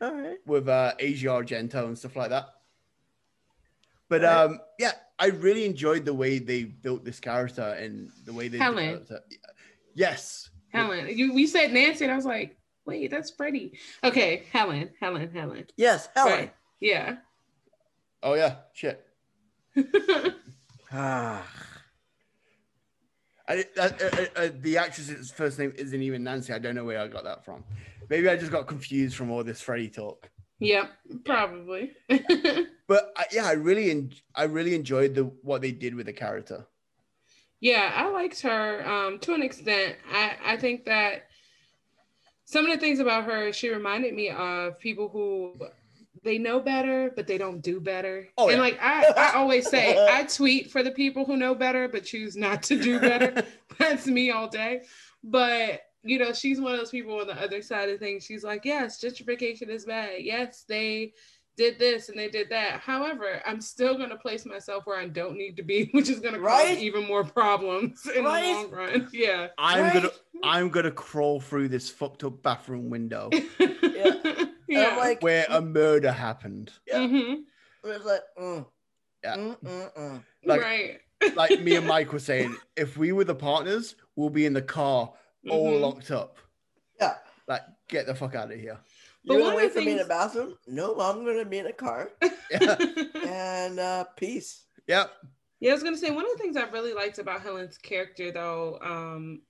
All 0.00 0.14
right. 0.14 0.38
with 0.46 0.68
uh, 0.68 0.94
Asia 0.98 1.28
Argento 1.28 1.84
and 1.86 1.96
stuff 1.98 2.16
like 2.16 2.30
that. 2.30 2.48
But 4.08 4.22
Right. 4.22 4.32
um, 4.44 4.60
yeah, 4.78 4.92
I 5.18 5.26
really 5.26 5.64
enjoyed 5.64 6.04
the 6.04 6.14
way 6.14 6.38
they 6.38 6.64
built 6.64 7.04
this 7.04 7.20
character 7.20 7.62
and 7.62 8.10
the 8.24 8.32
way 8.32 8.48
they 8.48 8.58
Helen. 8.58 8.84
developed 8.84 9.08
her. 9.10 9.20
Yes, 9.94 10.50
Helen. 10.70 11.08
You 11.16 11.32
we 11.32 11.46
said 11.46 11.72
Nancy, 11.72 12.04
and 12.04 12.12
I 12.12 12.16
was 12.16 12.26
like, 12.26 12.56
wait, 12.84 13.10
that's 13.10 13.30
Freddie. 13.30 13.78
Okay, 14.02 14.42
Helen, 14.52 14.90
Helen, 15.00 15.30
Helen. 15.32 15.66
Yes, 15.76 16.08
Helen. 16.16 16.32
Right. 16.32 16.54
Yeah. 16.80 17.16
Oh 18.22 18.34
yeah, 18.34 18.56
shit. 18.72 19.06
Ah. 20.92 21.46
I, 23.46 23.64
uh, 23.76 23.90
uh, 24.00 24.24
uh, 24.36 24.48
the 24.60 24.78
actress's 24.78 25.30
first 25.30 25.58
name 25.58 25.74
isn't 25.76 26.00
even 26.00 26.24
Nancy. 26.24 26.52
I 26.54 26.58
don't 26.58 26.74
know 26.74 26.84
where 26.84 26.98
I 26.98 27.08
got 27.08 27.24
that 27.24 27.44
from. 27.44 27.62
Maybe 28.08 28.26
I 28.28 28.36
just 28.36 28.50
got 28.50 28.66
confused 28.66 29.16
from 29.16 29.30
all 29.30 29.44
this 29.44 29.60
Freddy 29.60 29.90
talk. 29.90 30.30
Yep, 30.60 30.90
probably. 31.24 31.92
But 32.86 33.12
I, 33.16 33.24
yeah, 33.32 33.46
I 33.46 33.52
really, 33.52 33.90
en- 33.90 34.12
I 34.34 34.44
really 34.44 34.74
enjoyed 34.74 35.14
the 35.14 35.24
what 35.42 35.62
they 35.62 35.72
did 35.72 35.94
with 35.94 36.04
the 36.06 36.12
character. 36.12 36.66
Yeah, 37.60 37.90
I 37.94 38.10
liked 38.10 38.42
her 38.42 38.86
um, 38.86 39.18
to 39.20 39.32
an 39.32 39.42
extent. 39.42 39.96
I, 40.12 40.36
I 40.44 40.56
think 40.58 40.84
that 40.84 41.28
some 42.44 42.66
of 42.66 42.70
the 42.72 42.76
things 42.76 42.98
about 42.98 43.24
her, 43.24 43.54
she 43.54 43.70
reminded 43.70 44.12
me 44.12 44.28
of 44.28 44.78
people 44.78 45.08
who 45.08 45.54
they 46.24 46.38
know 46.38 46.58
better, 46.60 47.12
but 47.14 47.26
they 47.26 47.38
don't 47.38 47.60
do 47.60 47.80
better. 47.80 48.28
Oh, 48.38 48.48
and 48.48 48.56
yeah. 48.56 48.62
like 48.62 48.78
I, 48.80 49.12
I 49.16 49.32
always 49.34 49.68
say, 49.68 49.96
I 50.10 50.24
tweet 50.38 50.70
for 50.70 50.82
the 50.82 50.90
people 50.90 51.24
who 51.24 51.36
know 51.36 51.54
better, 51.54 51.86
but 51.88 52.04
choose 52.04 52.36
not 52.36 52.62
to 52.64 52.80
do 52.80 52.98
better. 52.98 53.44
That's 53.78 54.06
me 54.06 54.30
all 54.30 54.48
day. 54.48 54.82
But 55.22 55.82
you 56.02 56.18
know, 56.18 56.32
she's 56.32 56.60
one 56.60 56.72
of 56.72 56.78
those 56.78 56.90
people 56.90 57.18
on 57.20 57.26
the 57.26 57.40
other 57.42 57.62
side 57.62 57.88
of 57.88 57.98
things. 57.98 58.24
She's 58.26 58.44
like, 58.44 58.64
yes, 58.64 59.00
gentrification 59.02 59.68
is 59.68 59.86
bad. 59.86 60.16
Yes, 60.20 60.64
they 60.68 61.14
did 61.56 61.78
this 61.78 62.08
and 62.10 62.18
they 62.18 62.28
did 62.28 62.50
that. 62.50 62.80
However, 62.80 63.40
I'm 63.46 63.60
still 63.60 63.96
going 63.96 64.10
to 64.10 64.16
place 64.16 64.44
myself 64.44 64.86
where 64.86 64.98
I 64.98 65.06
don't 65.06 65.36
need 65.38 65.56
to 65.56 65.62
be, 65.62 65.88
which 65.92 66.10
is 66.10 66.20
going 66.20 66.34
to 66.34 66.40
cause 66.40 66.46
Right? 66.48 66.78
even 66.78 67.06
more 67.06 67.24
problems 67.24 68.06
in 68.14 68.24
Right? 68.24 68.42
the 68.42 68.52
long 68.54 68.70
run. 68.70 69.08
Yeah. 69.12 69.46
I'm 69.56 69.82
Right? 69.84 69.94
gonna, 69.94 70.10
I'm 70.42 70.68
gonna 70.68 70.90
crawl 70.90 71.40
through 71.40 71.68
this 71.68 71.88
fucked 71.88 72.24
up 72.24 72.42
bathroom 72.42 72.90
window 72.90 73.30
yeah. 73.58 74.44
And 74.76 74.86
I'm 74.86 74.98
like, 74.98 75.22
where 75.22 75.46
a 75.48 75.60
murder 75.60 76.12
happened. 76.12 76.72
yeah. 76.86 76.98
Mhm. 76.98 77.42
It's 77.84 78.04
like, 78.04 78.22
mm, 78.38 78.66
Yeah. 79.22 79.36
mm, 79.36 79.56
mm, 79.62 79.94
mm. 79.94 80.24
Like- 80.44 80.60
right. 80.62 81.00
Like 81.36 81.60
me 81.62 81.76
and 81.76 81.86
Mike 81.86 82.12
were 82.12 82.18
saying, 82.30 82.54
if 82.76 82.96
we 82.98 83.12
were 83.12 83.24
the 83.24 83.34
partners, 83.34 83.94
we'll 84.16 84.28
be 84.30 84.44
in 84.46 84.52
the 84.52 84.62
car 84.62 85.12
all 85.48 85.70
Mhm. 85.72 85.80
locked 85.80 86.10
up. 86.10 86.38
Yeah. 87.00 87.16
Like, 87.48 87.62
get 87.88 88.06
the 88.06 88.14
fuck 88.14 88.34
out 88.34 88.52
of 88.52 88.58
here. 88.60 88.78
But 89.26 89.34
You 89.34 89.40
one 89.40 89.48
gonna 89.50 89.56
wait 89.56 89.72
the 89.74 89.80
for 89.80 89.84
me 89.86 89.92
in 89.92 89.98
the 89.98 90.04
bathroom? 90.04 90.58
No, 90.66 91.00
I'm 91.00 91.24
gonna 91.24 91.44
be 91.46 91.58
in 91.58 91.66
a 91.66 91.72
car. 91.72 92.10
Yeah. 92.50 92.76
And 93.26 93.78
uh 93.80 94.04
peace. 94.16 94.66
yeah. 94.86 95.06
Yeah, 95.60 95.70
I 95.70 95.74
was 95.74 95.82
gonna 95.82 95.96
say 95.96 96.10
one 96.10 96.26
of 96.26 96.32
the 96.32 96.38
things 96.42 96.56
I 96.58 96.68
really 96.68 96.92
liked 96.92 97.18
about 97.18 97.40
Helen's 97.40 97.78
character, 97.78 98.30
though, 98.30 98.78
um, 98.82 99.40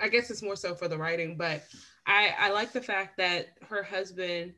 I 0.00 0.08
guess 0.08 0.30
it's 0.30 0.42
more 0.42 0.56
so 0.56 0.74
for 0.74 0.88
the 0.88 0.98
writing, 0.98 1.36
but 1.36 1.62
I 2.06 2.34
I 2.38 2.50
like 2.50 2.72
the 2.72 2.80
fact 2.80 3.16
that 3.18 3.48
her 3.68 3.82
husband 3.82 4.54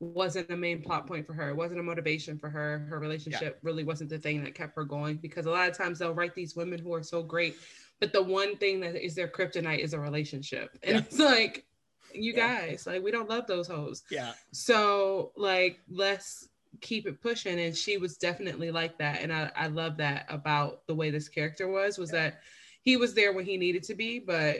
wasn't 0.00 0.48
the 0.48 0.56
main 0.56 0.82
plot 0.82 1.06
point 1.06 1.26
for 1.26 1.32
her. 1.32 1.50
It 1.50 1.56
wasn't 1.56 1.80
a 1.80 1.82
motivation 1.82 2.38
for 2.38 2.50
her. 2.50 2.80
Her 2.90 2.98
relationship 2.98 3.58
really 3.62 3.84
wasn't 3.84 4.10
the 4.10 4.18
thing 4.18 4.42
that 4.42 4.54
kept 4.54 4.74
her 4.76 4.84
going 4.84 5.16
because 5.18 5.46
a 5.46 5.50
lot 5.50 5.68
of 5.68 5.76
times 5.76 5.98
they'll 6.00 6.14
write 6.14 6.34
these 6.34 6.56
women 6.56 6.78
who 6.80 6.92
are 6.92 7.02
so 7.04 7.22
great, 7.22 7.54
but 8.00 8.12
the 8.12 8.22
one 8.22 8.56
thing 8.56 8.80
that 8.80 8.96
is 8.96 9.14
their 9.14 9.28
kryptonite 9.28 9.78
is 9.78 9.94
a 9.94 10.00
relationship, 10.00 10.70
and 10.82 10.92
Yeah. 10.96 10.98
it's 10.98 11.18
like. 11.18 11.66
You 12.14 12.34
Yeah. 12.34 12.66
guys, 12.66 12.86
like, 12.86 13.02
we 13.02 13.10
don't 13.10 13.30
love 13.30 13.46
those 13.46 13.66
hoes. 13.66 14.02
Yeah. 14.10 14.34
So 14.52 15.32
like 15.34 15.80
let's 15.90 16.48
keep 16.82 17.06
it 17.06 17.22
pushing. 17.22 17.58
And 17.58 17.74
she 17.74 17.96
was 17.96 18.18
definitely 18.18 18.70
like 18.70 18.98
that. 18.98 19.22
And 19.22 19.32
I, 19.32 19.50
I 19.56 19.68
love 19.68 19.96
that 19.96 20.26
about 20.28 20.86
the 20.86 20.94
way 20.94 21.10
this 21.10 21.30
character 21.30 21.68
was, 21.68 21.96
was 21.96 22.10
that 22.10 22.40
he 22.82 22.96
was 22.96 23.14
there 23.14 23.32
when 23.32 23.44
he 23.44 23.56
needed 23.56 23.82
to 23.84 23.94
be, 23.94 24.18
but 24.18 24.56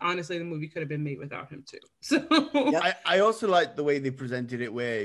honestly 0.00 0.38
the 0.38 0.44
movie 0.44 0.68
could 0.68 0.80
have 0.80 0.88
been 0.88 1.02
made 1.02 1.18
without 1.18 1.50
him 1.50 1.64
too. 1.68 1.78
So 2.00 2.24
Yeah. 2.70 2.80
I, 2.82 3.16
I 3.16 3.18
also 3.20 3.48
like 3.48 3.74
the 3.76 3.82
way 3.84 3.98
they 3.98 4.10
presented 4.10 4.60
it 4.60 4.72
where 4.72 5.04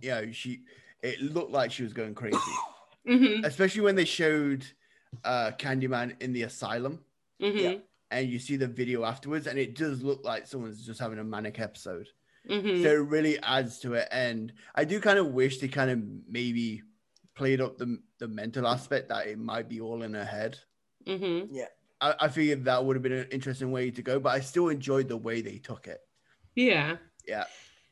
you 0.00 0.10
know 0.10 0.32
she 0.32 0.62
it 1.02 1.20
looked 1.20 1.50
like 1.50 1.70
she 1.72 1.82
was 1.82 1.92
going 1.92 2.14
crazy. 2.14 2.36
Mhm, 3.08 3.46
Especially 3.46 3.80
when 3.80 3.94
they 3.96 4.04
showed 4.04 4.64
uh 5.24 5.52
Candyman 5.58 6.20
in 6.22 6.32
the 6.34 6.42
asylum 6.42 7.00
mhm, 7.42 7.58
Yeah. 7.58 7.74
and 8.10 8.28
you 8.28 8.38
see 8.38 8.56
the 8.56 8.66
video 8.68 9.04
afterwards 9.04 9.46
and 9.46 9.58
it 9.58 9.74
does 9.74 10.02
look 10.02 10.22
like 10.22 10.46
someone's 10.46 10.84
just 10.84 11.00
having 11.00 11.18
a 11.18 11.24
manic 11.24 11.58
episode. 11.58 12.06
mhm. 12.48 12.82
So 12.82 12.88
it 12.90 13.08
really 13.08 13.38
adds 13.42 13.78
to 13.80 13.94
it. 13.94 14.06
And 14.12 14.52
I 14.74 14.84
do 14.84 15.00
kind 15.00 15.18
of 15.18 15.28
wish 15.28 15.58
they 15.58 15.68
kind 15.68 15.90
of 15.90 15.98
maybe 16.28 16.82
played 17.34 17.60
up 17.62 17.78
the 17.78 17.98
the 18.18 18.28
mental 18.28 18.66
aspect 18.66 19.08
that 19.08 19.26
it 19.26 19.38
might 19.38 19.68
be 19.68 19.80
all 19.80 20.02
in 20.02 20.12
her 20.14 20.24
head. 20.24 20.58
Mhm. 21.06 21.48
I, 22.00 22.14
I 22.20 22.28
figured 22.28 22.64
that 22.64 22.84
would 22.84 22.96
have 22.96 23.02
been 23.02 23.12
an 23.12 23.28
interesting 23.30 23.70
way 23.70 23.90
to 23.90 24.02
go, 24.02 24.18
but 24.20 24.30
I 24.30 24.40
still 24.40 24.68
enjoyed 24.68 25.08
the 25.08 25.16
way 25.16 25.42
they 25.42 25.58
took 25.58 25.86
it. 25.86 26.00
Yeah. 26.54 26.96
Yeah. 27.26 27.44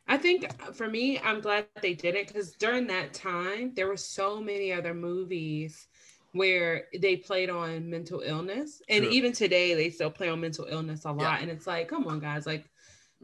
I 0.06 0.16
think 0.16 0.46
for 0.74 0.88
me, 0.88 1.18
I'm 1.18 1.40
glad 1.40 1.66
they 1.82 1.94
did 1.94 2.14
it 2.14 2.28
because 2.28 2.52
during 2.52 2.86
that 2.86 3.12
time, 3.12 3.72
there 3.74 3.86
were 3.86 3.96
so 3.96 4.40
many 4.40 4.72
other 4.72 4.94
movies 4.94 5.86
where 6.32 6.84
they 6.98 7.16
played 7.16 7.50
on 7.50 7.90
mental 7.90 8.20
illness. 8.20 8.80
And 8.88 9.04
True. 9.04 9.12
even 9.12 9.32
today, 9.32 9.74
they 9.74 9.90
still 9.90 10.10
play 10.10 10.28
on 10.30 10.40
mental 10.40 10.66
illness 10.70 11.04
a 11.04 11.12
lot. 11.12 11.20
Yeah. 11.20 11.38
And 11.42 11.50
it's 11.50 11.66
like, 11.66 11.88
come 11.88 12.06
on, 12.06 12.20
guys, 12.20 12.46
like, 12.46 12.70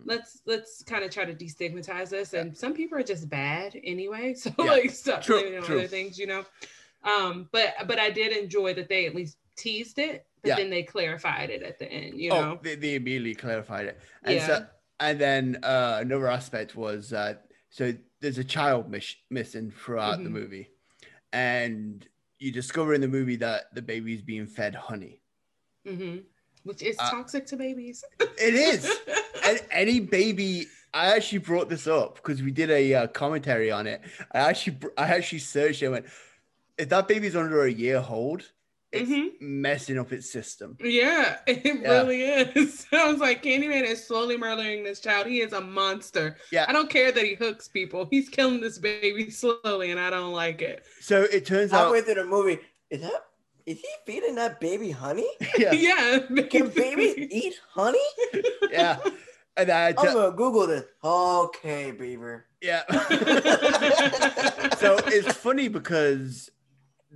let's 0.04 0.40
let's 0.46 0.82
kind 0.82 1.04
of 1.04 1.10
try 1.10 1.24
to 1.24 1.34
destigmatize 1.34 2.10
this. 2.10 2.34
And 2.34 2.56
some 2.56 2.74
people 2.74 2.98
are 2.98 3.02
just 3.02 3.28
bad 3.28 3.78
anyway. 3.82 4.34
So 4.38 4.50
Yeah. 4.58 4.72
like 4.72 4.90
stop 4.90 5.22
True, 5.22 5.40
blaming 5.40 5.54
it 5.54 5.58
on 5.58 5.64
true. 5.64 5.78
other 5.78 5.88
things, 5.88 6.18
you 6.18 6.26
know. 6.26 6.44
Um, 7.04 7.48
but 7.52 7.74
but 7.86 7.98
I 7.98 8.10
did 8.10 8.32
enjoy 8.36 8.74
that 8.74 8.88
they 8.88 9.06
at 9.06 9.14
least 9.14 9.38
teased 9.56 9.98
it, 9.98 10.26
but 10.44 10.50
Yeah. 10.50 10.56
then 10.56 10.70
they 10.70 10.82
clarified 10.82 11.48
it 11.50 11.62
at 11.62 11.78
the 11.78 11.90
end, 11.90 12.20
you 12.20 12.30
oh, 12.30 12.40
know. 12.42 12.60
they, 12.62 12.74
they 12.76 12.94
immediately 12.96 13.34
clarified 13.34 13.86
it. 13.86 13.98
And 14.22 14.34
Yeah. 14.36 14.46
so 14.46 14.66
and 15.00 15.18
then 15.18 15.58
uh, 15.64 15.98
another 16.02 16.28
aspect 16.28 16.76
was 16.76 17.12
uh, 17.12 17.34
so 17.70 17.92
there's 18.20 18.38
a 18.38 18.44
child 18.44 18.90
miss- 18.90 19.16
missing 19.30 19.70
throughout 19.72 20.22
the 20.22 20.28
Mhm. 20.28 20.32
movie, 20.32 20.70
and 21.32 22.06
you 22.38 22.52
discover 22.52 22.94
in 22.94 23.00
the 23.00 23.08
movie 23.08 23.36
that 23.36 23.74
the 23.74 23.82
baby's 23.82 24.22
being 24.22 24.46
fed 24.46 24.74
honey. 24.74 25.22
hmm 25.86 26.18
Which 26.62 26.82
is 26.82 26.96
Uh, 26.98 27.10
toxic 27.10 27.46
to 27.46 27.56
babies. 27.56 28.04
It 28.20 28.54
is. 28.54 28.90
and 29.44 29.60
any 29.70 30.00
baby, 30.00 30.66
I 30.92 31.14
actually 31.16 31.38
brought 31.38 31.68
this 31.68 31.86
up 31.86 32.16
because 32.16 32.42
we 32.42 32.50
did 32.52 32.70
a 32.70 32.94
uh, 32.94 33.06
commentary 33.08 33.70
on 33.70 33.86
it. 33.86 34.00
I 34.32 34.38
actually, 34.50 34.78
I 34.96 35.08
actually 35.08 35.40
searched 35.40 35.82
it. 35.82 35.86
and 35.86 35.92
Went, 35.94 36.06
if 36.78 36.88
that 36.90 37.08
baby's 37.08 37.36
under 37.36 37.64
a 37.64 37.70
year 37.72 38.02
old, 38.08 38.50
it's 38.94 39.10
Mhm. 39.10 39.40
messing 39.40 39.98
up 39.98 40.12
its 40.12 40.30
system. 40.30 40.76
Yeah, 40.80 41.38
it 41.46 41.64
Yeah. 41.64 41.72
really 42.02 42.22
is. 42.22 42.86
I 42.92 43.10
was 43.10 43.20
like, 43.20 43.42
Candyman 43.42 43.84
is 43.84 44.06
slowly 44.06 44.36
murdering 44.36 44.84
this 44.84 45.00
child. 45.00 45.26
He 45.26 45.40
is 45.40 45.52
a 45.52 45.60
monster. 45.60 46.36
Yeah. 46.52 46.64
I 46.68 46.72
don't 46.72 46.88
care 46.90 47.12
that 47.12 47.24
he 47.24 47.34
hooks 47.34 47.68
people. 47.68 48.08
He's 48.10 48.28
killing 48.28 48.60
this 48.60 48.78
baby 48.78 49.30
slowly, 49.42 49.90
and 49.90 50.00
I 50.00 50.10
don't 50.10 50.32
like 50.32 50.62
it. 50.62 50.84
So 51.00 51.22
it 51.22 51.44
turns 51.46 51.72
out, 51.72 51.84
Halfway 51.84 52.02
through 52.02 52.14
the 52.14 52.24
movie, 52.26 52.58
is 52.90 53.00
that 53.02 53.24
is 53.66 53.80
he 53.80 53.88
feeding 54.06 54.34
that 54.34 54.60
baby 54.60 54.90
honey? 54.90 55.26
yeah, 55.58 55.72
Yeah. 55.72 56.18
Can 56.50 56.68
babies 56.68 57.16
eat 57.16 57.58
honey? 57.72 57.98
yeah, 58.70 58.98
and 59.56 59.70
I 59.70 59.84
had 59.86 59.98
I'm 59.98 60.12
gonna 60.12 60.36
Google 60.36 60.66
this. 60.66 60.84
Okay, 61.02 61.90
Beaver. 61.92 62.44
yeah. 62.60 62.82
so 64.76 64.98
it's 65.06 65.32
funny 65.36 65.68
because 65.68 66.50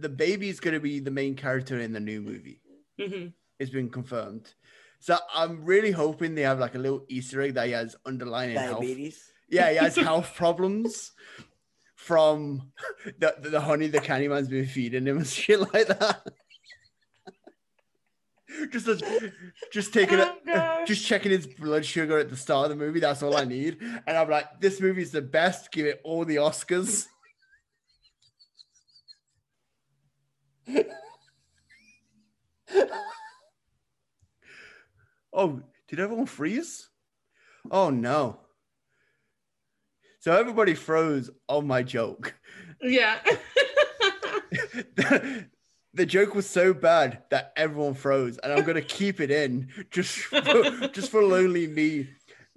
the 0.00 0.08
baby's 0.08 0.60
going 0.60 0.74
to 0.74 0.80
be 0.80 1.00
the 1.00 1.10
main 1.10 1.34
character 1.34 1.78
in 1.78 1.92
the 1.92 2.00
new 2.00 2.20
movie. 2.20 2.60
Mhm. 2.98 3.32
It's 3.58 3.70
been 3.70 3.90
confirmed. 3.90 4.54
So 5.00 5.16
I'm 5.34 5.64
really 5.64 5.90
hoping 5.92 6.34
they 6.34 6.42
have 6.42 6.58
like 6.58 6.74
a 6.74 6.78
little 6.78 7.04
Easter 7.08 7.40
egg 7.42 7.54
that 7.54 7.66
he 7.66 7.72
has 7.72 7.96
underlying 8.04 8.56
health. 8.56 8.80
Diabetes. 8.80 9.32
Yeah, 9.48 9.70
he 9.70 9.76
has 9.76 9.96
health 10.10 10.32
problems 10.34 11.12
from 11.94 12.72
the, 13.18 13.34
the 13.40 13.60
honey 13.60 13.86
the 13.88 13.98
Candyman's 14.00 14.48
been 14.48 14.66
feeding 14.66 15.06
him 15.06 15.18
and 15.18 15.26
shit 15.38 15.60
like 15.60 15.86
that. 15.88 16.20
just 18.72 18.88
as, 18.88 19.02
just 19.72 19.92
taking 19.92 20.18
Oh, 20.20 20.34
it, 20.46 20.86
just 20.86 21.04
checking 21.06 21.30
his 21.30 21.46
blood 21.46 21.84
sugar 21.84 22.18
at 22.18 22.28
the 22.30 22.36
start 22.36 22.70
of 22.70 22.76
the 22.78 22.84
movie. 22.84 22.98
That's 23.00 23.22
all 23.22 23.36
I 23.36 23.44
need. 23.44 23.78
And 24.06 24.16
I'm 24.16 24.28
like, 24.28 24.60
this 24.60 24.80
movie's 24.80 25.10
the 25.12 25.22
best. 25.22 25.70
Give 25.70 25.86
it 25.86 26.00
all 26.02 26.24
the 26.24 26.36
Oscars. 26.36 27.06
oh, 35.32 35.60
did 35.88 36.00
everyone 36.00 36.26
freeze? 36.26 36.88
Oh 37.70 37.90
no. 37.90 38.40
So 40.20 40.32
everybody 40.32 40.74
froze 40.74 41.30
on 41.48 41.66
my 41.66 41.82
joke. 41.82 42.34
Yeah. 42.82 43.18
the, 44.96 45.46
the 45.94 46.06
joke 46.06 46.34
was 46.34 46.48
so 46.48 46.74
bad 46.74 47.22
that 47.30 47.52
everyone 47.56 47.94
froze, 47.94 48.38
and 48.38 48.52
I'm 48.52 48.64
gonna 48.64 48.82
keep 48.82 49.20
it 49.20 49.30
in 49.30 49.68
just 49.90 50.18
for, 50.18 50.42
just 50.88 51.10
for 51.10 51.22
lonely 51.22 51.66
me. 51.66 52.08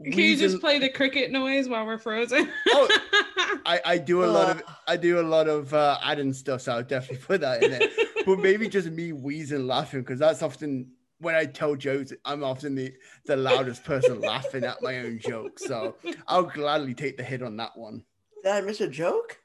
Can 0.04 0.20
you 0.20 0.36
just 0.36 0.60
play 0.60 0.80
the 0.80 0.90
cricket 0.90 1.32
noise 1.32 1.70
while 1.70 1.86
we're 1.86 2.00
frozen? 2.00 2.50
Oh. 2.70 3.00
I, 3.66 3.82
I 3.86 3.98
do 3.98 4.24
a 4.24 4.28
lot 4.28 4.50
of. 4.50 4.64
I 4.88 4.98
do 4.98 5.20
a 5.20 5.22
lot 5.22 5.48
of 5.48 5.74
uh, 5.74 5.98
adding 6.04 6.34
stuff, 6.34 6.62
so 6.62 6.74
I'll 6.74 6.84
definitely 6.84 7.26
put 7.26 7.42
that 7.42 7.64
in 7.64 7.72
there. 7.72 7.90
but 8.26 8.40
maybe 8.40 8.68
just 8.68 8.90
me 8.90 9.12
wheezing 9.14 9.68
laughing 9.68 10.02
because 10.02 10.20
that's 10.20 10.42
often 10.42 10.92
when 11.20 11.36
I 11.36 11.46
tell 11.46 11.76
jokes, 11.76 12.12
I'm 12.26 12.44
often 12.44 12.74
the, 12.76 12.94
the 13.26 13.38
loudest 13.38 13.84
person 13.84 14.22
laughing 14.22 14.66
at 14.66 14.82
my 14.82 15.00
own 15.00 15.20
jokes. 15.20 15.64
So 15.66 15.96
I'll 16.28 16.44
gladly 16.44 16.96
take 16.96 17.16
the 17.16 17.24
hit 17.24 17.44
on 17.44 17.58
that 17.58 17.78
one. 17.78 18.04
Did 18.44 18.52
I 18.52 18.62
miss 18.62 18.82
a 18.82 18.88
joke? 18.88 19.38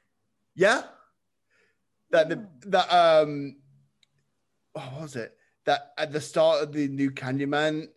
Yeah. 0.55 0.83
That 2.09 2.29
the 2.29 2.47
that 2.67 2.91
um 2.91 3.57
what 4.73 5.01
was 5.01 5.15
it? 5.15 5.35
That 5.65 5.93
at 5.97 6.11
the 6.11 6.21
start 6.21 6.63
of 6.63 6.73
the 6.73 6.87
new 6.87 7.11
Candyman, 7.11 7.87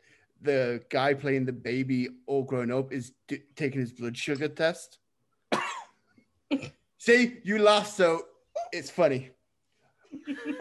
the 0.43 0.83
guy 0.91 1.15
playing 1.15 1.47
the 1.47 1.53
baby 1.53 2.09
all 2.27 2.43
grown 2.43 2.71
up 2.71 2.93
is 2.93 3.13
d- 3.29 3.43
taking 3.57 3.81
his 3.81 3.93
blood 3.93 4.17
sugar 4.17 4.49
test. 4.49 4.99
See, 6.99 7.39
you 7.45 7.59
laugh, 7.59 7.87
so 7.87 8.23
it's 8.73 8.91
funny. 8.91 9.31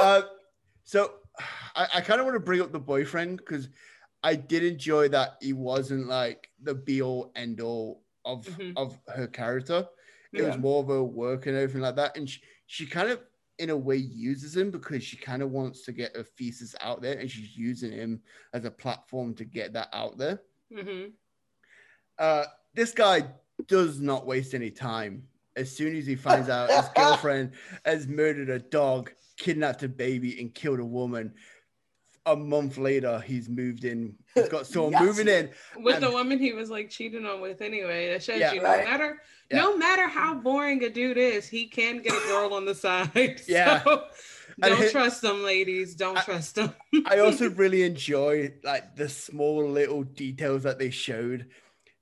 uh, 0.00 0.22
so 0.84 1.12
I, 1.74 1.86
I 1.94 2.00
kind 2.00 2.20
of 2.20 2.26
want 2.26 2.34
to 2.36 2.40
bring 2.40 2.60
up 2.60 2.72
the 2.72 2.80
boyfriend 2.80 3.38
because 3.38 3.68
I 4.22 4.34
did 4.34 4.64
enjoy 4.64 5.08
that 5.10 5.36
he 5.40 5.52
wasn't 5.52 6.08
like 6.08 6.50
the 6.62 6.74
be 6.74 7.02
all 7.02 7.32
end 7.36 7.60
all 7.60 8.02
of 8.24 8.46
Mhm. 8.46 8.72
of 8.76 8.98
her 9.14 9.28
character. 9.28 9.86
It 10.32 10.42
was 10.42 10.58
more 10.58 10.82
of 10.82 10.88
her 10.88 11.02
work 11.04 11.46
and 11.46 11.56
everything 11.56 11.80
like 11.80 11.96
that. 11.96 12.16
And 12.16 12.28
she, 12.28 12.40
she 12.66 12.86
kind 12.86 13.08
of 13.10 13.20
in 13.58 13.70
a 13.70 13.76
way 13.76 13.96
uses 13.96 14.54
him 14.56 14.70
because 14.70 15.02
she 15.02 15.16
kind 15.16 15.42
of 15.42 15.50
wants 15.50 15.82
to 15.82 15.92
get 15.92 16.14
her 16.14 16.24
thesis 16.24 16.74
out 16.80 17.00
there 17.00 17.18
and 17.18 17.30
she's 17.30 17.56
using 17.56 17.92
him 17.92 18.20
as 18.52 18.64
a 18.66 18.70
platform 18.70 19.32
to 19.36 19.44
get 19.44 19.72
that 19.72 19.88
out 19.92 20.18
there. 20.18 20.42
hmm 20.74 21.04
Uh, 22.18 22.44
this 22.74 22.92
guy 22.92 23.22
does 23.66 24.00
not 24.00 24.26
waste 24.26 24.54
any 24.54 24.70
time. 24.70 25.24
As 25.56 25.74
soon 25.74 25.96
as 25.96 26.06
he 26.06 26.16
finds 26.16 26.48
out 26.50 26.70
his 26.70 26.88
girlfriend 26.94 27.52
has 27.86 28.06
murdered 28.06 28.50
a 28.50 28.58
dog, 28.58 29.12
kidnapped 29.38 29.82
a 29.82 29.88
baby, 29.88 30.38
and 30.40 30.54
killed 30.54 30.80
a 30.80 30.84
woman, 30.84 31.32
a 32.26 32.36
month 32.36 32.76
later 32.76 33.20
he's 33.20 33.48
moved 33.48 33.84
in. 33.84 34.14
He's 34.34 34.48
got 34.48 34.66
someone 34.66 34.92
Yes. 34.92 35.02
moving 35.02 35.28
in. 35.28 35.50
With 35.78 36.00
the 36.00 36.10
woman 36.10 36.38
he 36.38 36.52
was 36.52 36.68
like 36.70 36.90
cheating 36.90 37.24
on 37.24 37.40
with 37.40 37.62
anyway. 37.62 38.10
That 38.10 38.22
shows 38.22 38.40
Yeah. 38.40 38.52
you 38.52 38.60
no 38.60 38.68
Right. 38.68 38.84
matter 38.84 39.22
Yeah. 39.50 39.58
no 39.58 39.76
matter 39.78 40.08
how 40.08 40.34
boring 40.34 40.82
a 40.84 40.90
dude 40.90 41.16
is, 41.16 41.46
he 41.46 41.66
can 41.66 42.02
get 42.02 42.12
a 42.12 42.26
girl 42.26 42.52
on 42.52 42.64
the 42.66 42.74
side. 42.74 43.40
Yeah. 43.48 43.82
So, 43.84 44.04
And 44.62 44.70
don't 44.74 44.78
hi- 44.78 44.88
trust 44.90 45.22
them, 45.22 45.42
ladies. 45.42 45.94
Don't 45.94 46.18
I- 46.18 46.22
trust 46.22 46.56
them. 46.56 46.74
I 47.06 47.20
also 47.20 47.48
really 47.62 47.82
enjoy 47.84 48.52
like 48.64 48.96
the 48.96 49.08
small 49.08 49.66
little 49.66 50.02
details 50.02 50.64
that 50.64 50.78
they 50.78 50.90
showed 50.90 51.46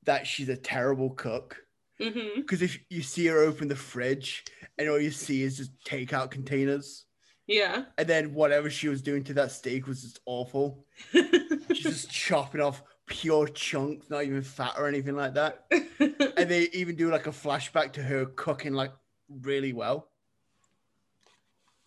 that 0.05 0.27
she's 0.27 0.49
a 0.49 0.57
terrible 0.57 1.11
cook. 1.11 1.57
Because 1.99 2.61
if 2.61 2.79
you 2.91 3.03
see 3.03 3.27
her 3.27 3.39
open 3.39 3.69
the 3.69 3.77
fridge 3.77 4.45
and 4.79 4.89
all 4.89 5.01
you 5.01 5.11
see 5.13 5.43
is 5.43 5.57
just 5.57 5.73
takeout 5.85 6.31
containers, 6.31 7.07
Yeah. 7.47 7.85
and 7.97 8.09
then 8.09 8.35
whatever 8.35 8.69
she 8.69 8.89
was 8.89 9.01
doing 9.01 9.23
to 9.25 9.35
that 9.35 9.53
steak 9.53 9.87
was 9.87 10.03
just 10.03 10.21
awful. 10.27 10.85
She's 11.13 11.83
just 11.83 12.11
chopping 12.11 12.61
off 12.61 12.83
pure 13.07 13.47
chunks, 13.49 14.11
not 14.11 14.25
even 14.25 14.43
fat 14.43 14.75
or 14.77 14.89
anything 14.89 15.17
like 15.17 15.35
that. 15.35 15.67
And 16.37 16.51
they 16.51 16.69
even 16.73 16.97
do 16.97 17.11
like 17.11 17.27
a 17.29 17.31
flashback 17.31 17.93
to 17.93 18.03
her 18.03 18.27
cooking 18.27 18.73
like 18.75 18.93
really 19.29 19.73
well. 19.73 20.09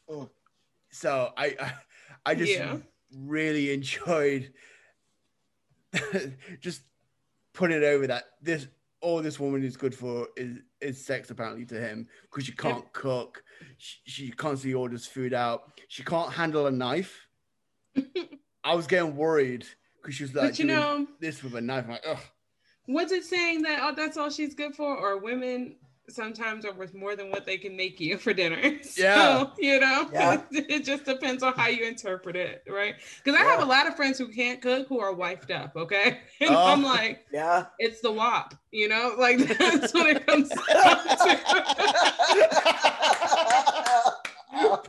Mm. 0.09 0.29
So 0.89 1.31
I, 1.37 1.55
I, 1.59 1.73
I 2.27 2.35
just 2.35 2.51
Yeah. 2.53 2.77
really 3.13 3.73
enjoyed 3.73 4.53
just 6.61 6.81
putting 7.57 7.77
it 7.77 7.83
over 7.83 8.05
that 8.07 8.25
this 8.41 8.67
all 9.01 9.21
this 9.21 9.39
woman 9.39 9.63
is 9.63 9.75
good 9.75 9.93
for 9.93 10.27
is 10.37 10.59
is 10.79 11.03
sex 11.03 11.29
apparently 11.29 11.65
to 11.65 11.79
him 11.79 12.07
because 12.23 12.45
she 12.45 12.51
can't 12.53 12.91
cook. 12.93 13.43
She, 13.77 13.97
she 14.05 14.31
constantly 14.31 14.75
orders 14.75 15.05
food 15.05 15.33
out. 15.33 15.71
She 15.87 16.03
can't 16.03 16.31
handle 16.31 16.67
a 16.67 16.71
knife. 16.71 17.27
I 18.63 18.75
was 18.75 18.85
getting 18.85 19.15
worried 19.15 19.65
because 20.01 20.15
she 20.15 20.23
was 20.23 20.35
like 20.35 20.49
but 20.51 20.59
you 20.59 20.65
know, 20.65 21.07
this 21.19 21.43
with 21.43 21.55
a 21.55 21.61
knife. 21.61 21.85
I'm 21.85 21.91
like, 21.91 22.05
ugh. 22.07 22.19
was 22.87 23.11
it 23.11 23.25
saying 23.25 23.63
that 23.63 23.79
oh 23.81 23.93
that's 23.95 24.17
all 24.17 24.29
she's 24.29 24.53
good 24.53 24.75
for? 24.75 24.95
Or 24.95 25.17
women 25.17 25.77
sometimes 26.09 26.65
are 26.65 26.73
worth 26.73 26.93
more 26.93 27.15
than 27.15 27.29
what 27.29 27.45
they 27.45 27.57
can 27.57 27.75
make 27.75 27.99
you 27.99 28.17
for 28.17 28.33
dinner. 28.33 28.79
So, 28.83 29.01
Yeah. 29.03 29.45
you 29.57 29.79
know, 29.79 30.09
Yeah. 30.13 30.41
it 30.51 30.85
just 30.85 31.03
depends 31.05 31.43
on 31.43 31.53
how 31.53 31.67
you 31.67 31.85
interpret 31.85 32.35
it, 32.35 32.63
right? 32.69 32.95
Because 33.23 33.39
I 33.39 33.43
have 33.43 33.61
a 33.61 33.65
lot 33.65 33.87
of 33.87 33.95
friends 33.95 34.17
who 34.17 34.29
can't 34.29 34.61
cook 34.61 34.87
who 34.87 34.99
are 34.99 35.13
wifed 35.13 35.51
up, 35.51 35.75
okay? 35.75 36.19
And 36.39 36.51
Oh. 36.51 36.65
I'm 36.65 36.83
like, 36.83 37.25
Yeah. 37.31 37.65
it's 37.79 38.01
the 38.01 38.11
wop, 38.11 38.55
you 38.71 38.87
know, 38.87 39.15
like 39.17 39.37
that's 39.39 39.93
what 39.93 40.07
it 40.07 40.25
comes 40.25 40.49
down 40.49 40.97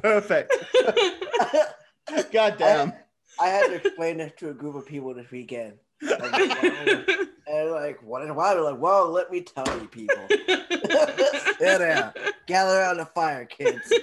Perfect. 0.03 0.53
to. 0.73 2.27
God 2.33 2.57
damn. 2.59 2.93
I 3.41 3.49
had 3.49 3.67
to 3.69 3.75
explain 3.75 4.19
this 4.19 4.33
to 4.39 4.51
a 4.51 4.55
group 4.55 4.75
of 4.75 4.87
people 4.87 5.15
this 5.15 5.31
weekend. 5.31 5.75
And 7.49 7.57
they're 7.57 7.71
like, 7.71 8.03
what 8.03 8.21
and 8.23 8.37
why? 8.37 8.53
They're 8.53 8.63
like, 8.63 8.79
well, 8.79 9.09
let 9.11 9.31
me 9.31 9.41
tell 9.41 9.65
you, 9.81 9.89
people. 9.89 10.17
yeah, 11.61 11.79
yeah. 11.79 12.13
Gather 12.47 12.79
around 12.79 12.99
the 12.99 13.07
fire, 13.07 13.47
kids. 13.47 13.91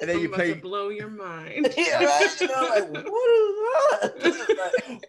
And 0.00 0.08
then 0.08 0.16
I'm 0.16 0.22
you 0.22 0.28
about 0.28 0.36
play 0.38 0.52
blow 0.54 0.88
your 0.88 1.08
mind. 1.10 1.74
yeah, 1.76 2.02
right? 2.02 2.40
You 2.40 2.46
know, 2.48 2.68
like, 2.70 3.04
what 3.06 4.24
is 4.24 4.36
that? 4.46 4.82
Like, 4.88 5.04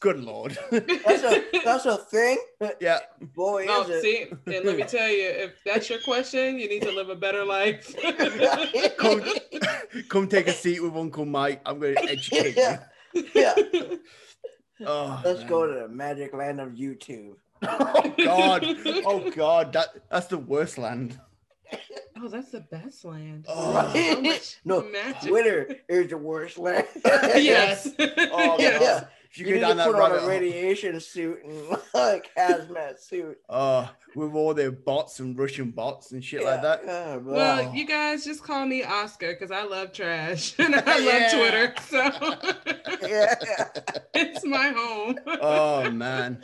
good 0.00 0.18
lord. 0.20 0.58
that's 0.72 1.22
a 1.22 1.44
that's 1.64 1.86
a 1.86 1.96
thing. 1.98 2.38
yeah. 2.80 2.98
Boy, 3.36 3.66
Oh, 3.68 3.82
is 3.84 3.90
it. 3.90 4.02
see, 4.02 4.26
and 4.56 4.64
let 4.66 4.76
me 4.76 4.82
tell 4.82 5.08
you, 5.08 5.28
if 5.28 5.52
that's 5.64 5.88
your 5.88 6.00
question, 6.00 6.58
you 6.58 6.68
need 6.68 6.82
to 6.82 6.90
live 6.90 7.08
a 7.08 7.14
better 7.14 7.44
life. 7.44 7.94
Come, 8.98 9.22
come 10.08 10.26
take 10.28 10.48
a 10.48 10.52
seat 10.52 10.82
with 10.82 10.96
Uncle 10.96 11.24
Mike. 11.24 11.60
I'm 11.64 11.78
going 11.78 11.94
to 11.94 12.02
educate 12.10 12.56
Yeah. 12.56 12.80
you. 13.14 13.28
Yeah. 13.34 13.54
Oh, 14.86 15.20
Let's 15.24 15.40
man. 15.40 15.48
go 15.48 15.66
to 15.66 15.80
the 15.80 15.88
magic 15.88 16.34
land 16.34 16.60
of 16.60 16.70
YouTube. 16.70 17.34
Oh 17.62 18.14
God. 18.18 18.64
Oh 19.06 19.30
God. 19.30 19.72
That 19.72 19.88
that's 20.10 20.26
the 20.26 20.38
worst 20.38 20.78
land. 20.78 21.18
oh, 22.20 22.28
that's 22.28 22.50
the 22.50 22.60
best 22.60 23.04
land. 23.04 23.46
Oh. 23.48 23.92
So 23.94 24.20
much 24.20 24.56
No, 24.64 24.82
magic. 24.82 25.28
Twitter 25.28 25.76
is 25.88 26.08
the 26.10 26.18
worst 26.18 26.58
land. 26.58 26.86
yes. 27.04 27.88
Oh, 27.98 28.56
yes. 28.58 29.04
Yeah. 29.34 29.34
If 29.34 29.38
you, 29.38 29.46
You 29.46 29.50
go 29.52 29.54
need 29.54 29.60
down 29.60 29.70
to 29.70 29.76
that 29.76 29.86
put 29.86 29.94
on 29.94 30.00
rabbit 30.00 30.16
a 30.16 30.20
hole, 30.20 30.28
radiation 30.28 31.00
suit 31.00 31.42
and 31.44 31.68
like 31.94 32.30
hazmat 32.36 32.98
suit. 33.00 33.38
oh, 33.48 33.90
with 34.14 34.34
all 34.34 34.52
their 34.52 34.70
bots 34.70 35.20
and 35.20 35.38
Russian 35.38 35.70
bots 35.70 36.12
and 36.12 36.22
shit 36.22 36.44
like 36.44 36.60
that. 36.62 36.82
Yeah, 36.84 37.16
Well, 37.16 37.68
Oh. 37.68 37.72
you 37.72 37.86
guys 37.86 38.24
just 38.24 38.42
call 38.44 38.66
me 38.66 38.84
Oscar 38.84 39.32
because 39.32 39.50
I 39.50 39.62
love 39.64 39.92
trash 39.92 40.54
and 40.58 40.74
I 40.76 40.98
Yeah. 40.98 41.12
love 41.12 41.32
Twitter. 41.32 41.74
So 41.88 43.06
yeah. 43.08 43.34
it's 44.14 44.44
my 44.44 44.68
home. 44.76 45.18
Oh 45.40 45.90
man. 45.90 46.42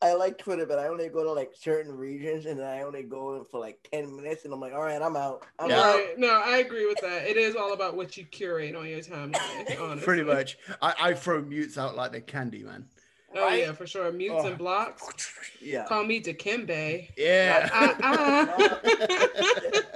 I 0.00 0.12
like 0.14 0.38
Twitter, 0.38 0.64
but 0.64 0.78
I 0.78 0.86
only 0.86 1.08
go 1.08 1.24
to 1.24 1.32
like 1.32 1.50
certain 1.58 1.92
regions 1.96 2.46
and 2.46 2.60
then 2.60 2.66
I 2.68 2.82
only 2.82 3.02
go 3.02 3.42
for 3.50 3.58
like 3.58 3.78
10 3.92 4.14
minutes 4.14 4.44
and 4.44 4.54
I'm 4.54 4.60
like, 4.60 4.72
all 4.72 4.82
right, 4.82 5.02
I'm 5.02 5.16
out. 5.16 5.44
I'm 5.58 5.70
Yeah. 5.70 5.80
out. 5.80 6.00
No, 6.16 6.28
I 6.40 6.58
agree 6.58 6.86
with 6.86 6.98
that. 7.00 7.26
It 7.28 7.36
is 7.36 7.56
all 7.56 7.72
about 7.72 7.96
what 7.96 8.16
you 8.16 8.24
curate 8.24 8.76
on 8.76 8.86
your 8.86 9.00
timeline. 9.00 9.34
Honestly. 9.80 10.04
Pretty 10.04 10.22
much. 10.22 10.56
I, 10.80 10.94
I 11.00 11.14
throw 11.14 11.42
mutes 11.42 11.76
out 11.78 11.96
like 11.96 12.12
the 12.12 12.20
candy, 12.20 12.62
man. 12.62 12.86
Oh 13.34 13.42
Right? 13.42 13.60
yeah, 13.60 13.72
for 13.72 13.86
sure. 13.88 14.10
Mutes 14.12 14.36
Oh. 14.38 14.46
and 14.46 14.56
blocks. 14.56 15.32
Yeah. 15.60 15.84
Call 15.86 16.04
me 16.04 16.20
Dikembe. 16.22 17.08
Yeah. 17.16 17.68
Uh-uh. 17.72 18.76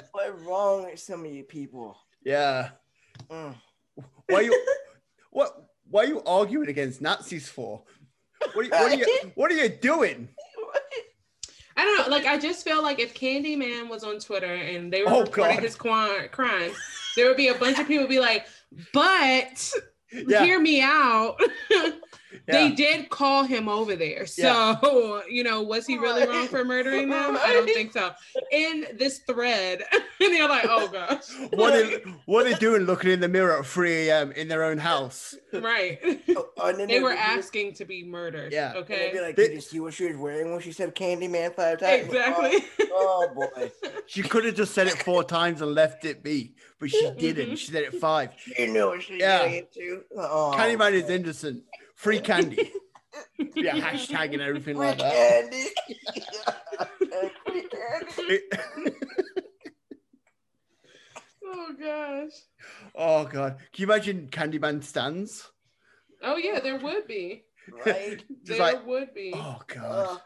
What's 0.12 0.40
wrong 0.42 0.84
with 0.90 0.98
some 1.00 1.24
of 1.24 1.32
you 1.32 1.44
people? 1.44 1.96
yeah. 2.24 2.70
Mm. 3.30 3.54
Why 4.28 4.40
you 4.40 4.66
what 5.30 5.68
why 5.88 6.02
are 6.04 6.06
you 6.06 6.22
arguing 6.24 6.68
against 6.68 7.00
Nazis 7.00 7.48
for? 7.48 7.82
What 8.54 8.64
are 8.64 8.64
you, 8.64 8.70
what 8.70 8.92
are 8.92 8.94
you, 8.96 9.32
what 9.34 9.50
are 9.50 9.54
you 9.54 9.68
doing? 9.68 10.28
I 11.76 11.84
don't 11.84 11.98
know. 12.10 12.14
Like, 12.14 12.26
I 12.26 12.38
just 12.38 12.64
feel 12.64 12.82
like 12.82 12.98
if 13.00 13.14
Candyman 13.14 13.88
was 13.88 14.04
on 14.04 14.18
Twitter 14.18 14.52
and 14.54 14.92
they 14.92 15.02
were 15.02 15.08
Oh, 15.10 15.20
reporting 15.20 15.56
God. 15.56 15.62
his 15.64 15.74
qui- 15.74 16.28
crimes, 16.30 16.76
there 17.16 17.26
would 17.28 17.36
be 17.38 17.48
a 17.48 17.54
bunch 17.54 17.78
of 17.78 17.86
people 17.86 18.06
be 18.06 18.20
like, 18.20 18.46
"But 18.92 19.72
Yeah. 20.12 20.44
hear 20.44 20.60
me 20.60 20.82
out." 20.82 21.40
They 22.46 22.70
did 22.70 23.08
call 23.10 23.44
him 23.44 23.68
over 23.68 23.94
there. 23.96 24.26
So, 24.26 25.22
you 25.28 25.42
know, 25.44 25.62
was 25.62 25.86
he 25.86 25.98
really 25.98 26.26
wrong 26.26 26.48
for 26.48 26.64
murdering 26.64 27.08
them? 27.08 27.36
I 27.40 27.52
don't 27.52 27.66
think 27.66 27.92
so. 27.92 28.10
In 28.50 28.86
this 28.98 29.18
thread, 29.20 29.82
and 29.92 30.04
you're 30.34 30.48
like, 30.48 30.66
oh 30.68 30.88
gosh. 30.88 31.24
What 31.52 31.74
are, 31.74 32.00
what 32.26 32.46
are 32.46 32.50
they 32.50 32.58
doing 32.58 32.82
looking 32.82 33.10
in 33.10 33.20
the 33.20 33.28
mirror 33.28 33.58
at 33.58 33.66
3 33.66 34.08
a.m. 34.08 34.32
in 34.32 34.48
their 34.48 34.64
own 34.64 34.78
house? 34.78 35.34
Right. 35.52 35.98
Oh, 36.56 36.72
They 36.86 37.00
were 37.00 37.10
be- 37.12 37.16
asking 37.18 37.74
to 37.74 37.84
be 37.84 38.04
murdered. 38.04 38.52
Yeah. 38.52 38.74
and 38.76 38.86
they'd 38.86 39.12
be 39.12 39.18
Okay. 39.18 39.20
like, 39.20 39.36
did 39.36 39.52
you 39.52 39.60
see 39.60 39.80
what 39.80 39.94
she 39.94 40.06
was 40.06 40.16
wearing 40.16 40.50
when 40.52 40.60
she 40.60 40.72
said 40.72 40.94
Candyman 40.94 41.54
five 41.54 41.78
times? 41.80 42.06
Exactly. 42.06 42.64
Oh, 42.92 43.28
oh, 43.30 43.34
boy. 43.34 43.70
She 44.06 44.22
could 44.22 44.44
have 44.44 44.54
just 44.56 44.74
said 44.74 44.86
it 44.88 45.02
four 45.02 45.24
times 45.24 45.62
and 45.62 45.74
left 45.74 46.04
it 46.04 46.22
be, 46.22 46.54
but 46.78 46.90
she 46.90 47.10
didn't. 47.18 47.50
Mhm. 47.50 47.56
She 47.56 47.70
said 47.72 47.82
it 47.84 47.94
five. 47.94 48.30
You 48.58 48.72
know 48.72 48.88
what 48.88 49.02
she's 49.02 49.20
Yeah. 49.20 49.38
getting 49.38 49.54
into. 49.74 50.02
Oh, 50.16 50.52
Candyman 50.54 50.92
is 50.92 51.08
innocent. 51.08 51.62
Free 52.02 52.18
candy. 52.20 52.70
Yeah, 53.54 53.74
hashtag 53.76 54.32
and 54.32 54.40
everything 54.40 54.76
Free 54.76 54.86
like 54.86 54.98
that. 54.98 55.50
candy. 55.50 55.66
Free 58.12 58.40
candy. 58.50 58.96
oh 61.44 61.74
gosh. 61.78 62.30
oh 62.94 63.24
god. 63.24 63.58
Can 63.72 63.82
you 63.82 63.84
imagine 63.86 64.28
Candyman 64.30 64.82
stands? 64.82 65.50
Oh 66.22 66.36
yeah, 66.36 66.60
there 66.60 66.78
would 66.78 67.06
be. 67.06 67.44
Right? 67.84 68.24
Just 68.44 68.58
there 68.58 68.58
like- 68.58 68.86
would 68.86 69.12
be. 69.14 69.32
Oh 69.36 69.60
god. 69.66 70.20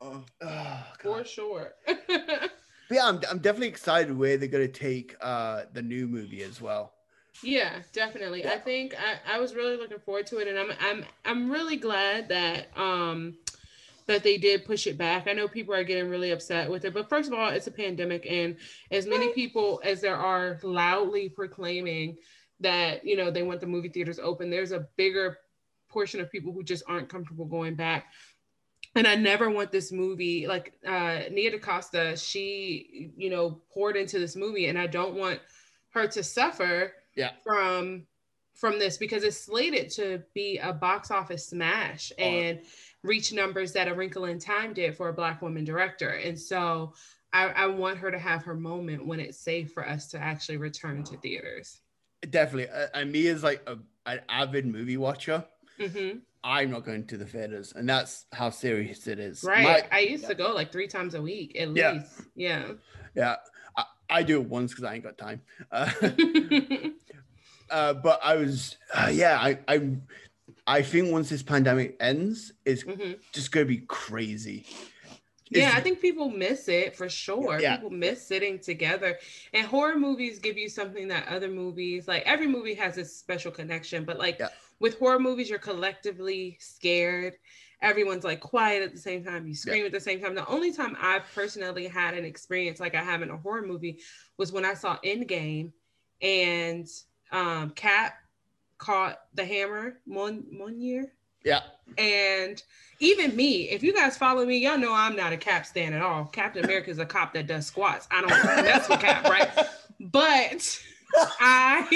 uh, 0.00 0.22
Oh, 0.42 0.84
for 1.02 1.24
sure. 1.24 1.72
But 1.86 2.50
yeah, 2.90 3.08
I'm, 3.08 3.20
I'm 3.28 3.38
definitely 3.38 3.68
excited 3.68 4.16
where 4.16 4.36
they're 4.36 4.48
gonna 4.48 4.68
take 4.68 5.16
uh 5.20 5.62
the 5.72 5.82
new 5.82 6.06
movie 6.06 6.42
as 6.44 6.60
well. 6.60 6.92
Yeah, 7.42 7.80
definitely. 7.92 8.46
I 8.46 8.58
think 8.58 8.94
I, 8.94 9.36
I 9.36 9.38
was 9.38 9.54
really 9.54 9.76
looking 9.76 9.98
forward 9.98 10.26
to 10.28 10.38
it, 10.38 10.48
and 10.48 10.58
I'm 10.58 10.70
I'm 10.80 11.04
I'm 11.24 11.50
really 11.50 11.76
glad 11.76 12.28
that 12.28 12.68
um 12.76 13.36
that 14.06 14.22
they 14.22 14.38
did 14.38 14.64
push 14.64 14.86
it 14.86 14.96
back. 14.96 15.26
I 15.26 15.32
know 15.32 15.48
people 15.48 15.74
are 15.74 15.84
getting 15.84 16.08
really 16.08 16.30
upset 16.30 16.70
with 16.70 16.84
it, 16.84 16.94
but 16.94 17.08
first 17.08 17.30
of 17.30 17.38
all, 17.38 17.50
it's 17.50 17.66
a 17.66 17.72
pandemic, 17.72 18.26
and 18.28 18.56
as 18.90 19.06
many 19.06 19.32
people 19.32 19.80
as 19.84 20.00
there 20.00 20.16
are 20.16 20.58
loudly 20.62 21.28
proclaiming 21.28 22.16
that 22.60 23.04
you 23.04 23.16
know 23.16 23.30
they 23.30 23.42
want 23.42 23.60
the 23.60 23.66
movie 23.66 23.88
theaters 23.88 24.18
open, 24.18 24.50
there's 24.50 24.72
a 24.72 24.88
bigger 24.96 25.38
portion 25.88 26.20
of 26.20 26.30
people 26.30 26.52
who 26.52 26.62
just 26.62 26.84
aren't 26.88 27.08
comfortable 27.08 27.44
going 27.44 27.74
back. 27.74 28.06
And 28.94 29.06
I 29.06 29.14
never 29.14 29.50
want 29.50 29.72
this 29.72 29.92
movie 29.92 30.46
like 30.46 30.72
uh, 30.86 31.20
Nia 31.30 31.50
DaCosta. 31.50 32.16
She, 32.16 33.12
you 33.14 33.28
know, 33.28 33.60
poured 33.70 33.96
into 33.96 34.18
this 34.18 34.36
movie, 34.36 34.66
and 34.68 34.78
I 34.78 34.86
don't 34.86 35.14
want 35.16 35.38
her 35.90 36.06
to 36.08 36.22
suffer 36.22 36.92
Yeah. 37.16 37.32
from 37.42 38.06
from 38.54 38.78
this 38.78 38.96
because 38.96 39.22
it's 39.22 39.36
slated 39.38 39.90
to 39.90 40.22
be 40.34 40.56
a 40.58 40.72
box 40.72 41.10
office 41.10 41.46
smash 41.46 42.10
and 42.18 42.60
reach 43.02 43.30
numbers 43.32 43.72
that 43.72 43.86
A 43.86 43.94
Wrinkle 43.94 44.24
in 44.24 44.38
Time 44.38 44.72
did 44.72 44.96
for 44.96 45.10
a 45.10 45.12
black 45.12 45.42
woman 45.42 45.62
director. 45.64 46.08
And 46.08 46.38
so 46.40 46.94
I, 47.34 47.48
I 47.48 47.66
want 47.66 47.98
her 47.98 48.10
to 48.10 48.18
have 48.18 48.42
her 48.44 48.54
moment 48.54 49.06
when 49.06 49.20
it's 49.20 49.38
safe 49.38 49.72
for 49.72 49.86
us 49.86 50.06
to 50.08 50.18
actually 50.18 50.56
return 50.56 51.04
to 51.04 51.18
theaters. 51.18 51.82
Definitely. 52.30 52.70
Uh, 52.70 52.86
and 52.94 53.12
me 53.12 53.26
as 53.28 53.42
like 53.42 53.62
a, 53.66 53.76
an 54.06 54.20
avid 54.30 54.66
movie 54.66 54.96
watcher, 54.96 55.44
hmm 55.78 56.18
I'm 56.42 56.70
not 56.70 56.84
going 56.86 57.06
to 57.08 57.16
the 57.16 57.26
theaters, 57.26 57.72
and 57.74 57.88
that's 57.88 58.26
how 58.32 58.50
serious 58.50 59.06
it 59.08 59.18
is. 59.18 59.42
Right. 59.42 59.64
My- 59.64 59.88
I 59.90 60.00
used 60.00 60.26
to 60.28 60.34
go 60.34 60.54
like 60.54 60.70
three 60.72 60.86
times 60.86 61.14
a 61.14 61.20
week 61.20 61.58
at 61.60 61.76
Yeah. 61.76 61.92
least. 61.92 62.22
Yeah. 62.36 62.72
yeah, 63.14 63.36
I, 63.76 63.84
I 64.08 64.22
do 64.22 64.40
it 64.40 64.48
once 64.48 64.70
because 64.72 64.84
I 64.84 64.94
ain't 64.94 65.04
got 65.04 65.18
time. 65.18 65.42
Uh, 65.72 65.90
uh, 67.70 67.94
but 67.94 68.20
I 68.22 68.36
was, 68.36 68.76
uh, 68.94 69.10
yeah, 69.12 69.38
I, 69.40 69.58
I, 69.68 69.90
I 70.66 70.82
think 70.82 71.12
once 71.12 71.28
this 71.28 71.42
pandemic 71.42 71.96
ends, 72.00 72.52
it's 72.64 72.84
Mhm. 72.84 73.18
just 73.32 73.52
gonna 73.52 73.66
be 73.66 73.78
crazy. 73.86 74.66
Yeah, 75.50 75.72
I 75.74 75.80
think 75.80 76.00
people 76.00 76.28
miss 76.28 76.68
it 76.68 76.96
for 76.96 77.08
sure. 77.08 77.60
Yeah. 77.60 77.76
People 77.76 77.90
miss 77.90 78.26
sitting 78.26 78.58
together. 78.58 79.18
And 79.52 79.66
horror 79.66 79.96
movies 79.96 80.38
give 80.40 80.58
you 80.58 80.68
something 80.68 81.06
that 81.08 81.28
other 81.28 81.48
movies, 81.48 82.08
like 82.08 82.24
every 82.26 82.48
movie 82.48 82.74
has 82.74 82.98
its 82.98 83.14
special 83.14 83.52
connection, 83.52 84.04
but 84.04 84.18
like 84.18 84.38
Yeah. 84.40 84.48
with 84.80 84.98
horror 84.98 85.20
movies, 85.20 85.48
you're 85.48 85.58
collectively 85.60 86.56
scared. 86.60 87.34
Everyone's 87.80 88.24
like 88.24 88.40
quiet 88.40 88.82
at 88.82 88.92
the 88.92 88.98
same 88.98 89.22
time. 89.22 89.46
You 89.46 89.54
scream 89.54 89.86
at 89.86 89.92
the 89.92 90.00
same 90.00 90.20
time. 90.20 90.34
The 90.34 90.46
only 90.48 90.72
time 90.72 90.96
I 90.98 91.20
personally 91.34 91.86
had 91.86 92.14
an 92.14 92.24
experience 92.24 92.80
like 92.80 92.94
I 92.94 93.02
have 93.04 93.22
in 93.22 93.30
a 93.30 93.36
horror 93.36 93.62
movie 93.64 94.00
was 94.38 94.50
when 94.50 94.64
I 94.64 94.74
saw 94.74 94.98
Endgame 95.04 95.72
and 96.22 96.88
um 97.32 97.70
Cap 97.70 98.14
caught 98.78 99.20
the 99.34 99.44
hammer 99.44 99.98
one 100.06 100.44
one 100.58 100.80
year. 100.80 101.12
yeah, 101.44 101.60
And 101.98 102.62
even 103.00 103.34
me, 103.36 103.68
if 103.70 103.82
you 103.82 103.94
guys 103.94 104.16
follow 104.18 104.44
me, 104.44 104.58
y'all 104.58 104.78
know 104.78 104.92
I'm 104.92 105.16
not 105.16 105.32
a 105.32 105.36
Cap 105.36 105.64
stan 105.66 105.92
at 105.92 106.02
all. 106.02 106.24
Captain 106.26 106.64
America 106.64 106.90
is 106.90 106.98
a 106.98 107.06
cop 107.06 107.32
that 107.34 107.46
does 107.46 107.66
squats. 107.66 108.06
I 108.10 108.20
don't 108.20 108.30
mess 108.64 108.88
with 108.88 109.00
Cap, 109.00 109.24
right? 109.24 109.48
But 110.00 110.78
I 111.40 111.86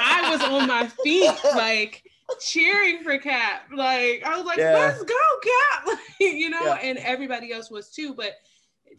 I 0.00 0.30
was 0.30 0.40
on 0.42 0.66
my 0.68 0.86
feet 1.04 1.30
like 1.54 2.04
cheering 2.40 3.02
for 3.02 3.18
Cap. 3.18 3.64
Like 3.74 4.22
I 4.24 4.36
was 4.36 4.46
like, 4.46 4.58
Yeah. 4.58 4.72
let's 4.74 5.02
go, 5.02 5.14
Cap. 5.42 5.98
you 6.20 6.50
know, 6.50 6.64
Yeah. 6.64 6.74
and 6.82 6.98
everybody 6.98 7.52
else 7.52 7.70
was 7.70 7.90
too. 7.90 8.14
But 8.14 8.32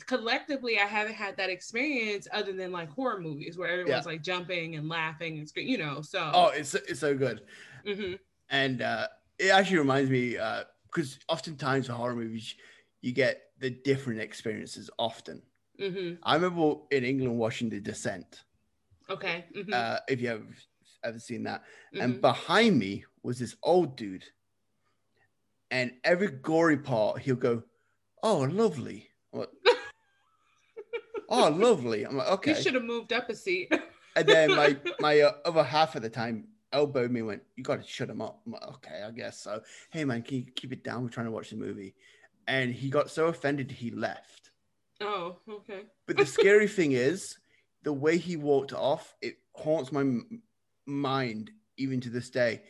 collectively, 0.05 0.79
I 0.79 0.85
haven't 0.85 1.15
had 1.15 1.37
that 1.37 1.49
experience 1.49 2.27
other 2.31 2.53
than 2.53 2.71
like 2.71 2.89
horror 2.89 3.19
movies 3.19 3.57
where 3.57 3.69
everyone's 3.69 4.05
like 4.05 4.21
jumping 4.23 4.75
and 4.75 4.87
laughing 4.89 5.37
and 5.39 5.47
screaming, 5.47 5.71
you 5.71 5.77
know. 5.77 6.01
So 6.01 6.31
oh, 6.33 6.47
it's 6.49 6.73
it's 6.75 6.99
so 6.99 7.15
good. 7.15 7.41
mhm. 7.85 8.19
and 8.49 8.81
uh, 8.81 9.07
it 9.37 9.49
actually 9.51 9.77
reminds 9.79 10.09
me 10.09 10.37
because 10.91 11.19
oftentimes 11.29 11.87
for 11.87 11.93
horror 11.93 12.15
movies 12.15 12.55
you 13.01 13.11
get 13.13 13.41
the 13.59 13.69
different 13.69 14.19
experiences 14.19 14.89
often 14.99 15.41
Mhm. 15.79 16.17
i 16.23 16.35
remember 16.35 16.75
in 16.91 17.03
england 17.03 17.37
watching 17.37 17.69
the 17.69 17.79
descent 17.79 18.43
Okay. 19.09 19.45
mhm, 19.55 19.73
uh, 19.73 19.99
if 20.07 20.21
you 20.21 20.27
have 20.27 20.43
ever 21.03 21.19
seen 21.19 21.43
that 21.43 21.63
and 21.93 22.19
behind 22.21 22.77
me 22.77 23.05
was 23.23 23.39
this 23.39 23.55
old 23.63 23.95
dude 23.95 24.25
and 25.71 25.91
every 26.03 26.27
gory 26.29 26.77
part 26.77 27.19
he'll 27.19 27.35
go 27.35 27.63
oh 28.23 28.39
lovely 28.51 29.09
like, 29.33 29.49
oh 31.29 31.49
lovely 31.49 32.03
i'm 32.03 32.17
like 32.17 32.27
okay 32.29 32.51
You 32.55 32.61
should 32.61 32.73
have 32.73 32.83
moved 32.83 33.13
up 33.13 33.29
a 33.29 33.35
seat. 33.35 33.71
and 34.15 34.27
then 34.27 34.49
my 34.55 34.77
my 34.99 35.19
uh, 35.21 35.33
other 35.45 35.63
half 35.63 35.95
of 35.95 36.01
the 36.01 36.09
time 36.09 36.47
elbowed 36.71 37.09
me 37.11 37.19
and 37.21 37.27
went, 37.27 37.41
You 37.55 37.63
got 37.63 37.81
to 37.81 37.87
shut 37.87 38.09
him 38.09 38.21
up. 38.21 38.41
I'm 38.45 38.51
like, 38.51 38.67
okay, 38.75 39.01
I 39.03 39.09
guess 39.11 39.39
so. 39.41 39.61
Hey, 39.89 40.05
man, 40.05 40.21
can 40.21 40.37
you 40.37 40.45
keep 40.55 40.71
it 40.71 40.83
down? 40.83 41.01
We're 41.03 41.09
trying 41.09 41.25
to 41.25 41.31
watch 41.31 41.49
the 41.49 41.55
movie. 41.55 41.95
And 42.47 42.71
he 42.71 42.89
got 42.91 43.09
so 43.09 43.25
offended 43.25 43.71
he 43.71 43.89
left. 43.89 44.51
oh, 45.01 45.37
okay. 45.49 45.81
But 46.05 46.17
the 46.17 46.25
scary 46.37 46.67
thing 46.67 46.91
is, 46.91 47.37
the 47.83 47.91
way 47.93 48.17
he 48.17 48.35
walked 48.35 48.71
off, 48.73 49.15
it 49.21 49.37
haunts 49.55 49.91
my 49.91 50.01
m- 50.01 50.43
mind 50.85 51.49
even 51.77 51.99
to 52.01 52.09
this 52.11 52.29
day. 52.29 52.61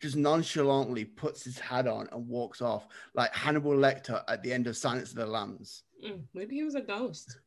Just 0.00 0.14
nonchalantly 0.16 1.04
puts 1.04 1.42
his 1.42 1.58
hat 1.58 1.88
on 1.88 2.08
and 2.12 2.28
walks 2.28 2.62
off 2.62 2.86
like 3.14 3.34
Hannibal 3.34 3.72
Lecter 3.72 4.22
at 4.28 4.44
the 4.44 4.52
end 4.52 4.68
of 4.68 4.76
Silence 4.76 5.10
of 5.10 5.16
the 5.16 5.26
Lambs. 5.26 5.82
Mm, 6.04 6.20
maybe 6.32 6.54
he 6.54 6.62
was 6.62 6.76
a 6.76 6.80
ghost. 6.80 7.38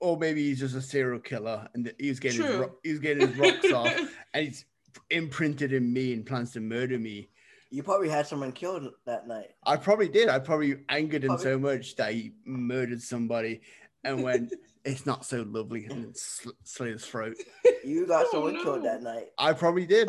Or 0.00 0.16
maybe 0.16 0.44
he's 0.48 0.60
just 0.60 0.76
a 0.76 0.80
serial 0.82 1.18
killer 1.20 1.68
and 1.74 1.92
he's 1.98 2.10
was 2.10 2.20
getting 2.20 2.42
his, 2.42 2.56
ro- 2.56 2.74
he 2.84 2.90
was 2.90 3.00
getting 3.00 3.26
his 3.28 3.36
rocks 3.36 3.72
off 3.72 3.96
and 4.32 4.44
he's 4.46 4.64
imprinted 5.10 5.72
in 5.72 5.92
me 5.92 6.12
and 6.12 6.24
plans 6.24 6.52
to 6.52 6.60
murder 6.60 6.98
me. 6.98 7.30
You 7.70 7.82
probably 7.82 8.08
had 8.08 8.26
someone 8.26 8.52
killed 8.52 8.88
that 9.06 9.26
night. 9.28 9.48
I 9.66 9.76
probably 9.76 10.08
did. 10.08 10.28
I 10.28 10.38
probably 10.38 10.76
angered 10.88 11.24
him 11.24 11.28
Probably. 11.30 11.44
so 11.44 11.58
much 11.58 11.96
that 11.96 12.12
he 12.14 12.32
murdered 12.44 13.02
somebody 13.02 13.60
and 14.04 14.22
went, 14.24 14.54
it's 14.84 15.04
not 15.04 15.26
so 15.26 15.44
lovely 15.48 15.86
and 15.86 16.16
sl- 16.16 16.50
slit 16.64 16.92
his 16.92 17.04
throat. 17.04 17.36
You 17.84 18.06
got 18.06 18.26
Oh, 18.26 18.30
someone 18.30 18.54
no. 18.54 18.62
killed 18.62 18.84
that 18.84 19.02
night. 19.02 19.26
I 19.36 19.52
probably 19.52 19.84
did. 19.86 20.08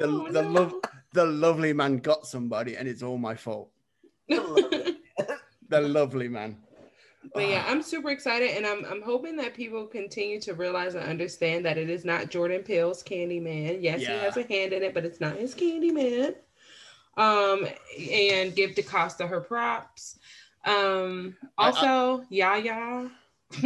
The, 0.00 0.06
Oh, 0.08 0.30
the, 0.32 0.42
no. 0.42 0.50
love, 0.50 0.74
the 1.14 1.24
lovely 1.24 1.72
man 1.72 1.98
got 1.98 2.26
somebody 2.26 2.76
and 2.76 2.86
it's 2.88 3.02
all 3.02 3.16
my 3.18 3.34
fault. 3.36 3.70
The 4.28 5.80
lovely 5.80 6.28
man. 6.28 6.58
But 7.34 7.48
yeah, 7.48 7.64
I'm 7.68 7.82
super 7.82 8.10
excited, 8.10 8.50
and 8.56 8.66
I'm 8.66 8.84
I'm 8.86 9.02
hoping 9.02 9.36
that 9.36 9.54
people 9.54 9.86
continue 9.86 10.40
to 10.40 10.54
realize 10.54 10.94
and 10.94 11.04
understand 11.04 11.64
that 11.66 11.76
it 11.76 11.90
is 11.90 12.04
not 12.04 12.30
Jordan 12.30 12.62
Peele's 12.62 13.02
Candyman. 13.02 13.78
Yes, 13.82 14.00
Yeah. 14.00 14.14
he 14.18 14.24
has 14.24 14.36
a 14.38 14.42
hand 14.44 14.72
in 14.72 14.82
it, 14.82 14.94
but 14.94 15.04
it's 15.04 15.20
not 15.20 15.36
his 15.36 15.54
Candyman. 15.54 16.34
Um, 17.16 17.66
and 18.10 18.54
give 18.56 18.74
DaCosta 18.74 19.26
her 19.26 19.40
props. 19.40 20.18
Um, 20.64 21.36
also, 21.58 22.24
Yahya. 22.30 23.10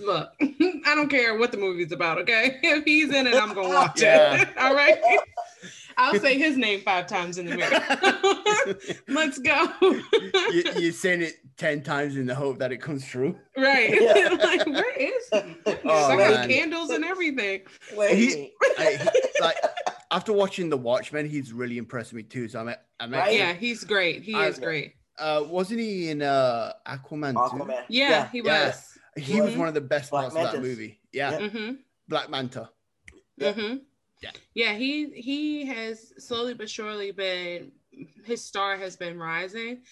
Look, 0.00 0.32
I 0.42 0.94
don't 0.94 1.08
care 1.08 1.38
what 1.38 1.52
the 1.52 1.58
movie's 1.58 1.92
about. 1.92 2.18
Okay, 2.18 2.58
if 2.62 2.84
he's 2.84 3.10
in 3.14 3.26
it, 3.26 3.34
I'm 3.34 3.54
gonna 3.54 3.68
watch 3.70 4.02
Yeah. 4.02 4.42
it. 4.42 4.48
All 4.58 4.74
right. 4.74 4.98
I'll 5.98 6.18
say 6.20 6.38
his 6.38 6.56
name 6.56 6.80
five 6.80 7.06
times 7.06 7.38
in 7.38 7.46
the 7.46 7.56
mirror. 7.56 8.96
Let's 9.08 9.38
go. 9.38 9.66
you, 10.52 10.64
you're 10.78 10.92
saying 10.92 11.22
it 11.22 11.36
10 11.56 11.82
times 11.82 12.16
in 12.16 12.26
the 12.26 12.34
hope 12.34 12.58
that 12.58 12.72
it 12.72 12.78
comes 12.78 13.04
true. 13.06 13.36
Right. 13.56 14.00
Yeah. 14.00 14.28
like, 14.42 14.66
where 14.66 14.94
is 14.94 15.28
he? 15.32 15.40
Goodness, 15.64 15.80
Oh, 15.84 16.06
I 16.10 16.16
got 16.16 16.30
man. 16.34 16.48
candles 16.48 16.90
and 16.90 17.04
everything. 17.04 17.62
Wait, 17.96 18.16
He- 18.16 18.52
I, 18.78 18.96
he- 19.02 19.42
like, 19.42 19.56
after 20.10 20.32
watching 20.32 20.68
The 20.68 20.76
Watchmen, 20.76 21.28
he's 21.28 21.52
really 21.52 21.78
impressed 21.78 22.12
me 22.12 22.22
too. 22.22 22.48
So 22.48 22.60
I'm, 22.60 22.74
I'm 23.00 23.12
Right? 23.12 23.34
Yeah, 23.36 23.52
he's 23.54 23.82
great. 23.84 24.22
He 24.22 24.34
I- 24.34 24.48
is 24.48 24.58
great. 24.58 24.94
uh, 25.18 25.44
wasn't 25.46 25.80
he 25.80 26.10
in 26.10 26.20
uh, 26.22 26.72
Aquaman, 26.86 27.32
too? 27.32 27.56
Aquaman. 27.56 27.84
Yeah, 27.88 28.28
he 28.30 28.40
Yeah. 28.42 28.66
was. 28.68 28.98
He 29.16 29.40
was 29.40 29.54
Mhm. 29.54 29.58
one 29.58 29.68
of 29.68 29.74
the 29.74 29.80
best 29.80 30.10
Black 30.10 30.30
parts 30.30 30.36
of 30.36 30.52
that 30.52 30.60
movie. 30.62 31.00
Yeah, 31.10 31.30
Yeah. 31.32 31.38
Mm-hmm. 31.48 31.72
Black 32.06 32.28
Manta. 32.28 32.68
Yeah. 33.38 33.52
Mm-hmm. 33.54 33.76
Yeah. 34.54 34.70
Yeah, 34.72 34.74
he 34.74 35.10
he 35.10 35.66
has 35.66 36.12
slowly 36.18 36.54
but 36.54 36.68
surely 36.70 37.12
been 37.12 37.72
his 38.24 38.44
star 38.44 38.76
has 38.76 38.96
been 38.96 39.18
rising. 39.18 39.82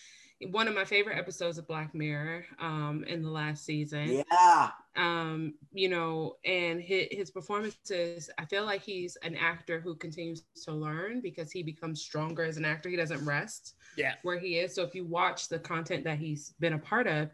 One 0.50 0.68
of 0.68 0.74
my 0.74 0.84
favorite 0.84 1.16
episodes 1.16 1.56
of 1.58 1.66
Black 1.66 1.94
Mirror 1.94 2.44
um 2.58 3.04
in 3.06 3.22
the 3.22 3.30
last 3.30 3.64
season. 3.64 4.24
Yeah. 4.30 4.70
um 4.96 5.54
you 5.72 5.88
know 5.88 6.36
and 6.44 6.80
his, 6.80 7.06
his 7.10 7.30
performances 7.30 8.30
i 8.38 8.44
feel 8.44 8.64
like 8.64 8.80
he's 8.82 9.16
an 9.22 9.34
actor 9.36 9.80
who 9.80 9.96
continues 9.96 10.44
to 10.64 10.72
learn 10.72 11.20
because 11.20 11.50
he 11.50 11.62
becomes 11.64 12.00
stronger 12.00 12.44
as 12.44 12.56
an 12.58 12.64
actor 12.64 12.88
he 12.88 12.94
doesn't 12.96 13.24
rest 13.24 13.74
Yeah. 13.96 14.14
where 14.22 14.38
he 14.38 14.58
is 14.58 14.72
so 14.74 14.82
if 14.84 14.94
you 14.94 15.04
watch 15.04 15.48
the 15.48 15.58
content 15.58 16.04
that 16.04 16.18
he's 16.18 16.50
been 16.60 16.74
a 16.74 16.78
part 16.78 17.06
of 17.08 17.30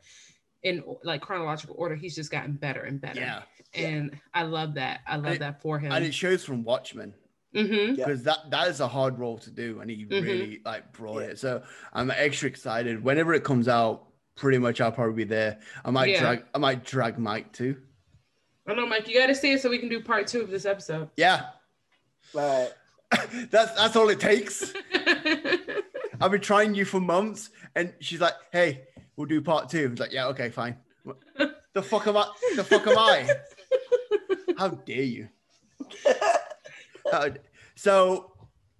in 0.62 0.82
like 1.04 1.20
chronological 1.20 1.74
order 1.78 1.94
he's 1.96 2.14
just 2.14 2.30
gotten 2.30 2.54
better 2.54 2.82
and 2.82 2.98
better 3.00 3.20
Yeah. 3.20 3.42
And 3.74 4.18
i 4.34 4.42
love 4.42 4.74
that 4.74 5.00
i 5.06 5.16
love 5.16 5.34
it- 5.34 5.38
that 5.40 5.60
for 5.62 5.78
him 5.78 5.92
And 5.92 6.04
it 6.04 6.12
shows 6.14 6.44
from 6.44 6.64
Watchmen 6.64 7.14
Yeah. 7.52 7.94
because 7.96 8.22
that 8.24 8.50
that 8.50 8.68
is 8.68 8.80
a 8.80 8.88
hard 8.88 9.18
role 9.18 9.38
to 9.38 9.50
do, 9.50 9.80
and 9.80 9.90
he 9.90 10.06
Mhm. 10.06 10.22
really 10.22 10.60
like 10.64 10.92
brought 10.92 11.20
Yeah. 11.22 11.28
it. 11.30 11.38
So 11.40 11.62
I'm 11.92 12.10
extra 12.12 12.48
excited. 12.48 13.02
Whenever 13.02 13.34
it 13.34 13.42
comes 13.42 13.66
out, 13.66 14.06
pretty 14.36 14.58
much 14.58 14.80
I'll 14.80 14.92
probably 14.92 15.24
be 15.24 15.28
there. 15.28 15.58
I 15.84 15.90
might 15.90 16.10
Yeah. 16.10 16.20
drag 16.20 16.44
I 16.54 16.58
might 16.58 16.84
drag 16.84 17.18
Mike 17.18 17.52
too. 17.52 17.76
i 18.68 18.74
know 18.74 18.86
mike 18.86 19.08
you 19.08 19.18
got 19.18 19.26
to 19.26 19.34
see 19.34 19.50
it 19.52 19.60
so 19.60 19.68
we 19.68 19.78
can 19.78 19.88
do 19.88 20.00
part 20.00 20.28
two 20.28 20.40
of 20.42 20.48
this 20.50 20.64
episode 20.64 21.10
Yeah, 21.16 21.46
Right. 22.32 22.70
that's 23.50 23.72
that's 23.74 23.96
all 23.96 24.08
it 24.10 24.20
takes. 24.20 24.72
I've 26.20 26.30
been 26.30 26.40
trying 26.40 26.74
you 26.74 26.84
for 26.84 27.00
months, 27.00 27.50
and 27.74 27.92
she's 28.00 28.20
like, 28.20 28.34
"Hey, 28.52 28.82
we'll 29.16 29.26
do 29.26 29.40
part 29.40 29.68
two. 29.70 29.88
It's 29.90 30.00
like, 30.00 30.12
yeah, 30.12 30.26
okay, 30.28 30.50
fine. 30.50 30.76
The 31.72 31.82
fuck 31.82 32.06
am 32.06 32.16
I? 32.16 32.28
The 32.56 32.62
fuck 32.64 32.86
am 32.86 32.98
I? 32.98 33.28
How 34.60 34.68
dare 34.68 35.02
you? 35.04 35.28
How- 37.10 37.30
so 37.76 38.32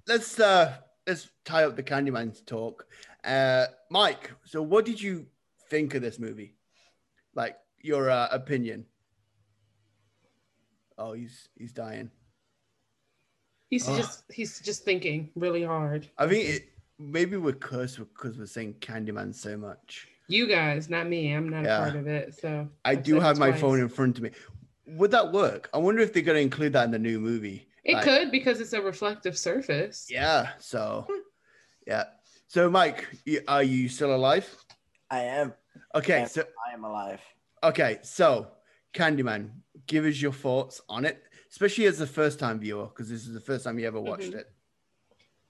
let's 0.06 0.38
uh 0.38 0.76
let's 1.06 1.30
tie 1.46 1.64
up 1.64 1.74
the 1.74 1.82
Candyman 1.82 2.44
talk. 2.44 2.86
Uh, 3.24 3.64
Mike, 3.90 4.30
so 4.44 4.60
what 4.60 4.84
did 4.84 5.00
you 5.00 5.24
think 5.70 5.94
of 5.94 6.02
this 6.02 6.18
movie? 6.18 6.54
Like 7.34 7.56
your 7.80 8.10
uh, 8.10 8.28
opinion? 8.30 8.84
Oh, 10.98 11.14
he's 11.14 11.48
he's 11.56 11.72
dying. 11.72 12.10
He's 13.70 13.88
Ugh. 13.88 13.96
just 13.96 14.24
he's 14.30 14.60
just 14.60 14.84
thinking 14.84 15.30
really 15.34 15.62
hard. 15.62 16.10
I 16.18 16.28
think 16.28 16.44
it, 16.46 16.68
maybe 16.98 17.38
we're 17.38 17.54
cursed 17.54 18.00
because 18.00 18.36
we're 18.36 18.44
saying 18.44 18.74
Candyman 18.80 19.34
so 19.34 19.56
much. 19.56 20.08
You 20.28 20.46
guys, 20.46 20.90
not 20.90 21.08
me. 21.08 21.32
I'm 21.32 21.48
not 21.48 21.64
Yeah. 21.64 21.78
a 21.78 21.82
part 21.84 21.96
of 21.96 22.06
it. 22.06 22.38
So 22.38 22.68
I 22.84 22.94
do 22.94 23.18
have 23.18 23.38
my 23.38 23.50
phone 23.50 23.80
in 23.80 23.88
front 23.88 24.18
of 24.18 24.22
me. 24.22 24.30
Would 24.96 25.10
that 25.12 25.32
work? 25.32 25.68
I 25.74 25.78
wonder 25.78 26.00
if 26.02 26.12
they're 26.12 26.22
going 26.22 26.36
to 26.36 26.42
include 26.42 26.72
that 26.74 26.84
in 26.84 26.90
the 26.90 26.98
new 26.98 27.20
movie. 27.20 27.68
It 27.84 27.94
Like, 27.94 28.04
could 28.04 28.30
because 28.30 28.60
it's 28.60 28.72
a 28.72 28.80
reflective 28.80 29.36
surface. 29.38 30.06
Yeah. 30.10 30.50
So, 30.58 31.06
yeah. 31.86 32.04
So, 32.48 32.68
Mike, 32.68 33.06
are 33.48 33.62
you 33.62 33.88
still 33.88 34.14
alive? 34.14 34.46
I 35.10 35.20
am. 35.20 35.54
Okay. 35.94 36.20
Yeah. 36.20 36.24
So, 36.26 36.44
I 36.68 36.74
am 36.74 36.84
alive. 36.84 37.20
okay. 37.62 37.98
So, 38.02 38.48
Candyman, 38.94 39.50
give 39.86 40.04
us 40.04 40.20
your 40.20 40.32
thoughts 40.32 40.80
on 40.88 41.04
it, 41.04 41.22
especially 41.50 41.86
as 41.86 42.00
a 42.00 42.06
first-time 42.06 42.58
viewer, 42.60 42.86
because 42.86 43.08
this 43.08 43.26
is 43.26 43.32
the 43.34 43.40
first 43.40 43.64
time 43.64 43.78
you 43.78 43.86
ever 43.86 44.00
watched 44.00 44.32
Mhm. 44.32 44.36
it. 44.36 44.52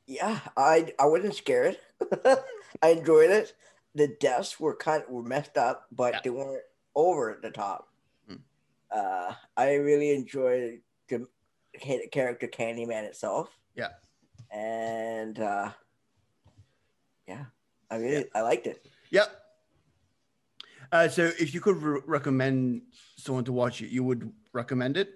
Yeah, 0.07 0.41
I 0.57 0.93
I 0.99 1.07
wasn't 1.07 1.34
scared. 1.34 1.78
I 2.82 2.88
enjoyed 2.91 3.30
it. 3.30 3.55
The 3.95 4.09
deaths 4.09 4.59
were 4.61 4.74
kind 4.76 5.03
of, 5.05 5.09
were 5.11 5.22
messed 5.22 5.57
up, 5.57 5.86
but 5.93 6.14
Yeah. 6.14 6.20
they 6.24 6.30
weren't 6.30 6.62
over 6.95 7.38
the 7.43 7.51
top. 7.51 7.89
Uh, 8.91 9.32
I 9.57 9.74
really 9.74 10.11
enjoyed 10.14 10.80
the 11.09 11.26
character 12.11 12.47
Candyman 12.49 13.05
itself. 13.05 13.49
Yeah. 13.76 13.91
and 14.51 15.38
uh, 15.38 15.70
yeah, 17.26 17.45
I 17.91 17.97
really 17.97 18.24
I 18.34 18.41
liked 18.43 18.66
it. 18.66 18.86
Yep. 19.11 19.28
Uh, 20.93 21.09
so, 21.09 21.30
if 21.38 21.55
you 21.55 21.61
could 21.61 21.76
re- 21.76 22.01
recommend 22.07 22.82
someone 23.16 23.45
to 23.45 23.53
watch 23.53 23.80
it, 23.80 23.91
you 23.91 24.03
would 24.03 24.32
recommend 24.53 24.97
it. 24.97 25.14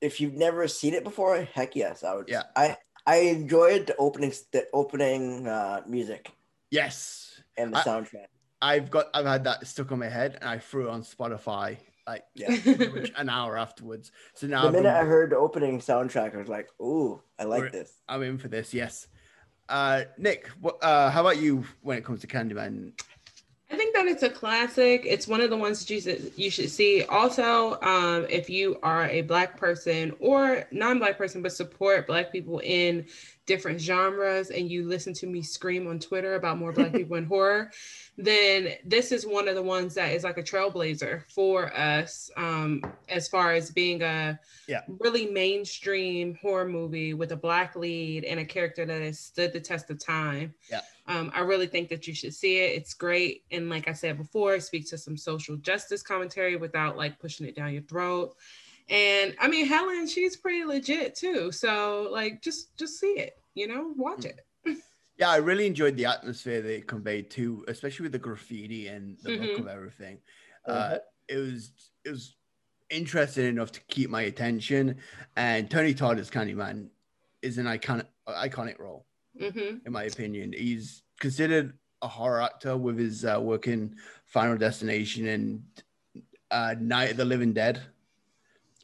If 0.00 0.20
you've 0.20 0.34
never 0.34 0.66
seen 0.66 0.94
it 0.94 1.04
before, 1.04 1.44
heck 1.54 1.76
yes, 1.76 2.02
I 2.02 2.14
would. 2.16 2.28
Yeah. 2.28 2.42
I 2.56 2.76
I 3.06 3.16
enjoyed 3.30 3.86
the 3.86 3.96
opening 3.96 4.32
the 4.50 4.66
opening 4.72 5.46
uh, 5.46 5.82
music 5.86 6.30
Yes. 6.70 7.40
and 7.56 7.72
the 7.72 7.78
I- 7.78 7.82
soundtrack. 7.84 8.26
I've 8.62 8.90
got 8.90 9.06
I've 9.14 9.24
had 9.26 9.44
that 9.44 9.66
stuck 9.66 9.90
on 9.92 10.00
my 10.00 10.08
head 10.08 10.36
and 10.40 10.50
I 10.50 10.58
threw 10.58 10.88
it 10.88 10.90
on 10.90 11.02
Spotify 11.02 11.78
like 12.10 12.24
Yeah. 12.34 12.56
an 13.16 13.28
hour 13.28 13.56
afterwards. 13.58 14.10
So 14.34 14.46
now 14.46 14.62
the 14.62 14.72
minute 14.72 14.84
been- 14.88 14.94
I 14.96 15.04
heard 15.04 15.30
the 15.30 15.36
opening 15.36 15.78
soundtrack, 15.80 16.34
I 16.34 16.38
was 16.38 16.48
like, 16.48 16.68
"Ooh, 16.80 17.20
I 17.38 17.44
like 17.44 17.72
this." 17.72 17.92
I'm 18.08 18.22
in 18.22 18.38
for 18.38 18.48
this, 18.48 18.74
yes. 18.74 19.06
Uh 19.68 20.02
Nik, 20.18 20.48
what 20.60 20.82
uh 20.82 21.10
how 21.10 21.20
about 21.20 21.38
you 21.38 21.64
when 21.82 21.96
it 21.98 22.04
comes 22.04 22.20
to 22.22 22.26
Candyman? 22.26 22.92
I 23.72 23.76
think 23.76 23.94
that 23.94 24.06
it's 24.06 24.24
a 24.24 24.30
classic. 24.30 25.02
It's 25.06 25.28
one 25.28 25.40
of 25.40 25.48
the 25.50 25.56
ones 25.56 25.78
that 25.84 25.90
you 25.94 26.00
should, 26.00 26.32
you 26.36 26.50
should 26.50 26.70
see. 26.70 27.04
Also, 27.04 27.78
um, 27.82 28.26
if 28.28 28.50
you 28.50 28.78
are 28.82 29.06
a 29.08 29.22
Black 29.22 29.56
person 29.56 30.12
or 30.18 30.66
non-Black 30.72 31.16
person, 31.16 31.40
but 31.40 31.52
support 31.52 32.06
Black 32.08 32.32
people 32.32 32.58
in 32.64 33.06
different 33.46 33.80
genres, 33.80 34.50
and 34.50 34.68
you 34.70 34.86
listen 34.88 35.12
to 35.14 35.26
me 35.26 35.42
scream 35.42 35.86
on 35.86 35.98
Twitter 36.00 36.34
about 36.34 36.58
more 36.58 36.72
Black 36.72 36.92
people 37.00 37.16
in 37.16 37.24
horror, 37.24 37.70
then 38.18 38.74
this 38.84 39.12
is 39.12 39.24
one 39.24 39.46
of 39.48 39.54
the 39.54 39.62
ones 39.62 39.94
that 39.94 40.12
is 40.12 40.24
like 40.24 40.38
a 40.38 40.42
trailblazer 40.42 41.22
for 41.30 41.72
us 41.76 42.28
um, 42.36 42.82
as 43.08 43.28
far 43.28 43.52
as 43.52 43.70
being 43.70 44.02
a 44.02 44.38
Yeah. 44.66 44.80
really 44.98 45.26
mainstream 45.26 46.34
horror 46.42 46.66
movie 46.68 47.14
with 47.14 47.30
a 47.32 47.36
Black 47.36 47.76
lead 47.76 48.24
and 48.24 48.40
a 48.40 48.44
character 48.44 48.84
that 48.84 49.00
has 49.00 49.20
stood 49.20 49.52
the 49.52 49.60
test 49.60 49.90
of 49.90 49.98
time. 50.04 50.54
Um, 51.10 51.32
I 51.34 51.40
really 51.40 51.66
think 51.66 51.88
that 51.88 52.06
you 52.06 52.14
should 52.14 52.32
see 52.32 52.58
it. 52.58 52.76
It's 52.76 52.94
great. 52.94 53.42
And 53.50 53.68
like 53.68 53.88
I 53.88 53.92
said 53.92 54.16
before, 54.16 54.54
it 54.54 54.62
speaks 54.62 54.90
to 54.90 54.98
some 54.98 55.16
social 55.16 55.56
justice 55.56 56.02
commentary 56.02 56.54
without 56.54 56.96
like 56.96 57.18
pushing 57.18 57.46
it 57.48 57.56
down 57.56 57.72
your 57.72 57.82
throat. 57.82 58.36
And 58.88 59.34
I 59.40 59.48
mean, 59.48 59.66
Helen, 59.66 60.06
she's 60.06 60.36
pretty 60.36 60.64
legit 60.64 61.16
too. 61.16 61.50
So 61.50 62.08
like, 62.12 62.42
just 62.42 62.76
just 62.76 63.00
see 63.00 63.18
it, 63.18 63.42
you 63.54 63.66
know, 63.66 63.92
watch 63.96 64.24
it. 64.24 64.40
Yeah, 65.18 65.30
I 65.30 65.36
really 65.36 65.66
enjoyed 65.66 65.96
the 65.96 66.06
atmosphere 66.06 66.62
they 66.62 66.80
conveyed 66.80 67.28
too, 67.28 67.64
especially 67.68 68.04
with 68.04 68.12
the 68.12 68.18
graffiti 68.18 68.86
and 68.86 69.18
the 69.22 69.32
look 69.32 69.50
Mhm. 69.50 69.58
of 69.58 69.66
everything. 69.66 70.18
Uh, 70.64 70.98
it 71.28 71.36
was 71.36 71.72
it 72.04 72.10
was 72.10 72.36
interesting 72.88 73.46
enough 73.46 73.72
to 73.72 73.80
keep 73.88 74.10
my 74.10 74.22
attention. 74.22 74.96
And 75.36 75.68
Tony 75.70 75.92
Todd 75.92 76.18
as 76.20 76.30
Candyman 76.30 76.88
is 77.42 77.58
an 77.58 77.66
iconic 77.66 78.06
iconic 78.28 78.78
role. 78.78 79.06
Hmm 79.38 79.76
in 79.84 79.92
my 79.92 80.04
opinion. 80.04 80.52
He's 80.52 81.02
considered 81.18 81.78
a 82.02 82.08
horror 82.08 82.42
actor 82.42 82.76
with 82.76 82.98
his 82.98 83.24
uh, 83.24 83.38
work 83.40 83.66
in 83.66 83.96
Final 84.26 84.56
Destination 84.56 85.26
and 85.26 85.62
uh, 86.50 86.74
Night 86.78 87.12
of 87.12 87.16
the 87.16 87.24
Living 87.24 87.52
Dead. 87.52 87.82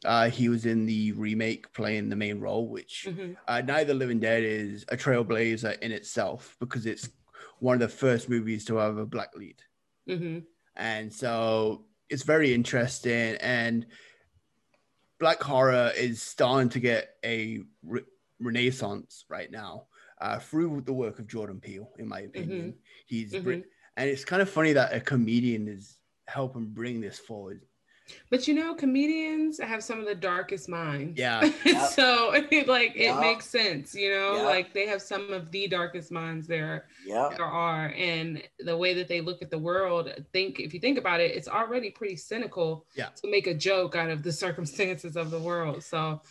Uh, 0.05 0.29
he 0.29 0.47
was 0.47 0.65
in 0.65 0.85
the 0.85 1.11
remake 1.13 1.71
playing 1.73 2.09
the 2.09 2.15
main 2.15 2.39
role, 2.39 2.67
which 2.69 3.07
hmm 3.07 3.33
uh, 3.47 3.61
Night 3.61 3.81
of 3.81 3.87
the 3.87 3.93
Living 3.93 4.19
Dead 4.19 4.43
is 4.43 4.85
a 4.89 4.97
trailblazer 4.97 5.79
in 5.79 5.91
itself 5.91 6.55
because 6.59 6.85
it's 6.85 7.09
one 7.59 7.73
of 7.75 7.79
the 7.79 7.87
first 7.87 8.29
movies 8.29 8.65
to 8.65 8.75
have 8.75 8.97
a 8.97 9.05
black 9.05 9.35
lead. 9.35 9.61
hmm 10.07 10.39
And 10.75 11.11
so 11.11 11.85
it's 12.09 12.23
very 12.23 12.53
interesting. 12.53 13.35
And 13.41 13.87
black 15.19 15.41
horror 15.41 15.91
is 15.97 16.21
starting 16.21 16.69
to 16.69 16.79
get 16.79 17.15
a 17.25 17.61
re- 17.83 18.05
renaissance 18.39 19.25
right 19.29 19.49
now 19.49 19.87
uh, 20.19 20.39
through 20.39 20.81
the 20.81 20.93
work 20.93 21.19
of 21.19 21.27
Jordan 21.27 21.59
Peele, 21.59 21.89
in 21.99 22.07
my 22.07 22.21
opinion. 22.21 22.75
He's 23.05 23.31
br- 23.35 23.51
Mhm. 23.53 23.63
and 23.97 24.09
it's 24.09 24.25
kind 24.25 24.41
of 24.41 24.49
funny 24.49 24.73
that 24.73 24.93
a 24.93 24.99
comedian 24.99 25.67
is 25.67 25.97
helping 26.27 26.65
bring 26.67 26.99
this 27.01 27.19
forward. 27.19 27.61
But 28.29 28.47
you 28.47 28.53
know, 28.53 28.73
comedians 28.73 29.59
have 29.59 29.83
some 29.83 29.99
of 29.99 30.05
the 30.05 30.15
darkest 30.15 30.69
minds. 30.69 31.19
Yeah. 31.19 31.41
Yep. 31.65 31.89
so 31.91 32.29
like 32.67 32.95
it 32.95 33.01
Yep. 33.13 33.19
makes 33.19 33.45
sense, 33.45 33.93
you 33.93 34.09
know, 34.09 34.35
Yep. 34.37 34.45
like 34.45 34.73
they 34.73 34.87
have 34.87 35.01
some 35.01 35.33
of 35.33 35.51
the 35.51 35.67
darkest 35.67 36.09
minds 36.11 36.47
there 36.47 36.87
Yeah, 37.05 37.29
there 37.35 37.45
are 37.45 37.87
and 37.97 38.41
the 38.59 38.77
way 38.77 38.93
that 38.93 39.07
they 39.09 39.19
look 39.21 39.41
at 39.41 39.49
the 39.51 39.57
world 39.59 40.09
think 40.31 40.59
if 40.61 40.73
you 40.73 40.79
think 40.79 40.97
about 40.97 41.19
it 41.19 41.35
it's 41.35 41.49
already 41.49 41.89
pretty 41.91 42.15
cynical 42.15 42.85
Yeah. 42.95 43.09
to 43.21 43.29
make 43.29 43.45
a 43.47 43.53
joke 43.53 43.95
out 43.97 44.09
of 44.09 44.23
the 44.23 44.31
circumstances 44.45 45.17
of 45.17 45.29
the 45.29 45.39
world 45.39 45.83
so 45.83 46.21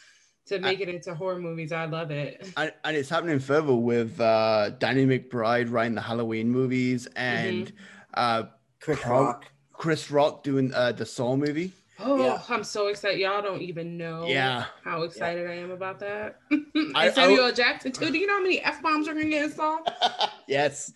to 0.47 0.59
make 0.59 0.80
it 0.80 0.88
into 0.88 1.14
horror 1.14 1.38
movies 1.38 1.72
i 1.72 1.84
love 1.84 2.11
it 2.11 2.49
And, 2.57 2.72
and 2.84 2.97
it's 2.97 3.09
happening 3.09 3.38
further 3.38 3.74
with 3.74 4.20
uh, 4.20 4.70
Danny 4.78 5.05
McBride 5.07 5.70
writing 5.70 5.94
the 5.94 6.01
Halloween 6.01 6.49
movies 6.51 7.07
and 7.16 7.72
uh, 8.14 8.44
Chris 8.80 9.01
Pro- 9.01 9.24
Rock. 9.24 9.47
Chris 9.72 10.11
Rock 10.11 10.42
doing 10.42 10.72
uh, 10.74 10.92
the 10.92 11.05
Saw 11.05 11.36
movie. 11.36 11.72
oh 11.99 12.22
Yeah. 12.22 12.40
i'm 12.49 12.62
so 12.64 12.88
excited 12.88 13.18
y'all 13.20 13.42
don't 13.42 13.62
even 13.62 13.97
know 13.97 14.26
Yeah. 14.26 14.66
how 14.84 15.03
excited 15.03 15.49
i 15.51 15.55
am 15.55 15.70
about 15.70 15.99
that 16.01 16.40
I- 16.94 17.07
and 17.07 17.14
samuel 17.14 17.47
L. 17.47 17.53
jackson 17.53 17.92
too 17.92 18.11
do 18.11 18.18
you 18.18 18.26
know 18.26 18.34
how 18.36 18.42
many 18.42 18.61
f-bombs 18.62 19.09
are 19.09 19.14
gonna 19.14 19.28
get 19.30 19.44
installed 19.44 19.88
yes. 20.47 20.92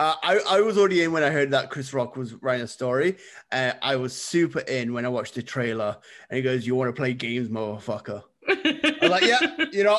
Uh, 0.00 0.14
I, 0.20 0.40
I 0.48 0.60
was 0.62 0.76
already 0.76 1.04
in 1.04 1.12
when 1.12 1.22
I 1.22 1.30
heard 1.30 1.52
that 1.52 1.70
Chris 1.70 1.92
Rock 1.94 2.16
was 2.16 2.34
writing 2.42 2.64
a 2.64 2.66
story. 2.66 3.18
Uh, 3.52 3.70
I 3.80 3.94
was 3.94 4.12
super 4.20 4.58
in 4.58 4.92
when 4.92 5.06
I 5.06 5.08
watched 5.08 5.36
the 5.36 5.44
trailer 5.44 5.96
and 6.28 6.36
he 6.36 6.42
goes, 6.42 6.66
You 6.66 6.74
want 6.74 6.88
to 6.88 6.92
play 6.92 7.14
games, 7.14 7.48
motherfucker? 7.48 8.24
I 8.48 8.96
was 9.02 9.10
like, 9.10 9.24
Yeah, 9.24 9.56
you 9.72 9.84
know, 9.84 9.98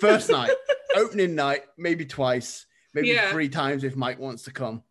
first 0.00 0.30
night, 0.30 0.52
opening 0.96 1.34
night, 1.34 1.62
maybe 1.76 2.04
twice, 2.04 2.66
maybe 2.94 3.08
Yeah. 3.08 3.30
three 3.30 3.48
times 3.48 3.84
if 3.84 3.96
Mike 3.96 4.18
wants 4.18 4.42
to 4.44 4.52
come. 4.52 4.82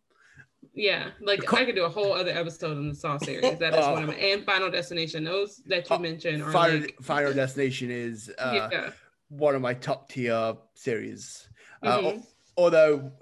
Yeah, 0.74 1.10
like 1.20 1.44
co- 1.44 1.56
I 1.56 1.64
could 1.64 1.74
do 1.74 1.84
a 1.84 1.88
whole 1.88 2.12
other 2.12 2.30
episode 2.30 2.76
on 2.76 2.88
the 2.88 2.94
Saw 2.94 3.18
series. 3.18 3.42
That 3.58 3.74
is 3.74 3.86
one 3.86 4.02
of 4.02 4.08
my 4.08 4.14
and 4.14 4.44
Final 4.44 4.70
Destination. 4.70 5.24
Those 5.24 5.56
that 5.66 5.88
you 5.90 5.96
Oh, 5.96 5.98
mentioned 5.98 6.42
are 6.42 6.52
Final, 6.52 6.80
like 6.80 6.96
Final 7.02 7.32
Destination 7.32 7.90
is 7.90 8.30
uh, 8.38 8.68
yeah. 8.70 8.90
one 9.28 9.54
of 9.56 9.62
my 9.62 9.74
top 9.74 10.08
tier 10.08 10.54
series. 10.74 11.48
Uh, 11.82 11.98
Mhm. 11.98 12.26
although 12.56 13.12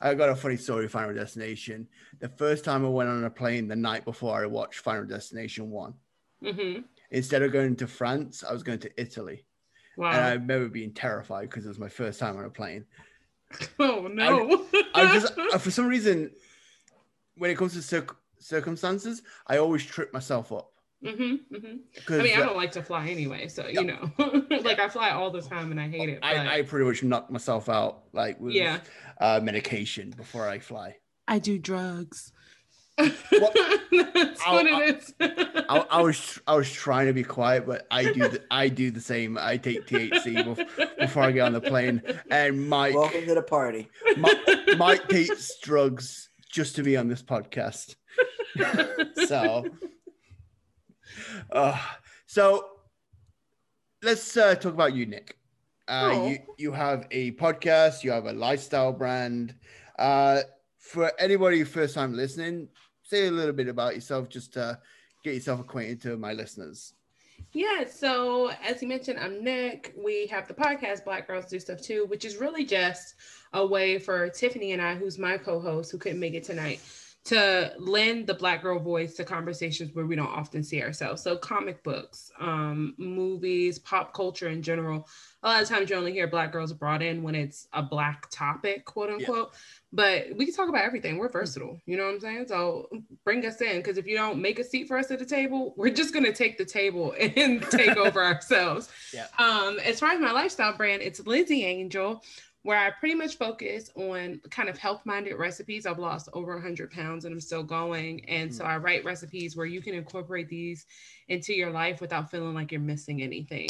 I 0.00 0.14
got 0.14 0.28
a 0.28 0.36
funny 0.36 0.56
story, 0.56 0.86
Final 0.88 1.14
Destination. 1.14 1.88
The 2.20 2.28
first 2.28 2.64
time 2.64 2.84
I 2.84 2.88
went 2.88 3.08
on 3.08 3.24
a 3.24 3.30
plane 3.30 3.66
the 3.66 3.76
night 3.76 4.04
before 4.04 4.40
I 4.40 4.46
watched 4.46 4.78
Final 4.80 5.04
Destination 5.06 5.70
1, 5.70 5.94
hmm 6.42 6.78
instead 7.14 7.42
of 7.42 7.52
going 7.52 7.76
to 7.76 7.86
France, 7.86 8.42
I 8.42 8.52
was 8.52 8.62
going 8.62 8.80
to 8.80 8.90
Italy. 9.00 9.44
Wow. 9.96 10.10
And 10.10 10.24
I 10.24 10.32
remember 10.32 10.68
being 10.68 10.92
terrified 10.92 11.48
because 11.48 11.64
it 11.64 11.68
was 11.68 11.78
my 11.78 11.88
first 11.88 12.18
time 12.18 12.36
on 12.36 12.44
a 12.44 12.50
plane. 12.50 12.84
oh 13.78 14.08
no. 14.08 14.66
I 14.94 15.12
just, 15.12 15.32
uh, 15.52 15.58
for 15.58 15.70
some 15.70 15.86
reason, 15.86 16.32
when 17.36 17.50
it 17.50 17.56
comes 17.56 17.74
to 17.74 17.82
circ- 17.82 18.16
circumstances, 18.40 19.22
I 19.46 19.58
always 19.58 19.84
trip 19.84 20.12
myself 20.12 20.50
up. 20.50 20.72
hmm 21.04 21.36
hmm 21.54 21.76
I 22.08 22.22
mean, 22.22 22.34
I 22.36 22.40
don't 22.40 22.56
like 22.56 22.72
to 22.72 22.82
fly 22.82 23.08
anyway, 23.08 23.46
so 23.46 23.68
you 23.68 23.84
know, 23.84 24.10
like 24.62 24.80
I 24.80 24.88
fly 24.88 25.10
all 25.10 25.30
the 25.30 25.42
time 25.42 25.70
and 25.70 25.80
I 25.80 25.88
hate 25.88 26.08
it. 26.08 26.20
But 26.20 26.36
I, 26.36 26.58
I 26.58 26.62
pretty 26.62 26.86
much 26.86 27.04
knock 27.04 27.30
myself 27.30 27.68
out 27.68 28.04
like 28.12 28.40
with 28.40 28.54
Yeah. 28.54 28.80
uh, 29.20 29.38
medication 29.40 30.10
before 30.16 30.48
I 30.48 30.58
fly. 30.58 30.96
I 31.28 31.38
do 31.38 31.58
drugs. 31.60 32.32
What- 32.96 33.56
That's 34.14 34.40
I'll- 34.46 34.54
what 34.54 34.66
it 34.66 34.96
is. 34.96 35.14
I, 35.68 35.78
I 35.90 36.00
was 36.02 36.40
I 36.46 36.54
was 36.56 36.70
trying 36.70 37.06
to 37.06 37.12
be 37.12 37.22
quiet, 37.24 37.66
but 37.66 37.86
I 37.90 38.04
do 38.12 38.28
the, 38.28 38.42
I 38.50 38.68
do 38.68 38.90
the 38.90 39.00
same. 39.00 39.38
I 39.40 39.56
take 39.56 39.86
THC 39.86 40.44
bef- 40.44 40.98
before 40.98 41.22
I 41.22 41.32
get 41.32 41.40
on 41.42 41.52
the 41.52 41.60
plane, 41.60 42.02
and 42.30 42.68
Mike 42.68 42.94
Welcome 42.94 43.24
to 43.26 43.34
the 43.34 43.42
party. 43.42 43.88
Mike, 44.16 44.38
Mike 44.76 45.08
takes 45.08 45.58
drugs 45.60 46.28
just 46.50 46.76
to 46.76 46.82
be 46.82 46.96
on 46.96 47.08
this 47.08 47.22
podcast. 47.22 47.96
so, 49.26 49.64
uh, 51.52 51.78
so 52.26 52.66
let's 54.02 54.36
uh, 54.36 54.54
talk 54.54 54.74
about 54.74 54.94
you, 54.94 55.06
Nik. 55.06 55.36
Uh, 55.88 56.10
Oh. 56.12 56.28
you 56.28 56.38
you 56.58 56.72
have 56.72 57.06
a 57.10 57.32
podcast. 57.32 58.04
You 58.04 58.10
have 58.12 58.26
a 58.26 58.32
lifestyle 58.32 58.92
brand. 58.92 59.54
Uh, 59.98 60.42
for 60.78 61.10
anybody 61.18 61.64
first 61.64 61.94
time 61.94 62.14
listening, 62.14 62.68
say 63.04 63.28
a 63.28 63.30
little 63.30 63.52
bit 63.52 63.68
about 63.68 63.94
yourself, 63.94 64.28
just 64.28 64.54
to 64.54 64.78
get 65.22 65.34
yourself 65.34 65.60
acquainted 65.60 66.02
to 66.02 66.16
my 66.16 66.32
listeners. 66.32 66.94
Yeah, 67.52 67.84
so 67.88 68.50
as 68.64 68.82
you 68.82 68.88
mentioned, 68.88 69.18
I'm 69.20 69.44
Nik. 69.44 69.94
We 69.96 70.26
have 70.26 70.48
the 70.48 70.54
podcast 70.54 71.04
Black 71.04 71.26
Girls 71.26 71.46
Do 71.46 71.60
Stuff 71.60 71.80
Too, 71.80 72.04
which 72.08 72.24
is 72.24 72.36
really 72.36 72.64
just 72.64 73.14
a 73.52 73.64
way 73.64 73.98
for 73.98 74.28
Tiffany 74.28 74.72
and 74.72 74.82
I, 74.82 74.96
who's 74.96 75.18
my 75.18 75.38
co-host, 75.38 75.92
who 75.92 75.98
couldn't 75.98 76.18
make 76.18 76.34
it 76.34 76.42
tonight, 76.42 76.80
to 77.24 77.72
lend 77.78 78.26
the 78.26 78.34
black 78.34 78.60
girl 78.60 78.78
voice 78.78 79.14
to 79.14 79.24
conversations 79.24 79.94
where 79.94 80.04
we 80.04 80.14
don't 80.14 80.26
often 80.26 80.62
see 80.62 80.82
ourselves. 80.82 81.22
So 81.22 81.38
comic 81.38 81.82
books, 81.82 82.30
um, 82.38 82.94
movies, 82.98 83.78
pop 83.78 84.12
culture 84.12 84.48
in 84.48 84.62
general. 84.62 85.08
A 85.42 85.48
lot 85.48 85.62
of 85.62 85.68
times 85.68 85.88
you 85.88 85.96
only 85.96 86.12
hear 86.12 86.26
black 86.26 86.52
girls 86.52 86.74
brought 86.74 87.02
in 87.02 87.22
when 87.22 87.34
it's 87.34 87.66
a 87.72 87.82
black 87.82 88.28
topic, 88.30 88.84
quote 88.84 89.08
unquote. 89.08 89.54
But 89.90 90.36
we 90.36 90.44
can 90.44 90.54
talk 90.54 90.68
about 90.68 90.84
everything. 90.84 91.16
We're 91.16 91.30
versatile. 91.30 91.80
You 91.86 91.96
know 91.96 92.04
what 92.04 92.14
I'm 92.14 92.20
saying? 92.20 92.46
So 92.48 92.90
bring 93.24 93.46
us 93.46 93.60
in 93.62 93.78
because 93.78 93.96
if 93.96 94.06
you 94.06 94.16
don't 94.16 94.42
make 94.42 94.58
a 94.58 94.64
seat 94.64 94.86
for 94.86 94.98
us 94.98 95.10
at 95.10 95.18
the 95.18 95.24
table, 95.24 95.72
we're 95.78 95.90
just 95.90 96.12
gonna 96.12 96.32
take 96.32 96.58
the 96.58 96.64
table 96.64 97.14
and 97.20 97.62
take 97.70 97.96
over 97.96 98.22
ourselves. 98.24 98.90
Yeah. 99.14 99.28
Um, 99.38 99.78
as 99.78 99.98
far 99.98 100.10
as 100.10 100.20
my 100.20 100.32
lifestyle 100.32 100.76
brand, 100.76 101.00
it's 101.00 101.20
Lizee 101.20 101.64
Angel, 101.64 102.22
where 102.64 102.78
I 102.78 102.90
pretty 102.90 103.14
much 103.14 103.36
focus 103.36 103.90
on 103.94 104.40
kind 104.50 104.68
of 104.70 104.78
health-minded 104.78 105.36
recipes. 105.36 105.84
I've 105.86 105.98
lost 105.98 106.30
over 106.32 106.54
100 106.54 106.90
pounds 106.90 107.26
and 107.26 107.32
I'm 107.32 107.40
still 107.40 107.62
going, 107.62 108.24
and 108.24 108.52
so 108.52 108.64
I 108.64 108.78
write 108.78 109.04
recipes 109.04 109.54
where 109.54 109.66
you 109.66 109.80
can 109.80 109.94
incorporate 109.94 110.48
these 110.48 110.86
into 111.28 111.52
your 111.52 111.70
life 111.70 112.00
without 112.00 112.30
feeling 112.30 112.54
like 112.54 112.72
you're 112.72 112.80
missing 112.80 113.22
anything. 113.22 113.68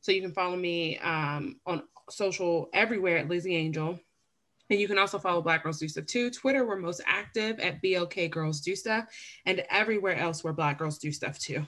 So 0.00 0.12
you 0.12 0.22
can 0.22 0.32
follow 0.32 0.56
me 0.56 0.98
um, 0.98 1.60
on 1.66 1.82
social 2.08 2.70
everywhere 2.72 3.18
at 3.18 3.28
Lizee 3.28 3.56
Angel. 3.56 3.98
And 4.70 4.78
you 4.78 4.86
can 4.86 4.98
also 4.98 5.18
follow 5.18 5.42
Black 5.42 5.64
Girls 5.64 5.80
Do 5.80 5.88
Stuff 5.88 6.06
too. 6.06 6.30
Twitter, 6.30 6.64
we're 6.66 6.76
most 6.76 7.00
active 7.06 7.58
at 7.58 7.82
BLK 7.82 8.30
Girls 8.30 8.60
Do 8.60 8.76
Stuff, 8.76 9.06
and 9.46 9.64
everywhere 9.70 10.16
else 10.16 10.44
where 10.44 10.52
Black 10.52 10.78
Girls 10.78 10.98
Do 10.98 11.10
Stuff 11.10 11.38
too. 11.38 11.66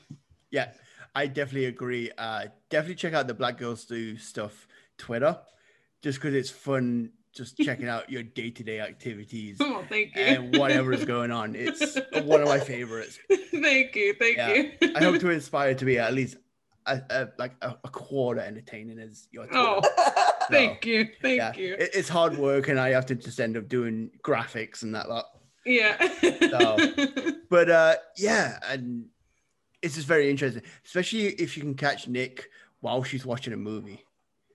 Yeah, 0.50 0.68
I 1.14 1.26
definitely 1.26 1.66
agree. 1.66 2.10
Uh, 2.16 2.46
definitely 2.68 2.96
check 2.96 3.14
out 3.14 3.26
the 3.26 3.34
Black 3.34 3.58
Girls 3.58 3.84
Do 3.86 4.16
Stuff 4.18 4.68
Twitter, 4.98 5.38
just 6.02 6.18
because 6.18 6.34
it's 6.34 6.50
fun. 6.50 7.12
Just 7.32 7.56
checking 7.64 7.88
out 7.88 8.10
your 8.10 8.24
day 8.24 8.50
to 8.50 8.64
day 8.64 8.80
activities 8.80 9.58
Oh, 9.60 9.84
thank 9.88 10.16
you. 10.16 10.22
and 10.22 10.56
whatever 10.56 10.92
is 10.92 11.04
going 11.04 11.30
on. 11.30 11.54
It's 11.54 11.96
one 12.24 12.40
of 12.42 12.48
my 12.48 12.58
favorites. 12.58 13.18
thank 13.52 13.94
you. 13.94 14.14
Thank 14.18 14.36
Yeah. 14.36 14.52
you. 14.52 14.72
I 14.96 15.04
hope 15.04 15.20
to 15.20 15.30
inspire 15.38 15.74
to 15.76 15.84
be 15.84 15.98
at 15.98 16.12
least 16.12 16.36
a, 16.86 17.00
a, 17.10 17.28
like 17.38 17.52
a, 17.62 17.76
a 17.84 17.88
quarter 17.88 18.40
entertaining 18.40 18.98
as 18.98 19.28
your. 19.30 19.46
Oh, 19.52 19.80
thank 20.50 20.84
you. 20.84 21.06
Thank 21.22 21.36
yeah, 21.36 21.52
you. 21.54 21.74
It- 21.74 21.90
it's 21.94 22.08
hard 22.08 22.36
work, 22.36 22.66
and 22.68 22.80
I 22.80 22.90
have 22.90 23.06
to 23.06 23.14
just 23.14 23.38
end 23.38 23.56
up 23.56 23.68
doing 23.68 24.10
graphics 24.24 24.82
and 24.82 24.92
that 24.96 25.08
lot. 25.08 25.26
yeah. 25.64 25.96
But 27.48 27.70
uh, 27.70 27.94
yeah, 28.16 28.58
and 28.68 29.06
it's 29.82 29.94
just 29.96 30.06
very 30.06 30.30
interesting, 30.30 30.62
especially 30.84 31.26
if 31.26 31.56
you 31.56 31.62
can 31.62 31.74
catch 31.74 32.06
Nik 32.08 32.48
while 32.80 33.02
she's 33.02 33.26
watching 33.26 33.52
a 33.52 33.56
movie. 33.56 34.04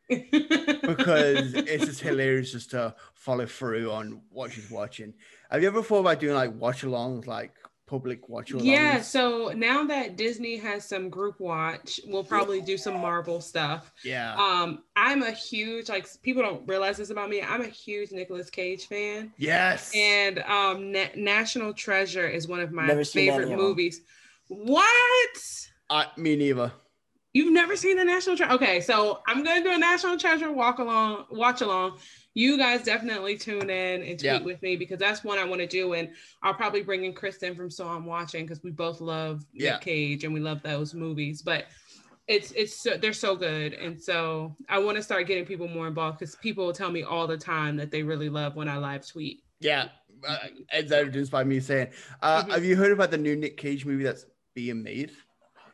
Because 0.09 1.53
it's 1.53 1.85
just 1.85 2.01
hilarious 2.01 2.51
just 2.51 2.71
to 2.71 2.95
follow 3.13 3.45
through 3.45 3.91
on 3.91 4.21
what 4.29 4.51
she's 4.51 4.69
watching. 4.69 5.13
Have 5.49 5.61
you 5.61 5.67
ever 5.67 5.81
thought 5.83 5.99
about 5.99 6.19
doing 6.19 6.35
like 6.35 6.53
watch 6.55 6.81
alongs, 6.83 7.27
like 7.27 7.53
public 7.87 8.27
watch 8.29 8.51
alongs? 8.51 8.65
Yeah, 8.65 9.01
so 9.01 9.51
now 9.55 9.83
that 9.85 10.15
Disney 10.17 10.57
has 10.57 10.85
some 10.85 11.09
group 11.09 11.39
watch, 11.39 11.99
we'll 12.07 12.23
probably 12.23 12.61
do 12.61 12.77
some 12.77 12.95
Marvel 12.95 13.39
stuff. 13.41 13.91
yeah, 14.03 14.35
Um, 14.35 14.83
I'm 14.95 15.21
a 15.23 15.31
huge 15.31 15.89
like 15.89 16.07
people 16.23 16.41
don't 16.43 16.67
realize 16.67 16.97
this 16.97 17.09
about 17.09 17.29
me. 17.29 17.41
I'm 17.41 17.61
a 17.61 17.67
huge 17.67 18.11
Nicolas 18.11 18.49
Cage 18.49 18.87
fan, 18.87 19.31
yes, 19.37 19.91
and 19.95 20.39
um, 20.39 20.91
Na- 20.91 21.05
National 21.15 21.73
Treasure 21.73 22.27
is 22.27 22.47
one 22.47 22.59
of 22.59 22.71
my 22.71 22.87
Never 22.87 23.03
favorite 23.05 23.43
any 23.43 23.53
of 23.53 23.59
them. 23.59 23.67
movies. 23.67 24.01
What? 24.47 25.37
I, 25.89 26.07
me 26.17 26.35
neither. 26.35 26.71
You've 27.35 27.51
never 27.51 27.75
seen 27.75 27.97
the 27.97 28.05
National 28.05 28.37
Treasure? 28.37 28.53
Okay, 28.53 28.79
so 28.79 29.19
I'm 29.27 29.43
gonna 29.43 29.61
do 29.61 29.73
a 29.73 29.77
National 29.77 30.17
Treasure 30.17 30.53
walk 30.53 30.79
along, 30.79 31.25
watch 31.29 31.59
along. 31.59 31.97
You 32.33 32.57
guys 32.57 32.81
definitely 32.83 33.37
tune 33.37 33.69
in 33.69 34.03
and 34.03 34.17
tweet 34.17 34.23
Yeah. 34.23 34.41
with 34.41 34.61
me 34.61 34.77
because 34.77 34.99
that's 34.99 35.21
one 35.21 35.37
I 35.37 35.43
want 35.43 35.59
to 35.59 35.67
do, 35.67 35.91
and 35.95 36.11
I'll 36.43 36.53
probably 36.53 36.81
bring 36.81 37.03
in 37.03 37.11
Kristen 37.13 37.53
from 37.53 37.69
So 37.69 37.89
I'm 37.89 38.05
Watching 38.05 38.45
because 38.45 38.63
we 38.63 38.71
both 38.71 39.01
love 39.01 39.45
Yeah. 39.51 39.73
Nick 39.73 39.81
Cage 39.81 40.23
and 40.23 40.33
we 40.33 40.39
love 40.39 40.63
those 40.63 40.93
movies. 40.93 41.41
But 41.41 41.65
it's 42.29 42.51
it's 42.53 42.73
so, 42.81 42.95
they're 42.95 43.11
so 43.11 43.35
good, 43.35 43.73
and 43.73 44.01
so 44.01 44.55
I 44.69 44.79
want 44.79 44.95
to 44.95 45.03
start 45.03 45.27
getting 45.27 45.43
people 45.45 45.67
more 45.67 45.87
involved 45.89 46.19
because 46.19 46.37
people 46.37 46.71
tell 46.71 46.89
me 46.89 47.03
all 47.03 47.27
the 47.27 47.37
time 47.37 47.75
that 47.75 47.91
they 47.91 48.01
really 48.01 48.29
love 48.29 48.55
when 48.55 48.69
I 48.69 48.77
live 48.77 49.05
tweet. 49.05 49.43
Yeah, 49.59 49.89
uh, 50.25 50.37
as 50.71 50.89
evidenced 50.89 51.33
by 51.33 51.43
me 51.43 51.59
saying, 51.59 51.89
uh, 52.21 52.43
Mhm. 52.45 52.51
have 52.51 52.63
you 52.63 52.77
heard 52.77 52.93
about 52.93 53.11
the 53.11 53.17
new 53.17 53.35
Nick 53.35 53.57
Cage 53.57 53.85
movie 53.85 54.05
that's 54.05 54.25
being 54.53 54.81
made? 54.81 55.11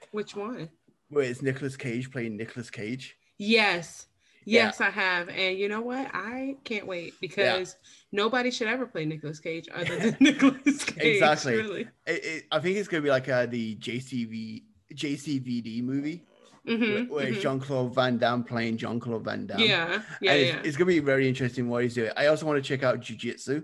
Which 0.09 0.35
one? 0.35 0.67
Where 1.11 1.25
it's 1.25 1.41
Nicolas 1.41 1.77
Cage 1.77 2.11
playing 2.11 2.37
Nicolas 2.37 2.69
Cage? 2.69 3.15
Yes. 3.37 4.07
Yeah. 4.45 4.65
Yes, 4.65 4.81
I 4.81 4.89
have. 4.89 5.29
And 5.29 5.57
you 5.57 5.67
know 5.69 5.81
what? 5.81 6.09
I 6.13 6.55
can't 6.63 6.87
wait 6.87 7.13
because 7.21 7.75
nobody 8.11 8.49
should 8.49 8.67
ever 8.67 8.87
play 8.87 9.05
Nicolas 9.05 9.39
Cage 9.39 9.67
other 9.73 9.99
than 9.99 10.17
Nicolas 10.19 10.83
Cage. 10.83 10.97
Exactly. 11.21 11.55
Really. 11.57 11.81
It, 12.07 12.25
it, 12.25 12.43
I 12.51 12.59
think 12.59 12.77
it's 12.77 12.87
gonna 12.87 13.03
be 13.03 13.09
like 13.09 13.29
uh, 13.29 13.45
the 13.45 13.75
JCV 13.75 14.63
JCVD 14.95 15.83
movie 15.83 16.23
Mhm, 16.67 17.09
where 17.09 17.25
it's 17.25 17.39
mhm. 17.39 17.41
Jean 17.41 17.59
Claude 17.59 17.95
Van 17.95 18.17
Damme 18.19 18.43
playing 18.43 18.77
Jean 18.77 18.99
Claude 18.99 19.23
Van 19.25 19.47
Damme. 19.47 19.59
Yeah. 19.59 20.01
Yeah. 20.21 20.31
and 20.33 20.41
Yeah. 20.41 20.55
it's, 20.57 20.67
it's 20.69 20.77
gonna 20.77 20.85
be 20.87 20.99
very 20.99 21.27
interesting 21.27 21.67
what 21.69 21.81
he's 21.83 21.95
doing. 21.95 22.11
I 22.15 22.27
also 22.27 22.45
want 22.45 22.63
to 22.63 22.67
check 22.67 22.83
out 22.83 22.99
Jiu 22.99 23.17
Jitsu, 23.17 23.63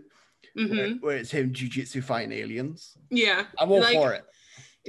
where, 0.55 0.65
Mhm. 0.67 1.01
where 1.01 1.17
it's 1.17 1.29
him 1.29 1.53
Jiu 1.53 1.69
Jitsu 1.69 2.01
fighting 2.01 2.31
aliens. 2.31 2.97
Yeah. 3.11 3.45
I'm 3.59 3.71
all 3.71 3.81
Like, 3.81 3.93
for 3.93 4.13
it. 4.13 4.25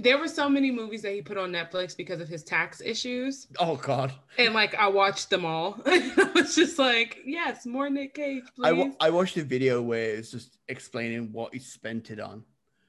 There 0.03 0.19
were 0.19 0.29
so 0.29 0.49
many 0.49 0.71
movies 0.71 1.03
that 1.03 1.13
he 1.13 1.23
put 1.23 1.37
on 1.37 1.51
Netflix 1.53 1.97
because 1.97 2.21
of 2.21 2.29
his 2.29 2.43
tax 2.45 2.81
issues. 2.81 3.47
Oh 3.59 3.77
God, 3.77 4.13
And 4.39 4.55
like 4.55 4.75
I 4.75 4.87
watched 4.89 5.31
them 5.31 5.45
all. 5.45 5.81
I 5.87 6.31
was 6.35 6.55
just 6.55 6.79
like, 6.79 7.19
yes, 7.25 7.67
more 7.67 7.91
Nick 7.91 8.15
Cage, 8.15 8.45
I, 8.63 8.71
please. 8.73 8.79
wa- 8.85 8.95
I 9.01 9.11
watched 9.11 9.37
a 9.37 9.43
video 9.45 9.83
where 9.83 10.11
it's 10.17 10.31
just 10.31 10.59
explaining 10.69 11.33
what 11.33 11.53
he 11.53 11.61
spent 11.61 12.11
it 12.11 12.21
on. 12.21 12.45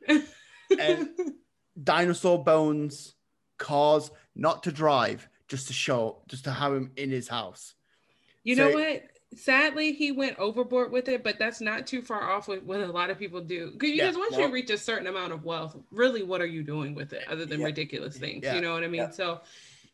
and- 0.79 1.09
Dinosaur 1.81 2.43
bones, 2.43 3.13
cars, 3.57 4.11
not 4.35 4.63
to 4.63 4.71
drive, 4.71 5.29
just 5.47 5.67
to 5.67 5.73
show, 5.73 6.21
just 6.27 6.43
to 6.43 6.51
have 6.51 6.73
him 6.73 6.91
in 6.97 7.09
his 7.09 7.27
house. 7.27 7.73
you 8.43 8.55
So- 8.55 8.67
know 8.69 8.75
what? 8.75 9.03
Sadly, 9.35 9.93
he 9.93 10.11
went 10.11 10.39
overboard 10.39 10.91
with 10.91 11.07
it, 11.07 11.23
but 11.23 11.37
that's 11.37 11.61
not 11.61 11.85
too 11.85 12.01
far 12.01 12.31
off 12.31 12.47
with 12.47 12.63
what 12.63 12.79
a 12.79 12.87
lot 12.87 13.09
of 13.11 13.19
people 13.19 13.41
do. 13.41 13.71
Because 13.77 13.95
Yeah, 13.95 14.11
once 14.17 14.31
well- 14.31 14.47
you 14.47 14.53
reach 14.53 14.71
a 14.71 14.77
certain 14.77 15.05
amount 15.07 15.33
of 15.33 15.45
wealth, 15.45 15.77
really, 15.91 16.23
what 16.23 16.41
are 16.41 16.47
you 16.47 16.63
doing 16.63 16.95
with 16.95 17.13
it 17.13 17.27
other 17.27 17.45
than 17.45 17.59
Yeah. 17.59 17.67
ridiculous 17.67 18.17
things? 18.17 18.43
Yeah. 18.43 18.55
You 18.55 18.61
know 18.61 18.73
what 18.73 18.83
I 18.83 18.87
mean? 18.87 19.01
Yeah. 19.01 19.09
So, 19.11 19.41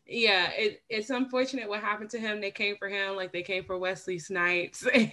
yeah, 0.08 0.50
it, 0.52 0.82
it's 0.88 1.10
unfortunate 1.10 1.68
what 1.68 1.80
happened 1.80 2.08
to 2.10 2.18
him. 2.18 2.40
They 2.40 2.50
came 2.52 2.76
for 2.76 2.88
him 2.88 3.14
like 3.16 3.32
they 3.32 3.42
came 3.42 3.64
for 3.64 3.76
Wesley 3.76 4.18
Snipes, 4.18 4.86
and 4.94 5.12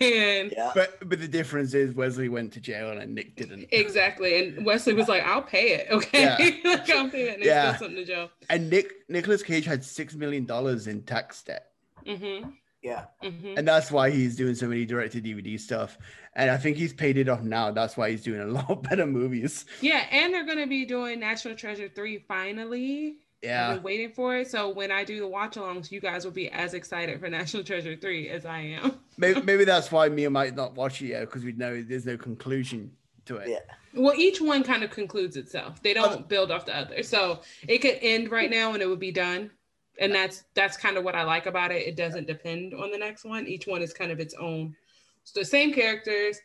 Yeah. 0.56 0.72
But 0.74 1.10
but 1.10 1.20
the 1.20 1.28
difference 1.28 1.74
is 1.74 1.94
Wesley 1.94 2.30
went 2.30 2.54
to 2.54 2.60
jail 2.62 2.92
and 2.92 3.14
Nick 3.16 3.36
didn't. 3.36 3.68
exactly. 3.72 4.50
And 4.56 4.66
Wesley 4.66 4.94
was 4.94 5.10
like, 5.10 5.24
"I'll 5.24 5.42
pay 5.42 5.74
it, 5.74 5.88
okay? 5.92 6.22
Yeah. 6.64 6.70
like 6.72 6.90
I'll 6.92 7.10
pay 7.10 7.30
it." 7.30 7.36
And 7.38 7.44
Yeah. 7.44 7.72
yeah. 7.72 7.76
something 7.78 7.96
to 7.98 8.06
jail. 8.06 8.30
And 8.50 8.70
Nick 8.70 8.94
Nicolas 9.10 9.44
Cage 9.44 9.66
had 9.66 9.84
six 9.84 10.14
million 10.16 10.46
dollars 10.46 10.88
in 10.88 11.02
tax 11.02 11.42
debt. 11.42 11.72
Mm-hmm. 12.06 12.52
Yeah. 12.84 13.06
Mm-hmm. 13.24 13.54
And 13.58 13.68
that's 13.68 13.92
why 13.92 14.10
he's 14.12 14.36
doing 14.36 14.56
so 14.56 14.68
many 14.68 14.86
direct 14.86 15.14
to 15.14 15.22
DVD 15.22 15.60
stuff. 15.60 15.98
And 16.36 16.52
I 16.52 16.58
think 16.58 16.78
he's 16.78 16.94
paid 16.94 17.18
it 17.18 17.30
off 17.30 17.42
now. 17.42 17.72
That's 17.72 17.96
why 17.96 18.12
he's 18.12 18.22
doing 18.24 18.42
a 18.42 18.46
lot 18.60 18.84
better 18.84 19.06
movies. 19.08 19.66
Yeah, 19.82 20.06
and 20.12 20.34
they're 20.34 20.46
gonna 20.46 20.68
be 20.68 20.86
doing 20.86 21.20
National 21.20 21.56
Treasure 21.56 21.88
three 21.88 22.20
finally. 22.28 23.18
I've 23.44 23.50
Yeah. 23.50 23.74
been 23.76 23.84
waiting 23.84 24.12
for 24.12 24.36
it. 24.38 24.50
So 24.50 24.70
when 24.70 24.92
I 24.92 25.04
do 25.04 25.20
the 25.20 25.28
watch 25.28 25.56
alongs, 25.56 25.92
you 25.92 26.00
guys 26.00 26.24
will 26.26 26.32
be 26.32 26.50
as 26.52 26.74
excited 26.74 27.20
for 27.20 27.30
National 27.42 27.64
Treasure 27.64 27.96
3 27.96 28.30
as 28.30 28.46
I 28.46 28.60
am. 28.60 29.00
Maybe, 29.18 29.42
maybe 29.42 29.64
that's 29.64 29.92
why 29.92 30.10
Mia 30.10 30.30
might 30.30 30.56
not 30.56 30.74
watch 30.76 31.02
it 31.02 31.08
yet 31.08 31.22
because 31.22 31.44
we 31.44 31.52
know 31.52 31.84
there's 31.84 32.06
no 32.06 32.18
conclusion 32.18 32.90
to 33.26 33.36
it. 33.38 33.50
Yeah. 33.50 33.60
Well, 33.94 34.16
each 34.16 34.42
one 34.42 34.64
kind 34.64 34.82
of 34.84 34.90
concludes 34.90 35.38
itself. 35.38 35.84
They 35.84 35.94
don't 35.94 36.28
build 36.28 36.52
off 36.52 36.66
the 36.66 36.76
other. 36.76 37.04
So 37.04 37.42
it 37.68 37.78
could 37.80 38.00
end 38.02 38.32
right 38.32 38.50
now 38.50 38.74
and 38.74 38.82
it 38.82 38.88
would 38.88 39.00
be 39.00 39.12
done. 39.12 39.52
And 40.00 40.14
that's 40.14 40.44
that's 40.56 40.76
kind 40.78 40.98
of 40.98 41.04
what 41.04 41.16
I 41.16 41.24
like 41.24 41.46
about 41.46 41.72
it. 41.72 41.88
It 41.88 41.96
doesn't 41.96 42.28
depend 42.28 42.74
on 42.74 42.90
the 42.92 42.98
next 42.98 43.26
one. 43.26 43.48
Each 43.48 43.68
one 43.68 43.82
is 43.82 43.94
kind 43.94 44.12
of 44.12 44.20
its 44.20 44.34
own. 44.34 44.76
So 45.24 45.40
the 45.40 45.46
same 45.46 45.72
characters, 45.74 46.40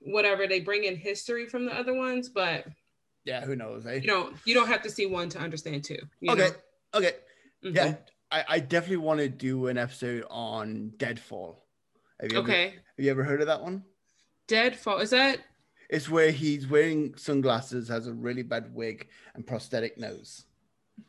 whatever 0.00 0.46
they 0.46 0.60
bring 0.60 0.84
in 0.84 0.96
history 0.96 1.46
from 1.46 1.64
the 1.64 1.72
other 1.72 1.94
ones, 1.94 2.28
but 2.28 2.66
Yeah, 3.24 3.44
who 3.44 3.54
knows? 3.56 3.86
Eh? 3.86 3.96
you 3.96 4.08
don't 4.08 4.36
you 4.44 4.54
don't 4.54 4.68
have 4.68 4.82
to 4.82 4.90
see 4.90 5.06
one 5.06 5.28
to 5.30 5.38
understand 5.38 5.84
two. 5.84 5.98
you 6.20 6.32
okay, 6.32 6.48
know? 6.48 6.54
okay, 6.94 7.12
Mhm. 7.64 7.74
yeah. 7.74 7.94
I, 8.30 8.44
I 8.48 8.58
definitely 8.60 8.98
want 8.98 9.20
to 9.20 9.28
do 9.28 9.68
an 9.68 9.78
episode 9.78 10.24
on 10.28 10.92
Deadfall. 10.98 11.64
Have 12.20 12.30
you 12.32 12.38
ever, 12.38 12.46
Okay. 12.50 12.64
Have 12.96 13.04
you 13.04 13.10
ever 13.10 13.24
heard 13.24 13.40
of 13.40 13.46
that 13.46 13.62
one? 13.62 13.84
Deadfall 14.48 14.98
is 14.98 15.10
that 15.10 15.38
It's 15.88 16.10
where 16.10 16.30
he's 16.30 16.66
wearing 16.66 17.14
sunglasses, 17.16 17.88
has 17.88 18.06
a 18.06 18.12
really 18.12 18.42
bad 18.42 18.74
wig 18.74 19.08
and 19.34 19.46
prosthetic 19.46 19.96
nose, 19.98 20.44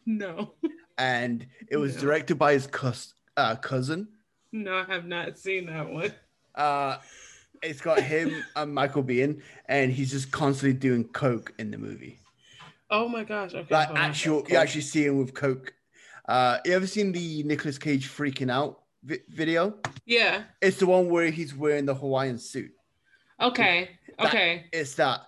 no. 0.05 0.53
and 0.99 1.47
it 1.69 1.77
was 1.77 1.95
No. 1.95 2.01
directed 2.01 2.35
by 2.37 2.53
his 2.53 2.67
cus- 2.67 3.13
uh, 3.37 3.55
cousin. 3.55 4.07
No, 4.51 4.73
I 4.75 4.83
have 4.93 5.05
not 5.05 5.39
seen 5.39 5.65
that 5.67 5.89
one. 5.89 6.13
Uh, 6.53 6.97
it's 7.63 7.81
got 7.81 8.01
him 8.01 8.43
and 8.55 8.73
Michael 8.73 9.03
Biehn, 9.03 9.41
and 9.65 9.91
he's 9.91 10.11
just 10.11 10.31
constantly 10.31 10.77
doing 10.77 11.05
coke 11.05 11.53
in 11.57 11.71
the 11.71 11.77
movie. 11.77 12.19
Oh 12.91 13.07
my 13.07 13.23
gosh. 13.23 13.53
Okay. 13.53 13.73
Like 13.73 13.89
actual, 13.95 14.45
you 14.49 14.55
actually 14.57 14.81
see 14.81 15.05
him 15.05 15.17
with 15.17 15.33
coke. 15.33 15.73
Uh, 16.27 16.57
you 16.65 16.73
ever 16.73 16.87
seen 16.87 17.11
the 17.11 17.43
Nicolas 17.43 17.77
Cage 17.77 18.07
freaking 18.09 18.51
out 18.51 18.81
vi- 19.03 19.19
video? 19.29 19.75
Yeah. 20.05 20.43
It's 20.61 20.77
the 20.77 20.85
one 20.87 21.09
where 21.09 21.29
he's 21.29 21.55
wearing 21.55 21.85
the 21.85 21.95
Hawaiian 21.95 22.37
suit. 22.39 22.71
Okay. 23.41 23.91
That- 24.17 24.27
Okay. 24.27 24.65
It's 24.73 24.95
that, 24.95 25.21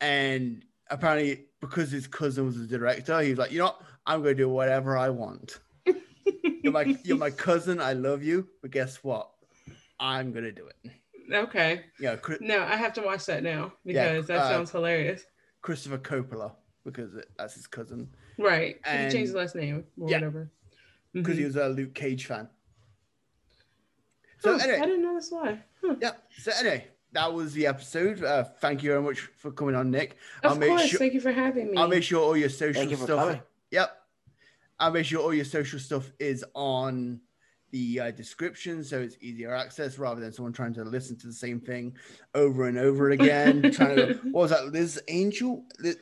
and 0.00 0.62
apparently 0.90 1.46
because 1.60 1.90
his 1.90 2.06
cousin 2.06 2.44
was 2.44 2.58
the 2.58 2.66
director, 2.66 3.18
he 3.22 3.30
was 3.30 3.38
like, 3.38 3.50
you 3.52 3.58
know, 3.60 3.64
what? 3.66 3.80
I'm 4.06 4.22
gonna 4.22 4.34
do 4.34 4.48
whatever 4.48 4.96
I 4.96 5.08
want. 5.10 5.58
You're 6.62 6.72
my, 6.72 6.96
you're 7.04 7.16
my 7.16 7.30
cousin. 7.30 7.80
I 7.80 7.92
love 7.92 8.22
you, 8.22 8.48
but 8.62 8.70
guess 8.72 9.02
what? 9.04 9.30
I'm 10.00 10.32
gonna 10.32 10.52
do 10.52 10.66
it. 10.68 10.90
okay. 11.32 11.82
You 11.98 12.06
know, 12.06 12.16
Chris- 12.16 12.40
No, 12.40 12.62
I 12.62 12.76
have 12.76 12.92
to 12.94 13.02
watch 13.02 13.24
that 13.26 13.42
now 13.42 13.72
Yeah, 13.84 14.12
because 14.12 14.26
that 14.28 14.38
uh, 14.40 14.48
sounds 14.48 14.70
hilarious. 14.70 15.22
Christopher 15.62 15.98
Coppola 15.98 16.52
because 16.84 17.14
it, 17.14 17.28
that's 17.38 17.54
his 17.54 17.66
cousin. 17.66 18.08
Right. 18.38 18.76
He 18.84 18.90
changed 18.92 19.16
his 19.16 19.34
last 19.34 19.54
name 19.56 19.84
or 20.00 20.08
Yeah. 20.10 20.16
whatever. 20.18 20.50
because 21.12 21.34
Mhm. 21.36 21.38
he 21.38 21.44
was 21.44 21.56
a 21.56 21.68
Luke 21.68 21.94
Cage 21.94 22.26
fan. 22.26 22.48
So 24.38 24.52
Oh, 24.52 24.54
I 24.56 24.66
didn't 24.66 25.02
know 25.02 25.14
that's 25.14 25.32
why. 25.32 25.58
Huh. 25.82 25.94
yeah. 26.00 26.12
So 26.38 26.52
anyway, 26.58 26.88
that 27.12 27.32
was 27.32 27.52
the 27.54 27.66
episode. 27.66 28.22
Uh, 28.22 28.44
thank 28.44 28.82
you 28.82 28.90
very 28.90 29.02
much 29.02 29.20
for 29.20 29.50
coming 29.50 29.74
on, 29.74 29.90
Nik. 29.90 30.16
Of 30.42 30.52
I'll 30.52 30.58
make 30.58 30.68
course. 30.68 30.82
sure 30.86 30.98
Thank 30.98 31.14
you 31.14 31.20
for 31.20 31.32
having 31.32 31.70
me. 31.70 31.76
I'll 31.76 31.88
make 31.88 32.02
sure 32.02 32.22
all 32.22 32.36
your 32.36 32.48
social 32.50 32.84
you 32.84 32.96
stuff. 32.96 33.08
coming. 33.20 33.40
Yep. 33.70 33.90
I'll 34.78 34.90
make 34.92 35.06
sure 35.06 35.20
all 35.22 35.34
your 35.34 35.44
social 35.44 35.78
stuff 35.78 36.12
is 36.18 36.44
on 36.54 37.20
the 37.72 37.98
uh, 38.00 38.10
description 38.12 38.84
so 38.84 39.00
it's 39.00 39.16
easier 39.20 39.52
access 39.54 39.98
rather 39.98 40.20
than 40.20 40.32
someone 40.32 40.52
trying 40.52 40.72
to 40.74 40.84
listen 40.84 41.16
to 41.18 41.26
the 41.26 41.32
same 41.32 41.58
thing 41.60 41.94
over 42.34 42.68
and 42.68 42.78
over 42.78 43.10
again. 43.10 43.70
trying 43.72 43.96
to 43.96 44.14
what 44.30 44.42
was 44.42 44.50
that? 44.50 44.66
Liz 44.72 45.00
Angel? 45.08 45.64
Liz- 45.80 45.98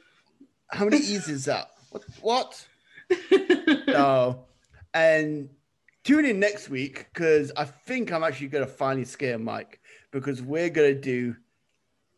How 0.70 0.84
many 0.84 0.98
E's 0.98 1.28
is 1.28 1.44
that? 1.46 1.70
What? 1.90 2.04
What? 2.20 2.66
No. 3.86 4.44
And 4.92 5.48
tune 6.02 6.24
in 6.24 6.40
next 6.40 6.68
week 6.68 7.06
because 7.14 7.52
I 7.56 7.64
think 7.64 8.12
I'm 8.12 8.24
actually 8.24 8.48
going 8.48 8.64
to 8.64 8.70
finally 8.70 9.04
scare 9.04 9.38
Mike 9.38 9.80
because 10.10 10.42
we're 10.42 10.68
going 10.70 10.94
to 10.94 11.00
do 11.00 11.36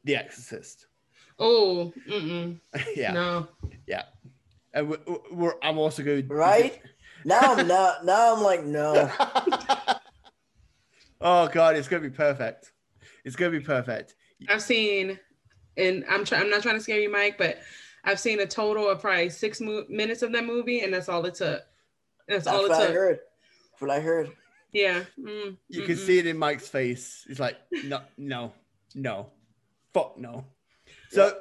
The 0.05 0.17
Exorcist. 0.17 0.87
oh, 1.39 1.93
yeah. 2.97 3.13
no. 3.13 3.49
Yeah. 3.87 4.05
And 4.77 4.91
we're, 4.91 4.99
we're, 5.33 5.55
I'm 5.63 5.79
also 5.79 6.05
going 6.05 6.29
Right? 6.29 6.81
Now 7.25 7.41
I'm 7.41 7.67
not. 7.67 8.05
Now 8.05 8.37
I'm 8.37 8.43
like, 8.43 8.65
no. 8.65 9.11
oh, 11.21 11.49
God. 11.49 11.77
It's 11.77 11.89
going 11.89 12.03
to 12.03 12.09
be 12.09 12.15
perfect. 12.15 12.73
It's 13.25 13.35
going 13.35 13.51
to 13.51 13.59
be 13.59 13.65
perfect. 13.65 14.15
I've 14.49 14.63
seen, 14.63 15.19
and 15.79 16.05
I'm 16.11 16.25
trying. 16.25 16.43
I'm 16.43 16.51
not 16.51 16.63
trying 16.63 16.77
to 16.77 16.83
scare 16.83 17.01
you, 17.01 17.11
Mike, 17.11 17.39
but 17.39 17.59
I've 18.05 18.21
seen 18.21 18.39
a 18.41 18.47
total 18.47 18.89
of 18.89 19.01
probably 19.01 19.31
six 19.31 19.61
mo- 19.61 19.87
minutes 19.89 20.23
of 20.23 20.31
that 20.33 20.45
movie, 20.45 20.81
and 20.81 20.93
that's 20.93 21.09
all 21.09 21.25
it 21.25 21.35
took. 21.35 21.63
That's, 22.29 22.45
That's 22.45 22.57
all 22.57 22.67
it 22.67 22.69
what 22.69 22.83
I 22.83 22.87
took. 22.87 22.95
heard. 22.95 23.19
That's 23.73 23.83
what 23.83 23.91
I 23.91 24.01
heard. 24.01 24.31
Yeah. 24.73 25.05
Mm, 25.19 25.57
You 25.69 25.83
can 25.83 25.97
mm-mm. 25.97 26.07
see 26.07 26.19
it 26.19 26.27
in 26.27 26.37
Mike's 26.37 26.69
face. 26.69 27.25
He's 27.27 27.41
like, 27.41 27.57
no, 27.85 28.03
no, 28.19 28.53
no, 28.95 29.29
fuck 29.95 30.19
no. 30.19 30.45
So 31.11 31.39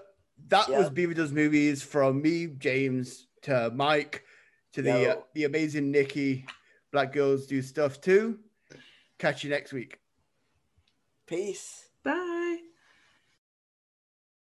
that 0.47 0.69
was 0.69 0.85
Yeah. 0.85 0.89
Beaver 0.89 1.13
Does 1.13 1.31
Movies 1.31 1.81
from 1.83 2.21
me, 2.21 2.47
James, 2.47 3.27
to 3.43 3.71
Mike, 3.73 4.23
to 4.73 4.81
the 4.81 4.89
Yo. 4.89 5.09
uh, 5.11 5.21
the 5.33 5.43
amazing 5.45 5.91
Nikki. 5.91 6.45
Black 6.91 7.11
girls 7.13 7.45
do 7.47 7.61
stuff 7.61 7.99
too. 8.01 8.39
Catch 9.17 9.43
you 9.43 9.49
next 9.49 9.73
week. 9.73 9.99
Peace. 11.27 11.84